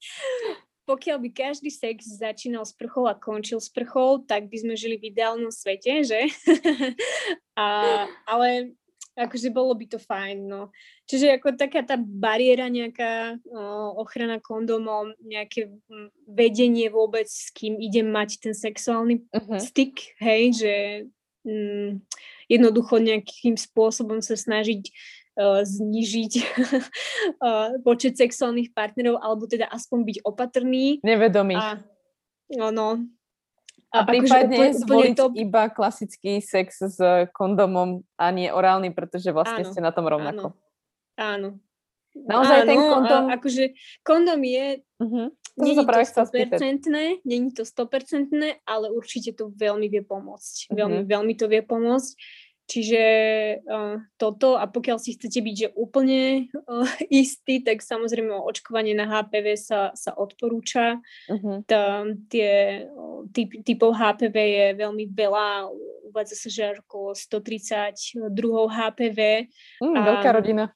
pokiaľ 0.91 1.17
by 1.23 1.29
každý 1.31 1.71
sex 1.71 2.03
začínal 2.19 2.67
s 2.67 2.75
prchou 2.75 3.07
a 3.07 3.15
končil 3.15 3.63
s 3.63 3.71
prchou, 3.71 4.19
tak 4.27 4.51
by 4.51 4.57
sme 4.59 4.73
žili 4.75 4.99
v 4.99 5.13
ideálnom 5.13 5.47
svete, 5.47 6.03
že? 6.03 6.27
a, 7.59 7.67
ale 8.27 8.75
akože 9.21 9.53
bolo 9.53 9.77
by 9.77 9.85
to 9.85 9.99
fajn, 10.01 10.49
no. 10.49 10.73
Čiže 11.05 11.37
ako 11.37 11.53
taká 11.53 11.85
tá 11.85 11.95
bariéra, 11.97 12.67
nejaká 12.71 13.37
o, 13.45 14.01
ochrana 14.01 14.41
kondomom, 14.41 15.13
nejaké 15.21 15.69
vedenie 16.25 16.89
vôbec, 16.89 17.29
s 17.29 17.53
kým 17.53 17.77
idem 17.77 18.09
mať 18.09 18.41
ten 18.41 18.53
sexuálny 18.57 19.21
uh-huh. 19.29 19.59
styk, 19.61 20.17
hej, 20.17 20.43
že 20.57 20.73
mm, 21.45 22.01
jednoducho 22.49 22.97
nejakým 22.97 23.55
spôsobom 23.55 24.19
sa 24.25 24.33
snažiť 24.33 24.89
uh, 25.37 25.61
znižiť 25.61 26.33
uh, 27.45 27.77
počet 27.85 28.17
sexuálnych 28.17 28.73
partnerov, 28.73 29.21
alebo 29.21 29.45
teda 29.45 29.69
aspoň 29.69 29.99
byť 30.03 30.17
opatrný. 30.25 30.99
Nevedomý. 31.05 31.55
A, 31.55 31.79
no, 32.57 32.73
no. 32.73 32.89
A, 33.91 34.07
akože 34.07 34.11
prípadne 34.23 34.57
úplne, 34.57 34.71
zvoliť 34.79 35.17
to... 35.19 35.25
iba 35.35 35.63
klasický 35.67 36.39
sex 36.39 36.79
s 36.79 36.99
kondomom 37.35 38.07
a 38.15 38.31
nie 38.31 38.47
orálny, 38.47 38.95
pretože 38.95 39.35
vlastne 39.35 39.67
áno, 39.67 39.71
ste 39.71 39.83
na 39.83 39.91
tom 39.91 40.07
rovnako. 40.07 40.55
Áno. 41.19 41.59
áno. 41.59 41.59
Naozaj 42.15 42.59
áno, 42.63 42.67
ten 42.67 42.79
kondom... 42.79 43.23
A, 43.27 43.35
akože 43.35 43.63
kondom 44.03 44.39
je... 44.43 44.65
Uh-huh. 44.99 45.27
Není 45.59 45.75
to, 45.75 45.83
to 45.83 46.23
100%, 46.23 46.87
není 47.27 47.51
to 47.51 47.63
100%, 47.67 48.63
ale 48.63 48.85
určite 48.95 49.35
to 49.35 49.51
veľmi 49.51 49.91
vie 49.91 50.03
pomôcť. 50.03 50.71
Uh-huh. 50.71 50.75
Veľmi, 50.79 50.99
veľmi 51.03 51.33
to 51.35 51.51
vie 51.51 51.59
pomôcť. 51.59 52.11
Čiže 52.71 53.03
uh, 53.67 53.99
toto 54.15 54.55
a 54.55 54.63
pokiaľ 54.63 54.95
si 54.95 55.19
chcete 55.19 55.43
byť 55.43 55.55
že 55.59 55.69
úplne 55.75 56.47
uh, 56.55 56.87
istý, 57.11 57.59
tak 57.59 57.83
samozrejme 57.83 58.31
očkovanie 58.31 58.95
na 58.95 59.11
HPV 59.11 59.59
sa, 59.59 59.91
sa 59.91 60.15
odporúča. 60.15 61.03
Uh-huh. 61.27 61.59
Tá, 61.67 62.07
tie 62.31 62.87
typ, 63.35 63.59
typov 63.67 63.91
HPV 63.91 64.35
je 64.39 64.67
veľmi 64.79 65.03
veľa, 65.11 65.67
uvádza 66.07 66.35
sa, 66.39 66.47
že 66.47 66.79
okolo 66.79 67.11
130 67.11 68.31
druhov 68.31 68.71
HPV. 68.71 69.51
Mm, 69.83 69.95
a, 69.95 69.99
veľká 70.07 70.29
rodina 70.31 70.71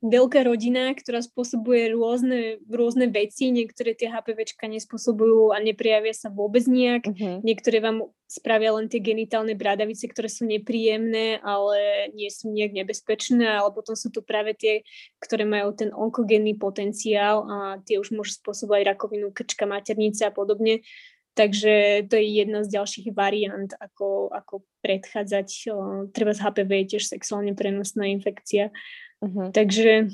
veľká 0.00 0.48
rodina, 0.48 0.96
ktorá 0.96 1.20
spôsobuje 1.20 1.92
rôzne, 1.92 2.56
rôzne 2.72 3.12
veci. 3.12 3.52
Niektoré 3.52 3.92
tie 3.92 4.08
HPVčka 4.08 4.64
nespôsobujú 4.64 5.52
a 5.52 5.60
neprijavia 5.60 6.16
sa 6.16 6.32
vôbec 6.32 6.64
nejak. 6.64 7.04
Uh-huh. 7.04 7.36
Niektoré 7.44 7.84
vám 7.84 8.08
spravia 8.24 8.72
len 8.72 8.88
tie 8.88 9.04
genitálne 9.04 9.52
bradavice, 9.52 10.08
ktoré 10.08 10.32
sú 10.32 10.48
nepríjemné, 10.48 11.44
ale 11.44 12.08
nie 12.16 12.32
sú 12.32 12.48
nejak 12.48 12.72
nebezpečné, 12.72 13.44
ale 13.44 13.68
potom 13.76 13.92
sú 13.92 14.08
tu 14.08 14.24
práve 14.24 14.56
tie, 14.56 14.88
ktoré 15.20 15.44
majú 15.44 15.76
ten 15.76 15.92
onkogénny 15.92 16.56
potenciál 16.56 17.44
a 17.44 17.56
tie 17.84 18.00
už 18.00 18.16
môžu 18.16 18.40
spôsobovať 18.40 18.96
rakovinu 18.96 19.28
krčka, 19.36 19.68
maternice 19.68 20.24
a 20.24 20.32
podobne. 20.32 20.80
Takže 21.36 22.06
to 22.10 22.18
je 22.18 22.26
jedna 22.42 22.66
z 22.66 22.74
ďalších 22.74 23.14
variant, 23.14 23.70
ako, 23.78 24.34
ako 24.34 24.66
predchádzať. 24.82 25.70
Treba 26.10 26.32
z 26.34 26.42
HPV 26.42 26.70
je 26.84 26.86
tiež 26.96 27.04
sexuálne 27.06 27.54
prenosná 27.54 28.10
infekcia. 28.10 28.74
Uh-huh. 29.20 29.52
Takže 29.52 30.08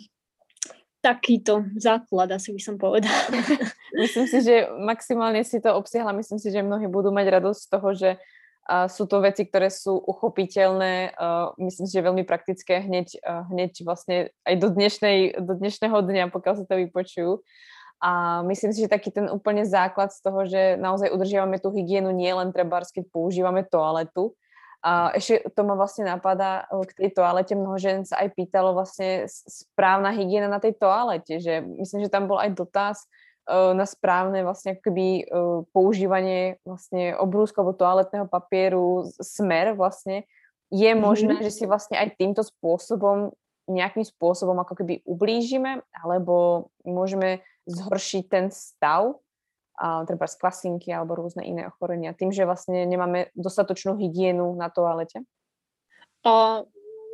takýto 1.06 1.62
základ 1.78 2.34
asi 2.34 2.50
by 2.50 2.60
som 2.60 2.74
povedala. 2.74 3.14
Myslím 4.02 4.26
si, 4.26 4.42
že 4.42 4.66
maximálne 4.82 5.46
si 5.46 5.62
to 5.62 5.70
obsiahla. 5.78 6.10
Myslím 6.10 6.42
si, 6.42 6.50
že 6.50 6.66
mnohí 6.66 6.90
budú 6.90 7.14
mať 7.14 7.26
radosť 7.38 7.60
z 7.62 7.70
toho, 7.70 7.88
že 7.94 8.10
uh, 8.18 8.90
sú 8.90 9.06
to 9.06 9.22
veci, 9.22 9.46
ktoré 9.46 9.70
sú 9.70 9.94
uchopiteľné. 9.94 11.14
Uh, 11.14 11.54
myslím 11.62 11.86
si, 11.86 11.94
že 11.94 12.02
veľmi 12.02 12.26
praktické 12.26 12.82
hneď, 12.82 13.22
uh, 13.22 13.46
hneď 13.54 13.86
vlastne 13.86 14.34
aj 14.42 14.54
do, 14.58 14.68
dnešnej, 14.74 15.38
do 15.38 15.54
dnešného 15.54 15.96
dňa, 16.02 16.34
pokiaľ 16.34 16.54
sa 16.58 16.64
to 16.66 16.74
vypočujú. 16.74 17.38
A 18.02 18.42
myslím 18.44 18.76
si, 18.76 18.84
že 18.84 18.92
taký 18.92 19.08
ten 19.08 19.30
úplne 19.32 19.64
základ 19.64 20.12
z 20.12 20.20
toho, 20.20 20.44
že 20.44 20.76
naozaj 20.76 21.14
udržiavame 21.16 21.56
tú 21.56 21.72
hygienu 21.72 22.12
nie 22.12 22.28
len 22.28 22.52
treba, 22.52 22.84
keď 22.84 23.08
používame 23.08 23.64
toaletu, 23.64 24.36
a 24.82 25.12
ešte 25.16 25.46
to 25.52 25.60
ma 25.64 25.74
vlastne 25.74 26.06
napadá 26.06 26.66
eh, 26.68 26.84
k 26.86 26.92
tej 26.92 27.10
toalete. 27.16 27.52
Mnoho 27.58 27.76
žen 27.80 28.04
sa 28.04 28.22
aj 28.22 28.36
pýtalo 28.36 28.76
vlastne 28.76 29.26
správna 29.28 30.12
hygiena 30.12 30.46
na 30.46 30.60
tej 30.62 30.76
toalete, 30.76 31.40
že 31.40 31.62
myslím, 31.62 32.06
že 32.06 32.12
tam 32.12 32.28
bol 32.28 32.38
aj 32.40 32.54
dotaz 32.54 33.08
uh, 33.48 33.72
na 33.72 33.88
správne 33.88 34.44
vlastne 34.46 34.78
akoby 34.78 35.26
uh, 35.26 35.64
používanie 35.74 36.60
vlastne 36.62 37.16
alebo 37.16 37.72
toaletného 37.74 38.26
papieru, 38.28 39.08
smer 39.18 39.74
vlastne. 39.74 40.28
Je 40.70 40.90
mhm. 40.90 40.98
možné, 40.98 41.32
mm-hmm. 41.38 41.46
že 41.46 41.56
si 41.62 41.64
vlastne 41.66 41.96
aj 41.98 42.18
týmto 42.18 42.42
spôsobom 42.42 43.30
nejakým 43.66 44.06
spôsobom 44.06 44.54
ako 44.62 44.78
keby 44.78 45.02
ublížime, 45.02 45.82
alebo 45.90 46.70
môžeme 46.86 47.42
zhoršiť 47.66 48.22
ten 48.30 48.46
stav 48.54 49.18
treba 49.78 50.24
z 50.24 50.36
kvasinky 50.40 50.88
alebo 50.88 51.16
rôzne 51.16 51.44
iné 51.44 51.68
ochorenia, 51.68 52.16
tým, 52.16 52.32
že 52.32 52.48
vlastne 52.48 52.88
nemáme 52.88 53.28
dostatočnú 53.36 54.00
hygienu 54.00 54.56
na 54.56 54.72
toalete? 54.72 55.20
A 56.24 56.64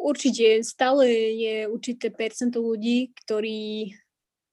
určite 0.01 0.63
stále 0.67 1.07
je 1.37 1.57
určité 1.69 2.11
percento 2.11 2.63
ľudí, 2.63 3.13
ktorí 3.23 3.93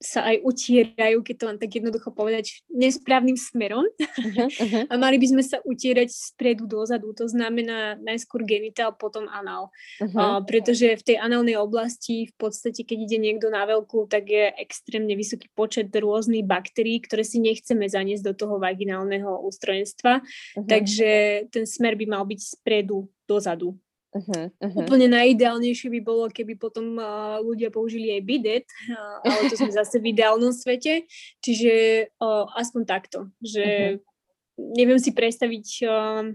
sa 0.00 0.24
aj 0.32 0.40
utierajú, 0.40 1.20
keď 1.20 1.34
to 1.36 1.44
mám 1.44 1.58
tak 1.60 1.76
jednoducho 1.76 2.08
povedať, 2.08 2.64
nesprávnym 2.72 3.36
smerom. 3.36 3.84
Uh-huh, 3.84 4.48
uh-huh. 4.48 4.84
A 4.88 4.94
mali 4.96 5.20
by 5.20 5.26
sme 5.28 5.44
sa 5.44 5.60
utierať 5.60 6.08
spredu 6.08 6.64
dozadu, 6.64 7.12
to 7.12 7.28
znamená 7.28 8.00
najskôr 8.00 8.48
genitál, 8.48 8.96
potom 8.96 9.28
anál. 9.28 9.68
Uh-huh. 10.00 10.16
Uh, 10.16 10.40
pretože 10.40 10.96
v 10.96 11.04
tej 11.04 11.16
análnej 11.20 11.60
oblasti 11.60 12.32
v 12.32 12.34
podstate, 12.40 12.80
keď 12.88 12.98
ide 13.12 13.18
niekto 13.20 13.52
na 13.52 13.68
veľkú, 13.68 14.08
tak 14.08 14.32
je 14.32 14.48
extrémne 14.56 15.12
vysoký 15.12 15.52
počet 15.52 15.92
rôznych 15.92 16.48
baktérií, 16.48 17.04
ktoré 17.04 17.20
si 17.20 17.36
nechceme 17.36 17.84
zaniesť 17.84 18.24
do 18.24 18.34
toho 18.34 18.56
vaginálneho 18.56 19.44
ústrojenstva. 19.44 20.24
Uh-huh. 20.24 20.64
Takže 20.64 21.44
ten 21.52 21.68
smer 21.68 21.92
by 22.00 22.08
mal 22.08 22.24
byť 22.24 22.40
spredu 22.40 23.04
dozadu. 23.28 23.76
Uh-huh, 24.10 24.50
uh-huh. 24.50 24.82
Úplne 24.90 25.06
najideálnejšie 25.06 25.86
by 25.86 26.00
bolo, 26.02 26.26
keby 26.26 26.58
potom 26.58 26.98
uh, 26.98 27.38
ľudia 27.46 27.70
použili 27.70 28.10
aj 28.18 28.22
bidet, 28.26 28.66
uh, 28.90 29.22
ale 29.22 29.46
to 29.46 29.54
sme 29.54 29.70
zase 29.70 30.02
v 30.02 30.10
ideálnom 30.10 30.50
svete, 30.50 31.06
čiže 31.38 31.72
uh, 32.18 32.50
aspoň 32.58 32.82
takto, 32.90 33.30
že 33.38 33.94
uh-huh. 33.94 34.74
neviem 34.74 34.98
si 34.98 35.14
predstaviť, 35.14 35.66
uh, 35.86 36.26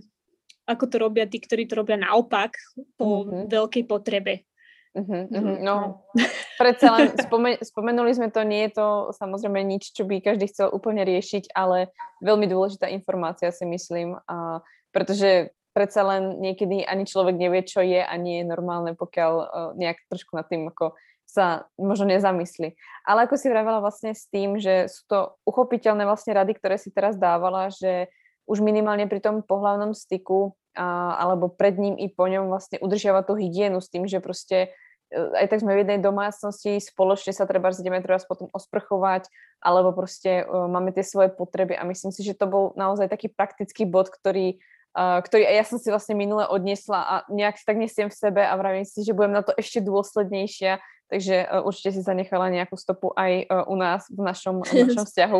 ako 0.71 0.83
to 0.87 0.95
robia 1.03 1.27
tí, 1.27 1.43
ktorí 1.43 1.67
to 1.67 1.75
robia 1.75 1.99
naopak 1.99 2.55
po 2.95 3.27
mm-hmm. 3.27 3.51
veľkej 3.51 3.83
potrebe. 3.83 4.47
Uh-huh, 4.95 5.27
uh-huh. 5.27 5.59
No, 5.59 6.07
predsa 6.61 6.95
len 6.95 7.11
spomen- 7.19 7.59
spomenuli 7.59 8.15
sme 8.15 8.31
to, 8.31 8.47
nie 8.47 8.71
je 8.71 8.79
to 8.79 9.11
samozrejme 9.19 9.59
nič, 9.67 9.91
čo 9.91 10.07
by 10.07 10.23
každý 10.23 10.47
chcel 10.47 10.71
úplne 10.71 11.03
riešiť, 11.03 11.51
ale 11.51 11.91
veľmi 12.23 12.47
dôležitá 12.47 12.87
informácia 12.87 13.51
si 13.51 13.67
myslím, 13.67 14.15
a, 14.31 14.63
pretože 14.95 15.51
predsa 15.75 16.07
len 16.07 16.39
niekedy 16.39 16.87
ani 16.87 17.03
človek 17.03 17.35
nevie, 17.35 17.67
čo 17.67 17.83
je 17.83 17.99
a 17.99 18.13
nie 18.15 18.39
je 18.41 18.45
normálne, 18.47 18.95
pokiaľ 18.95 19.33
uh, 19.35 19.47
nejak 19.75 19.99
trošku 20.07 20.39
nad 20.39 20.47
tým 20.47 20.71
ako 20.71 20.95
sa 21.27 21.67
možno 21.75 22.07
nezamyslí. 22.07 22.79
Ale 23.03 23.27
ako 23.27 23.35
si 23.35 23.51
vravela 23.51 23.83
vlastne 23.83 24.15
s 24.15 24.31
tým, 24.31 24.55
že 24.55 24.87
sú 24.87 25.03
to 25.11 25.35
uchopiteľné 25.43 26.07
vlastne 26.07 26.31
rady, 26.31 26.55
ktoré 26.55 26.79
si 26.79 26.95
teraz 26.95 27.19
dávala, 27.19 27.67
že 27.75 28.07
už 28.47 28.63
minimálne 28.63 29.03
pri 29.09 29.19
tom 29.19 29.43
pohľavnom 29.43 29.91
styku 29.91 30.55
a, 30.77 31.17
alebo 31.19 31.51
pred 31.51 31.75
ním 31.75 31.99
i 31.99 32.07
po 32.07 32.29
ňom 32.29 32.47
vlastne 32.47 32.79
udržiava 32.79 33.25
tú 33.25 33.35
hygienu 33.35 33.83
s 33.83 33.91
tým, 33.91 34.07
že 34.07 34.23
proste 34.23 34.71
E, 35.13 35.19
aj 35.37 35.47
tak 35.53 35.61
sme 35.61 35.77
v 35.77 35.81
jednej 35.85 35.99
domácnosti, 36.01 36.81
spoločne 36.81 37.31
sa 37.31 37.45
treba 37.45 37.69
ideme 37.69 38.01
treba 38.01 38.17
potom 38.25 38.49
osprchovať, 38.49 39.29
alebo 39.61 39.93
proste 39.93 40.45
uh, 40.45 40.65
máme 40.69 40.93
tie 40.93 41.01
svoje 41.01 41.29
potreby 41.33 41.77
a 41.77 41.85
myslím 41.85 42.09
si, 42.13 42.21
že 42.21 42.37
to 42.37 42.45
bol 42.45 42.73
naozaj 42.77 43.09
taký 43.09 43.29
praktický 43.29 43.85
bod, 43.85 44.09
ktorý, 44.09 44.57
ktorý 44.95 45.43
aj 45.43 45.55
ja 45.59 45.65
som 45.67 45.75
si 45.75 45.91
vlastne 45.91 46.15
minule 46.15 46.47
odniesla 46.47 46.99
a 47.03 47.15
nejak 47.27 47.59
si 47.59 47.67
tak 47.67 47.75
nesiem 47.75 48.07
v 48.07 48.15
sebe 48.15 48.39
a 48.39 48.55
vravím 48.55 48.87
si, 48.87 49.03
že 49.03 49.11
budem 49.11 49.35
na 49.35 49.43
to 49.43 49.51
ešte 49.59 49.83
dôslednejšia, 49.83 50.79
takže 51.11 51.43
uh, 51.43 51.67
určite 51.67 51.99
si 51.99 52.01
zanechala 52.01 52.47
nejakú 52.47 52.79
stopu 52.79 53.11
aj 53.11 53.43
uh, 53.51 53.67
u 53.67 53.75
nás 53.75 54.07
v 54.07 54.23
našom, 54.23 54.63
v 54.63 54.87
našom 54.87 55.03
vzťahu. 55.11 55.39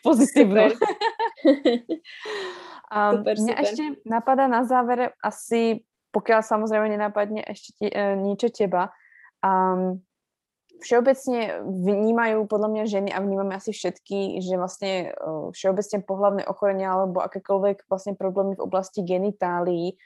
Pozitívnu. 0.00 0.64
um, 2.88 3.20
super, 3.20 3.34
mňa 3.36 3.54
super. 3.54 3.64
ešte 3.68 3.84
napadá 4.08 4.48
na 4.48 4.64
závere 4.64 5.12
asi 5.20 5.84
pokiaľ 6.10 6.40
samozrejme 6.42 6.86
nenapadne 6.90 7.42
ešte 7.46 7.70
ti, 7.78 7.86
e, 7.86 8.18
niečo 8.18 8.50
teba. 8.50 8.90
Um, 9.40 10.02
všeobecne 10.80 11.60
vnímajú 11.64 12.48
podľa 12.48 12.68
mňa 12.72 12.84
ženy 12.88 13.10
a 13.12 13.22
vnímame 13.22 13.54
asi 13.56 13.70
všetky, 13.70 14.40
že 14.40 14.54
vlastne 14.56 15.12
uh, 15.14 15.52
všeobecne 15.52 16.02
pohľavné 16.04 16.42
ochorenia 16.48 16.92
alebo 16.92 17.20
akékoľvek 17.20 17.86
vlastne 17.86 18.16
problémy 18.16 18.56
v 18.56 18.64
oblasti 18.64 19.04
genitálií 19.04 20.00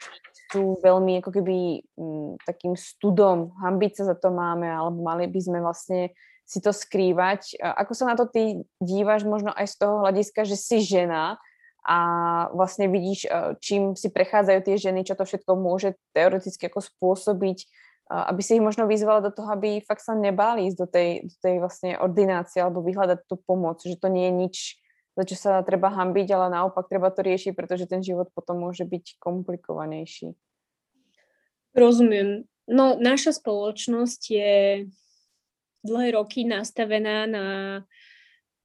sú 0.53 0.79
veľmi 0.83 1.19
ako 1.25 1.31
keby 1.41 1.57
um, 1.99 2.37
takým 2.45 2.79
studom, 2.79 3.55
hambiť 3.59 4.03
sa 4.03 4.05
za 4.13 4.17
to 4.19 4.31
máme 4.35 4.69
alebo 4.69 5.01
mali 5.03 5.27
by 5.27 5.41
sme 5.41 5.59
vlastne 5.63 6.15
si 6.45 6.61
to 6.61 6.77
skrývať. 6.77 7.57
Ako 7.57 7.97
sa 7.97 8.05
na 8.13 8.15
to 8.21 8.29
ty 8.29 8.63
díváš 8.77 9.25
možno 9.25 9.51
aj 9.57 9.65
z 9.65 9.75
toho 9.81 10.05
hľadiska, 10.05 10.45
že 10.45 10.61
si 10.61 10.85
žena 10.85 11.41
a 11.85 11.99
vlastne 12.57 12.89
vidíš, 12.89 13.29
e, 13.29 13.29
čím 13.61 13.93
si 13.93 14.09
prechádzajú 14.09 14.61
tie 14.65 14.77
ženy, 14.81 15.05
čo 15.05 15.17
to 15.17 15.29
všetko 15.29 15.53
môže 15.53 15.97
teoreticky 16.17 16.69
ako 16.69 16.81
spôsobiť, 16.81 17.59
e, 17.61 17.67
aby 18.09 18.41
si 18.45 18.61
ich 18.61 18.65
možno 18.65 18.85
vyzvala 18.85 19.25
do 19.25 19.33
toho, 19.33 19.49
aby 19.57 19.81
fakt 19.81 20.05
sa 20.05 20.13
nebáli 20.13 20.69
ísť 20.69 20.79
do 20.79 20.87
tej, 20.89 21.09
do 21.25 21.37
tej 21.41 21.55
vlastne 21.61 21.91
ordinácie 21.97 22.61
alebo 22.61 22.85
vyhľadať 22.85 23.25
tú 23.25 23.41
pomoc, 23.41 23.81
že 23.81 23.97
to 23.97 24.13
nie 24.13 24.29
je 24.29 24.35
nič, 24.35 24.57
za 25.17 25.25
čo 25.25 25.37
sa 25.39 25.53
treba 25.65 25.89
hambiť, 25.89 26.29
ale 26.37 26.53
naopak 26.53 26.91
treba 26.91 27.09
to 27.09 27.25
riešiť, 27.25 27.57
pretože 27.57 27.89
ten 27.89 28.05
život 28.05 28.29
potom 28.37 28.61
môže 28.61 28.85
byť 28.85 29.17
komplikovanejší. 29.23 30.37
Rozumiem. 31.73 32.45
No, 32.69 32.97
naša 32.97 33.37
spoločnosť 33.37 34.21
je 34.31 34.53
dlhé 35.85 36.09
roky 36.17 36.49
nastavená 36.49 37.29
na 37.29 37.47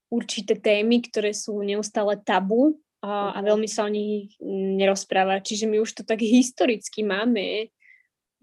určité 0.07 0.55
témy, 0.55 1.03
ktoré 1.05 1.35
sú 1.35 1.59
neustále 1.61 2.17
tabu 2.19 2.79
a, 3.03 3.35
a 3.35 3.39
veľmi 3.43 3.67
sa 3.67 3.85
o 3.85 3.91
nich 3.91 4.35
nerozpráva. 4.41 5.43
Čiže 5.43 5.67
my 5.67 5.83
už 5.83 6.01
to 6.01 6.03
tak 6.07 6.23
historicky 6.23 7.05
máme 7.05 7.69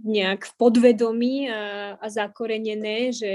nejak 0.01 0.44
v 0.44 0.53
podvedomí 0.61 1.34
a, 1.49 1.94
a 1.97 2.07
zakorenené, 2.12 3.12
že 3.12 3.32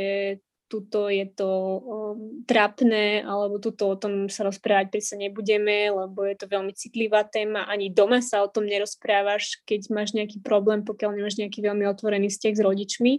tuto 0.72 1.12
je 1.12 1.28
to 1.36 1.52
um, 1.52 2.48
trapné, 2.48 3.28
alebo 3.28 3.60
tuto 3.60 3.92
o 3.92 4.00
tom 4.00 4.32
sa 4.32 4.48
rozprávať 4.48 4.88
predsa 4.88 5.20
nebudeme, 5.20 5.92
lebo 5.92 6.24
je 6.24 6.40
to 6.40 6.48
veľmi 6.48 6.72
citlivá 6.72 7.28
téma. 7.28 7.68
Ani 7.68 7.92
doma 7.92 8.24
sa 8.24 8.40
o 8.40 8.48
tom 8.48 8.64
nerozprávaš, 8.64 9.60
keď 9.68 9.92
máš 9.92 10.16
nejaký 10.16 10.40
problém, 10.40 10.88
pokiaľ 10.88 11.20
nemáš 11.20 11.36
nejaký 11.36 11.60
veľmi 11.60 11.84
otvorený 11.92 12.32
vzťah 12.32 12.56
s 12.56 12.64
rodičmi. 12.64 13.14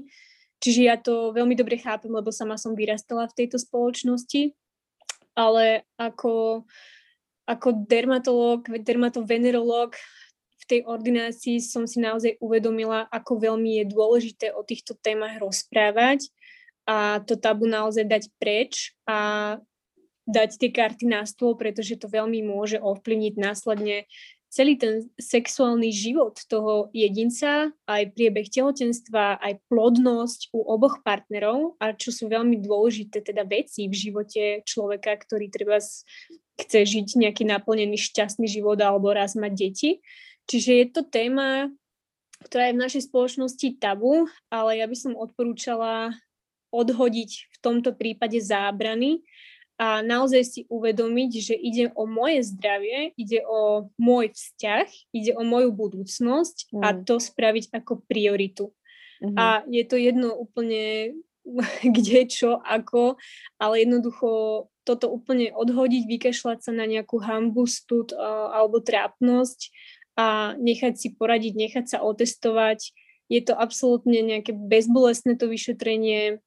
Čiže 0.65 0.81
ja 0.81 0.97
to 0.97 1.37
veľmi 1.37 1.53
dobre 1.53 1.77
chápem, 1.77 2.09
lebo 2.09 2.33
sama 2.33 2.57
som 2.57 2.73
vyrastala 2.73 3.29
v 3.29 3.45
tejto 3.45 3.61
spoločnosti, 3.61 4.57
ale 5.37 5.85
ako 6.01 6.65
ako 7.43 7.87
dermatológ, 7.91 8.71
dermatovenerológ 8.71 9.99
v 10.63 10.65
tej 10.71 10.81
ordinácii 10.87 11.59
som 11.59 11.91
si 11.91 11.99
naozaj 11.99 12.39
uvedomila, 12.39 13.11
ako 13.11 13.43
veľmi 13.43 13.83
je 13.83 13.85
dôležité 13.91 14.47
o 14.55 14.63
týchto 14.63 14.95
témach 14.95 15.43
rozprávať 15.43 16.31
a 16.87 17.19
to 17.23 17.35
tabu 17.35 17.67
naozaj 17.67 18.07
dať 18.07 18.25
preč 18.39 18.95
a 19.07 19.59
dať 20.27 20.51
tie 20.59 20.71
karty 20.71 21.11
na 21.11 21.27
stôl, 21.27 21.59
pretože 21.59 21.99
to 21.99 22.07
veľmi 22.07 22.47
môže 22.47 22.79
ovplyvniť 22.79 23.35
následne 23.39 24.07
celý 24.53 24.77
ten 24.77 25.09
sexuálny 25.17 25.89
život 25.89 26.37
toho 26.45 26.93
jedinca, 26.93 27.73
aj 27.89 28.13
priebeh 28.13 28.53
tehotenstva, 28.53 29.41
aj 29.41 29.65
plodnosť 29.73 30.53
u 30.53 30.61
oboch 30.61 31.01
partnerov 31.01 31.81
a 31.81 31.97
čo 31.97 32.13
sú 32.13 32.29
veľmi 32.29 32.61
dôležité 32.61 33.25
teda 33.25 33.49
veci 33.49 33.89
v 33.89 33.97
živote 33.97 34.61
človeka, 34.69 35.17
ktorý 35.25 35.49
treba 35.49 35.81
chce 36.61 36.79
žiť 36.85 37.17
nejaký 37.17 37.49
naplnený 37.49 37.97
šťastný 37.97 38.45
život 38.45 38.77
alebo 38.85 39.09
raz 39.17 39.33
mať 39.33 39.53
deti. 39.57 39.91
Čiže 40.51 40.71
je 40.75 40.87
to 40.91 41.03
téma, 41.07 41.71
ktorá 42.45 42.71
je 42.71 42.77
v 42.77 42.83
našej 42.83 43.03
spoločnosti 43.09 43.69
tabu, 43.79 44.27
ale 44.51 44.83
ja 44.83 44.87
by 44.91 44.97
som 44.99 45.15
odporúčala 45.15 46.15
odhodiť 46.73 47.31
v 47.31 47.57
tomto 47.61 47.93
prípade 47.93 48.41
zábrany 48.41 49.23
a 49.77 50.01
naozaj 50.01 50.43
si 50.47 50.61
uvedomiť, 50.69 51.31
že 51.43 51.55
ide 51.57 51.91
o 51.97 52.07
moje 52.09 52.45
zdravie, 52.49 53.13
ide 53.19 53.45
o 53.45 53.91
môj 53.99 54.33
vzťah, 54.33 54.89
ide 55.13 55.33
o 55.37 55.43
moju 55.43 55.75
budúcnosť 55.75 56.73
mm. 56.73 56.83
a 56.83 56.89
to 57.03 57.19
spraviť 57.19 57.75
ako 57.75 58.05
prioritu. 58.07 58.71
Mm-hmm. 59.23 59.39
A 59.39 59.67
je 59.67 59.85
to 59.87 59.97
jedno 59.99 60.35
úplne 60.35 61.17
kde, 61.97 62.27
čo, 62.31 62.63
ako, 62.63 63.19
ale 63.59 63.83
jednoducho 63.83 64.67
toto 64.83 65.07
úplne 65.15 65.55
odhodiť, 65.55 66.11
vykašľať 66.11 66.59
sa 66.63 66.73
na 66.75 66.87
nejakú 66.91 67.23
hambu, 67.23 67.71
stud 67.71 68.11
uh, 68.15 68.51
alebo 68.51 68.83
trápnosť 68.83 69.71
a 70.17 70.53
nechať 70.61 70.95
si 70.99 71.09
poradiť, 71.15 71.53
nechať 71.57 71.85
sa 71.97 71.99
otestovať. 72.05 72.93
Je 73.33 73.41
to 73.41 73.57
absolútne 73.57 74.21
nejaké 74.21 74.53
bezbolestné 74.53 75.41
to 75.41 75.49
vyšetrenie, 75.49 76.43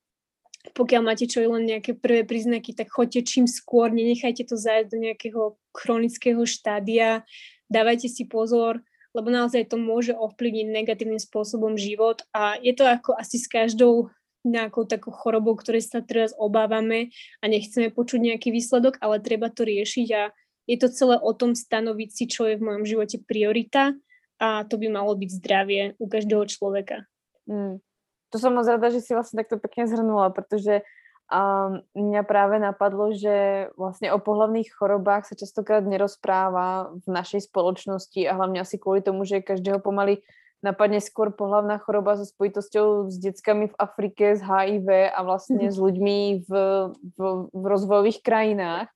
pokiaľ 0.73 1.01
máte 1.05 1.29
čo 1.29 1.45
len 1.45 1.69
nejaké 1.69 1.93
prvé 1.93 2.25
príznaky, 2.25 2.73
tak 2.73 2.89
choďte 2.89 3.21
čím 3.29 3.45
skôr, 3.45 3.93
nenechajte 3.93 4.49
to 4.49 4.57
zájsť 4.57 4.89
do 4.89 4.97
nejakého 4.97 5.41
chronického 5.75 6.41
štádia, 6.49 7.21
dávajte 7.69 8.09
si 8.09 8.25
pozor, 8.25 8.81
lebo 9.13 9.29
naozaj 9.29 9.69
to 9.69 9.77
môže 9.77 10.17
ovplyvniť 10.17 10.67
negatívnym 10.73 11.21
spôsobom 11.21 11.77
život 11.77 12.25
a 12.33 12.57
je 12.57 12.73
to 12.73 12.83
ako 12.89 13.13
asi 13.13 13.37
s 13.37 13.45
každou 13.45 14.09
nejakou 14.45 14.85
takou 14.85 15.09
chorobou, 15.09 15.57
ktorej 15.57 15.81
sa 15.89 16.05
teraz 16.05 16.33
obávame 16.37 17.09
a 17.41 17.49
nechceme 17.49 17.89
počuť 17.89 18.21
nejaký 18.21 18.53
výsledok, 18.53 19.01
ale 19.01 19.17
treba 19.17 19.49
to 19.49 19.65
riešiť 19.65 20.07
a 20.13 20.29
je 20.65 20.77
to 20.81 20.89
celé 20.89 21.15
o 21.21 21.31
tom 21.33 21.53
stanoviť 21.53 22.09
si, 22.09 22.23
čo 22.29 22.49
je 22.49 22.57
v 22.57 22.65
mojom 22.65 22.83
živote 22.85 23.21
priorita 23.21 23.93
a 24.41 24.67
to 24.67 24.75
by 24.75 24.91
malo 24.91 25.15
byť 25.15 25.29
zdravie 25.41 25.81
u 26.01 26.05
každého 26.09 26.43
človeka. 26.49 27.07
Mm 27.45 27.79
to 28.35 28.43
som 28.43 28.51
moc 28.51 28.67
rada, 28.67 28.91
že 28.91 28.99
si 28.99 29.15
vlastne 29.15 29.39
takto 29.39 29.55
pekne 29.55 29.87
zhrnula, 29.87 30.27
pretože 30.35 30.83
um, 31.31 31.79
mňa 31.95 32.27
práve 32.27 32.59
napadlo, 32.59 33.15
že 33.15 33.69
vlastne 33.79 34.11
o 34.11 34.19
pohľavných 34.19 34.75
chorobách 34.75 35.31
sa 35.31 35.39
častokrát 35.39 35.87
nerozpráva 35.87 36.91
v 36.99 37.07
našej 37.07 37.47
spoločnosti 37.47 38.19
a 38.27 38.35
hlavne 38.35 38.59
asi 38.59 38.75
kvôli 38.75 38.99
tomu, 38.99 39.23
že 39.23 39.39
každého 39.39 39.79
pomaly 39.79 40.19
napadne 40.59 40.99
skôr 40.99 41.31
pohľavná 41.31 41.79
choroba 41.79 42.19
so 42.19 42.27
spojitosťou 42.27 43.07
s 43.07 43.15
deckami 43.23 43.71
v 43.71 43.75
Afrike, 43.79 44.35
s 44.35 44.43
HIV 44.43 45.15
a 45.15 45.19
vlastne 45.23 45.69
s 45.73 45.79
ľuďmi 45.79 46.43
v, 46.43 46.51
v, 47.15 47.19
v 47.55 47.63
rozvojových 47.63 48.19
krajinách. 48.19 48.91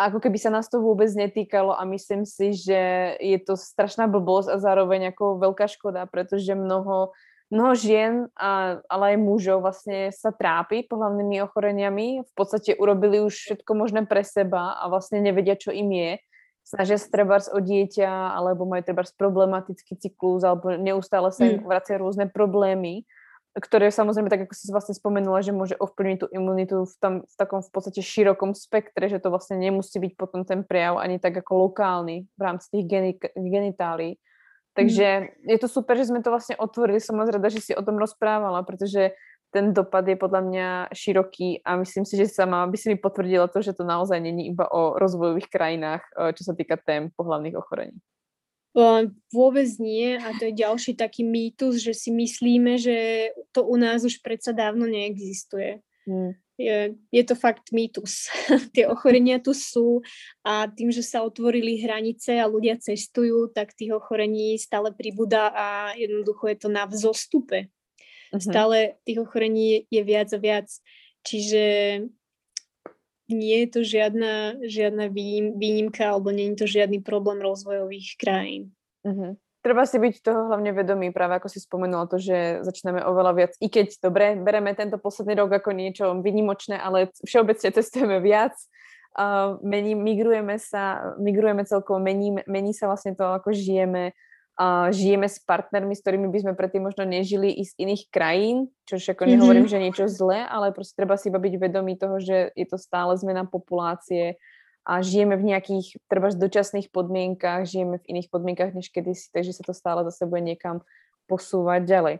Ako 0.00 0.16
keby 0.16 0.40
sa 0.40 0.48
nás 0.48 0.72
to 0.72 0.80
vôbec 0.80 1.12
netýkalo 1.12 1.76
a 1.76 1.84
myslím 1.84 2.24
si, 2.24 2.56
že 2.56 3.12
je 3.20 3.38
to 3.44 3.52
strašná 3.60 4.08
blbosť 4.08 4.48
a 4.48 4.56
zároveň 4.56 5.12
ako 5.12 5.36
veľká 5.36 5.68
škoda, 5.68 6.08
pretože 6.08 6.56
mnoho 6.56 7.12
mnoho 7.50 7.74
žien, 7.74 8.30
a, 8.38 8.78
ale 8.86 9.14
aj 9.14 9.16
mužov 9.18 9.66
vlastne 9.66 10.14
sa 10.14 10.30
trápi 10.30 10.86
pohľavnými 10.86 11.42
ochoreniami. 11.50 12.22
V 12.22 12.32
podstate 12.38 12.78
urobili 12.78 13.18
už 13.18 13.34
všetko 13.34 13.74
možné 13.74 14.06
pre 14.06 14.22
seba 14.22 14.78
a 14.78 14.86
vlastne 14.86 15.18
nevedia, 15.18 15.58
čo 15.58 15.74
im 15.74 15.90
je. 15.90 16.12
Snažia 16.62 17.02
sa 17.02 17.10
treba 17.10 17.42
o 17.42 17.58
dieťa, 17.58 18.38
alebo 18.38 18.62
majú 18.62 18.86
treba 18.86 19.02
problematický 19.02 19.98
cyklus, 19.98 20.46
alebo 20.46 20.78
neustále 20.78 21.34
sa 21.34 21.42
im 21.42 21.58
mm. 21.58 21.66
vracia 21.66 21.98
rôzne 21.98 22.30
problémy. 22.30 23.02
Ktoré 23.58 23.90
samozrejme, 23.90 24.30
tak 24.30 24.46
ako 24.46 24.54
si 24.54 24.70
vlastne 24.70 24.94
spomenula, 24.94 25.42
že 25.42 25.50
môže 25.50 25.74
ovplyvniť 25.74 26.18
tú 26.22 26.26
imunitu 26.30 26.86
v, 26.86 26.94
tam, 27.02 27.14
v 27.26 27.34
takom 27.34 27.66
v 27.66 27.70
podstate 27.74 27.98
širokom 27.98 28.54
spektre, 28.54 29.10
že 29.10 29.18
to 29.18 29.34
vlastne 29.34 29.58
nemusí 29.58 29.98
byť 29.98 30.12
potom 30.14 30.46
ten 30.46 30.62
prejav 30.62 31.02
ani 31.02 31.18
tak 31.18 31.34
ako 31.42 31.70
lokálny 31.70 32.30
v 32.30 32.42
rámci 32.42 32.70
tých 32.70 32.84
geni- 32.86 33.18
genitálií. 33.34 34.22
Takže 34.78 35.34
je 35.50 35.58
to 35.58 35.66
super, 35.66 35.98
že 35.98 36.14
sme 36.14 36.22
to 36.22 36.30
vlastne 36.30 36.54
otvorili. 36.54 37.02
Som 37.02 37.18
rada, 37.18 37.50
že 37.50 37.58
si 37.58 37.72
o 37.74 37.82
tom 37.82 37.98
rozprávala, 37.98 38.62
pretože 38.62 39.18
ten 39.50 39.74
dopad 39.74 40.06
je 40.06 40.14
podľa 40.14 40.40
mňa 40.46 40.68
široký 40.94 41.66
a 41.66 41.74
myslím 41.82 42.06
si, 42.06 42.14
že 42.14 42.30
sama 42.30 42.62
by 42.70 42.76
si 42.78 42.86
mi 42.94 42.96
potvrdila 42.96 43.50
to, 43.50 43.58
že 43.66 43.74
to 43.74 43.82
naozaj 43.82 44.22
není 44.22 44.46
iba 44.46 44.70
o 44.70 44.94
rozvojových 44.94 45.50
krajinách, 45.50 46.02
eh, 46.06 46.30
čo 46.38 46.46
sa 46.46 46.54
týka 46.54 46.78
tém 46.78 47.10
pohľavných 47.18 47.58
ochorení. 47.58 47.98
Vôbec 49.34 49.68
nie 49.82 50.14
a 50.14 50.30
to 50.38 50.46
je 50.46 50.54
ďalší 50.62 50.94
taký 50.94 51.26
mýtus, 51.26 51.82
že 51.82 51.90
si 51.90 52.14
myslíme, 52.14 52.78
že 52.78 53.30
to 53.50 53.66
u 53.66 53.74
nás 53.74 54.06
už 54.06 54.22
predsa 54.22 54.54
dávno 54.54 54.86
neexistuje. 54.86 55.82
Hmm. 56.06 56.38
Je, 56.60 56.92
je 57.08 57.24
to 57.24 57.34
fakt 57.34 57.72
mýtus. 57.72 58.28
Tie 58.76 58.84
ochorenia 58.84 59.40
tu 59.40 59.56
sú 59.56 60.04
a 60.44 60.68
tým, 60.68 60.92
že 60.92 61.00
sa 61.00 61.24
otvorili 61.24 61.80
hranice 61.80 62.36
a 62.36 62.46
ľudia 62.46 62.76
cestujú, 62.76 63.48
tak 63.50 63.72
tých 63.72 63.96
ochorení 63.96 64.60
stále 64.60 64.92
pribúda 64.92 65.50
a 65.50 65.96
jednoducho 65.96 66.52
je 66.52 66.56
to 66.60 66.68
na 66.68 66.84
vzostupe. 66.84 67.72
Uh-huh. 68.30 68.38
Stále 68.44 69.00
tých 69.08 69.24
ochorení 69.24 69.88
je 69.88 70.02
viac 70.04 70.30
a 70.30 70.38
viac. 70.38 70.68
Čiže 71.24 71.64
nie 73.30 73.64
je 73.64 73.68
to 73.70 73.80
žiadna, 73.86 74.60
žiadna 74.66 75.08
výnimka 75.56 76.04
alebo 76.10 76.34
nie 76.34 76.52
je 76.52 76.64
to 76.64 76.66
žiadny 76.66 77.00
problém 77.00 77.38
rozvojových 77.40 78.18
krajín. 78.20 78.74
Uh-huh. 79.06 79.38
Treba 79.60 79.84
si 79.84 80.00
byť 80.00 80.24
toho 80.24 80.48
hlavne 80.48 80.72
vedomý, 80.72 81.12
práve 81.12 81.36
ako 81.36 81.48
si 81.52 81.60
spomenula 81.60 82.08
to, 82.08 82.16
že 82.16 82.64
začíname 82.64 83.04
oveľa 83.04 83.32
viac, 83.36 83.52
i 83.60 83.68
keď 83.68 84.00
dobre, 84.00 84.40
bereme 84.40 84.72
tento 84.72 84.96
posledný 84.96 85.36
rok 85.36 85.60
ako 85.60 85.76
niečo 85.76 86.16
vynimočné, 86.24 86.80
ale 86.80 87.12
všeobecne 87.28 87.68
testujeme 87.68 88.24
viac, 88.24 88.56
uh, 89.20 89.60
mení, 89.60 89.92
migrujeme 89.92 90.56
sa, 90.56 91.12
migrujeme 91.20 91.68
celkovo, 91.68 92.00
mení, 92.00 92.40
mení 92.48 92.72
sa 92.72 92.88
vlastne 92.88 93.12
to, 93.12 93.36
ako 93.36 93.52
žijeme, 93.52 94.16
žijeme 94.92 95.24
s 95.24 95.40
partnermi, 95.40 95.96
s 95.96 96.04
ktorými 96.04 96.28
by 96.28 96.38
sme 96.44 96.52
predtým 96.52 96.84
možno 96.84 97.08
nežili 97.08 97.48
i 97.48 97.64
z 97.64 97.72
iných 97.80 98.12
krajín, 98.12 98.68
čo 98.84 99.00
ako 99.00 99.24
mm-hmm. 99.24 99.32
nehovorím, 99.32 99.66
že 99.70 99.80
niečo 99.80 100.04
zlé, 100.10 100.44
ale 100.44 100.74
proste 100.76 101.00
treba 101.00 101.16
si 101.16 101.32
iba 101.32 101.40
byť 101.40 101.54
vedomý 101.56 101.96
toho, 101.96 102.20
že 102.20 102.52
je 102.52 102.66
to 102.68 102.76
stále 102.76 103.16
zmena 103.16 103.48
populácie 103.48 104.36
a 104.84 105.00
žijeme 105.00 105.36
v 105.36 105.54
nejakých 105.54 106.00
treba 106.08 106.32
dočasných 106.32 106.92
podmienkach, 106.92 107.68
žijeme 107.68 108.00
v 108.00 108.08
iných 108.16 108.28
podmienkach 108.28 108.72
než 108.76 108.92
kedysi, 108.92 109.32
takže 109.32 109.56
sa 109.56 109.64
to 109.64 109.72
stále 109.72 110.04
zase 110.04 110.28
bude 110.28 110.44
niekam 110.44 110.84
posúvať 111.24 111.84
ďalej. 111.86 112.14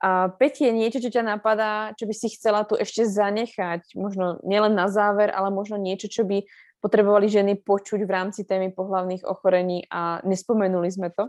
A 0.00 0.32
Peti, 0.32 0.64
je 0.64 0.72
niečo, 0.72 0.98
čo 1.04 1.12
ťa 1.12 1.36
napadá, 1.36 1.92
čo 1.92 2.08
by 2.08 2.14
si 2.16 2.32
chcela 2.32 2.64
tu 2.64 2.72
ešte 2.72 3.04
zanechať, 3.04 3.92
možno 4.00 4.40
nielen 4.40 4.72
na 4.72 4.88
záver, 4.88 5.28
ale 5.28 5.52
možno 5.52 5.76
niečo, 5.76 6.08
čo 6.08 6.24
by 6.24 6.40
potrebovali 6.80 7.28
ženy 7.28 7.60
počuť 7.60 8.08
v 8.08 8.10
rámci 8.10 8.48
témy 8.48 8.72
pohlavných 8.72 9.28
ochorení 9.28 9.84
a 9.92 10.24
nespomenuli 10.24 10.88
sme 10.88 11.12
to? 11.12 11.28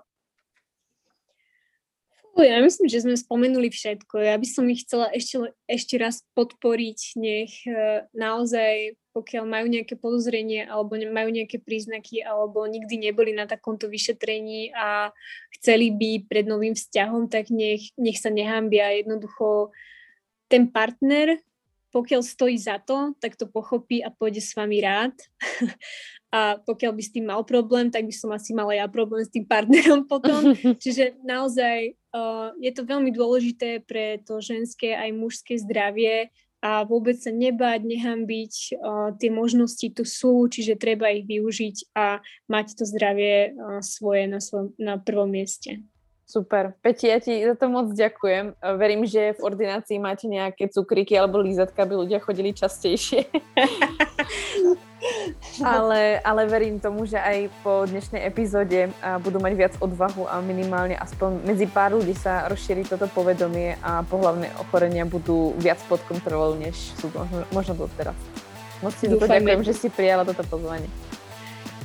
Ja 2.43 2.59
myslím, 2.61 2.89
že 2.89 3.01
sme 3.01 3.15
spomenuli 3.17 3.69
všetko. 3.71 4.21
Ja 4.21 4.35
by 4.35 4.47
som 4.47 4.65
ich 4.67 4.83
chcela 4.85 5.09
ešte, 5.13 5.53
ešte 5.65 5.95
raz 5.95 6.25
podporiť, 6.33 6.99
nech 7.17 7.53
e, 7.63 8.05
naozaj, 8.13 8.99
pokiaľ 9.15 9.43
majú 9.47 9.67
nejaké 9.69 9.95
podozrenie 9.95 10.65
alebo 10.65 10.97
majú 10.97 11.29
nejaké 11.31 11.61
príznaky 11.61 12.25
alebo 12.25 12.65
nikdy 12.67 13.09
neboli 13.09 13.31
na 13.31 13.47
takomto 13.47 13.87
vyšetrení 13.87 14.73
a 14.73 15.15
chceli 15.59 15.93
by 15.93 16.25
pred 16.25 16.45
novým 16.47 16.73
vzťahom, 16.73 17.29
tak 17.29 17.53
nech, 17.53 17.93
nech 17.95 18.17
sa 18.19 18.33
nehambia. 18.33 18.91
Jednoducho 18.97 19.71
ten 20.51 20.67
partner, 20.67 21.39
pokiaľ 21.95 22.21
stojí 22.23 22.59
za 22.59 22.79
to, 22.79 23.15
tak 23.19 23.39
to 23.39 23.47
pochopí 23.47 24.03
a 24.03 24.11
pôjde 24.11 24.43
s 24.43 24.55
vami 24.55 24.83
rád. 24.83 25.15
a 26.31 26.55
pokiaľ 26.63 26.91
by 26.95 27.03
s 27.03 27.11
tým 27.11 27.27
mal 27.27 27.43
problém, 27.43 27.91
tak 27.91 28.07
by 28.07 28.15
som 28.15 28.31
asi 28.31 28.55
mala 28.55 28.71
ja 28.71 28.87
problém 28.87 29.27
s 29.27 29.31
tým 29.31 29.43
partnerom 29.43 30.07
potom. 30.07 30.55
Čiže 30.83 31.19
naozaj 31.27 32.00
je 32.59 32.71
to 32.75 32.81
veľmi 32.83 33.11
dôležité 33.15 33.83
pre 33.87 34.19
to 34.27 34.43
ženské 34.43 34.95
aj 34.95 35.15
mužské 35.15 35.55
zdravie 35.59 36.31
a 36.61 36.85
vôbec 36.85 37.17
sa 37.17 37.33
nebáť, 37.33 37.81
nehambiť, 37.81 38.53
tie 39.17 39.29
možnosti 39.33 39.87
tu 39.97 40.05
sú, 40.05 40.45
čiže 40.45 40.77
treba 40.77 41.09
ich 41.09 41.25
využiť 41.25 41.89
a 41.97 42.21
mať 42.45 42.77
to 42.77 42.83
zdravie 42.85 43.57
svoje 43.81 44.29
na, 44.29 44.37
svojom, 44.37 44.77
na 44.77 45.01
prvom 45.01 45.25
mieste. 45.25 45.81
Super. 46.29 46.77
Peti, 46.79 47.11
ja 47.11 47.19
ti 47.19 47.43
za 47.43 47.59
to 47.59 47.67
moc 47.67 47.91
ďakujem. 47.91 48.55
Verím, 48.79 49.03
že 49.03 49.35
v 49.35 49.43
ordinácii 49.43 49.99
máte 49.99 50.31
nejaké 50.31 50.71
cukríky 50.71 51.17
alebo 51.17 51.43
lízatka, 51.43 51.83
aby 51.83 52.07
ľudia 52.07 52.23
chodili 52.23 52.55
častejšie. 52.55 53.27
ale, 55.65 56.21
ale 56.21 56.41
verím 56.45 56.77
tomu, 56.77 57.05
že 57.05 57.17
aj 57.17 57.49
po 57.65 57.85
dnešnej 57.89 58.21
epizóde 58.25 58.93
budú 59.25 59.41
mať 59.41 59.53
viac 59.57 59.73
odvahu 59.81 60.29
a 60.29 60.41
minimálne 60.45 60.93
aspoň 60.97 61.41
medzi 61.45 61.65
pár 61.65 61.97
ľudí 61.97 62.13
sa 62.13 62.45
rozšíri 62.49 62.85
toto 62.85 63.09
povedomie 63.09 63.77
a 63.81 64.05
pohlavné 64.05 64.53
ochorenia 64.61 65.05
budú 65.05 65.57
viac 65.57 65.81
pod 65.89 66.01
kontrolou, 66.05 66.53
než 66.59 66.75
sú 67.01 67.09
možno, 67.13 67.45
možno 67.49 67.73
teraz. 67.97 68.17
Moc 68.81 68.93
si 68.97 69.05
ďakujem, 69.09 69.61
že 69.61 69.73
si 69.77 69.87
prijala 69.93 70.25
toto 70.25 70.41
pozvanie. 70.45 70.89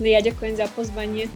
No 0.01 0.07
ja 0.09 0.21
ďakujem 0.21 0.55
za 0.61 0.69
pozvanie. 0.73 1.29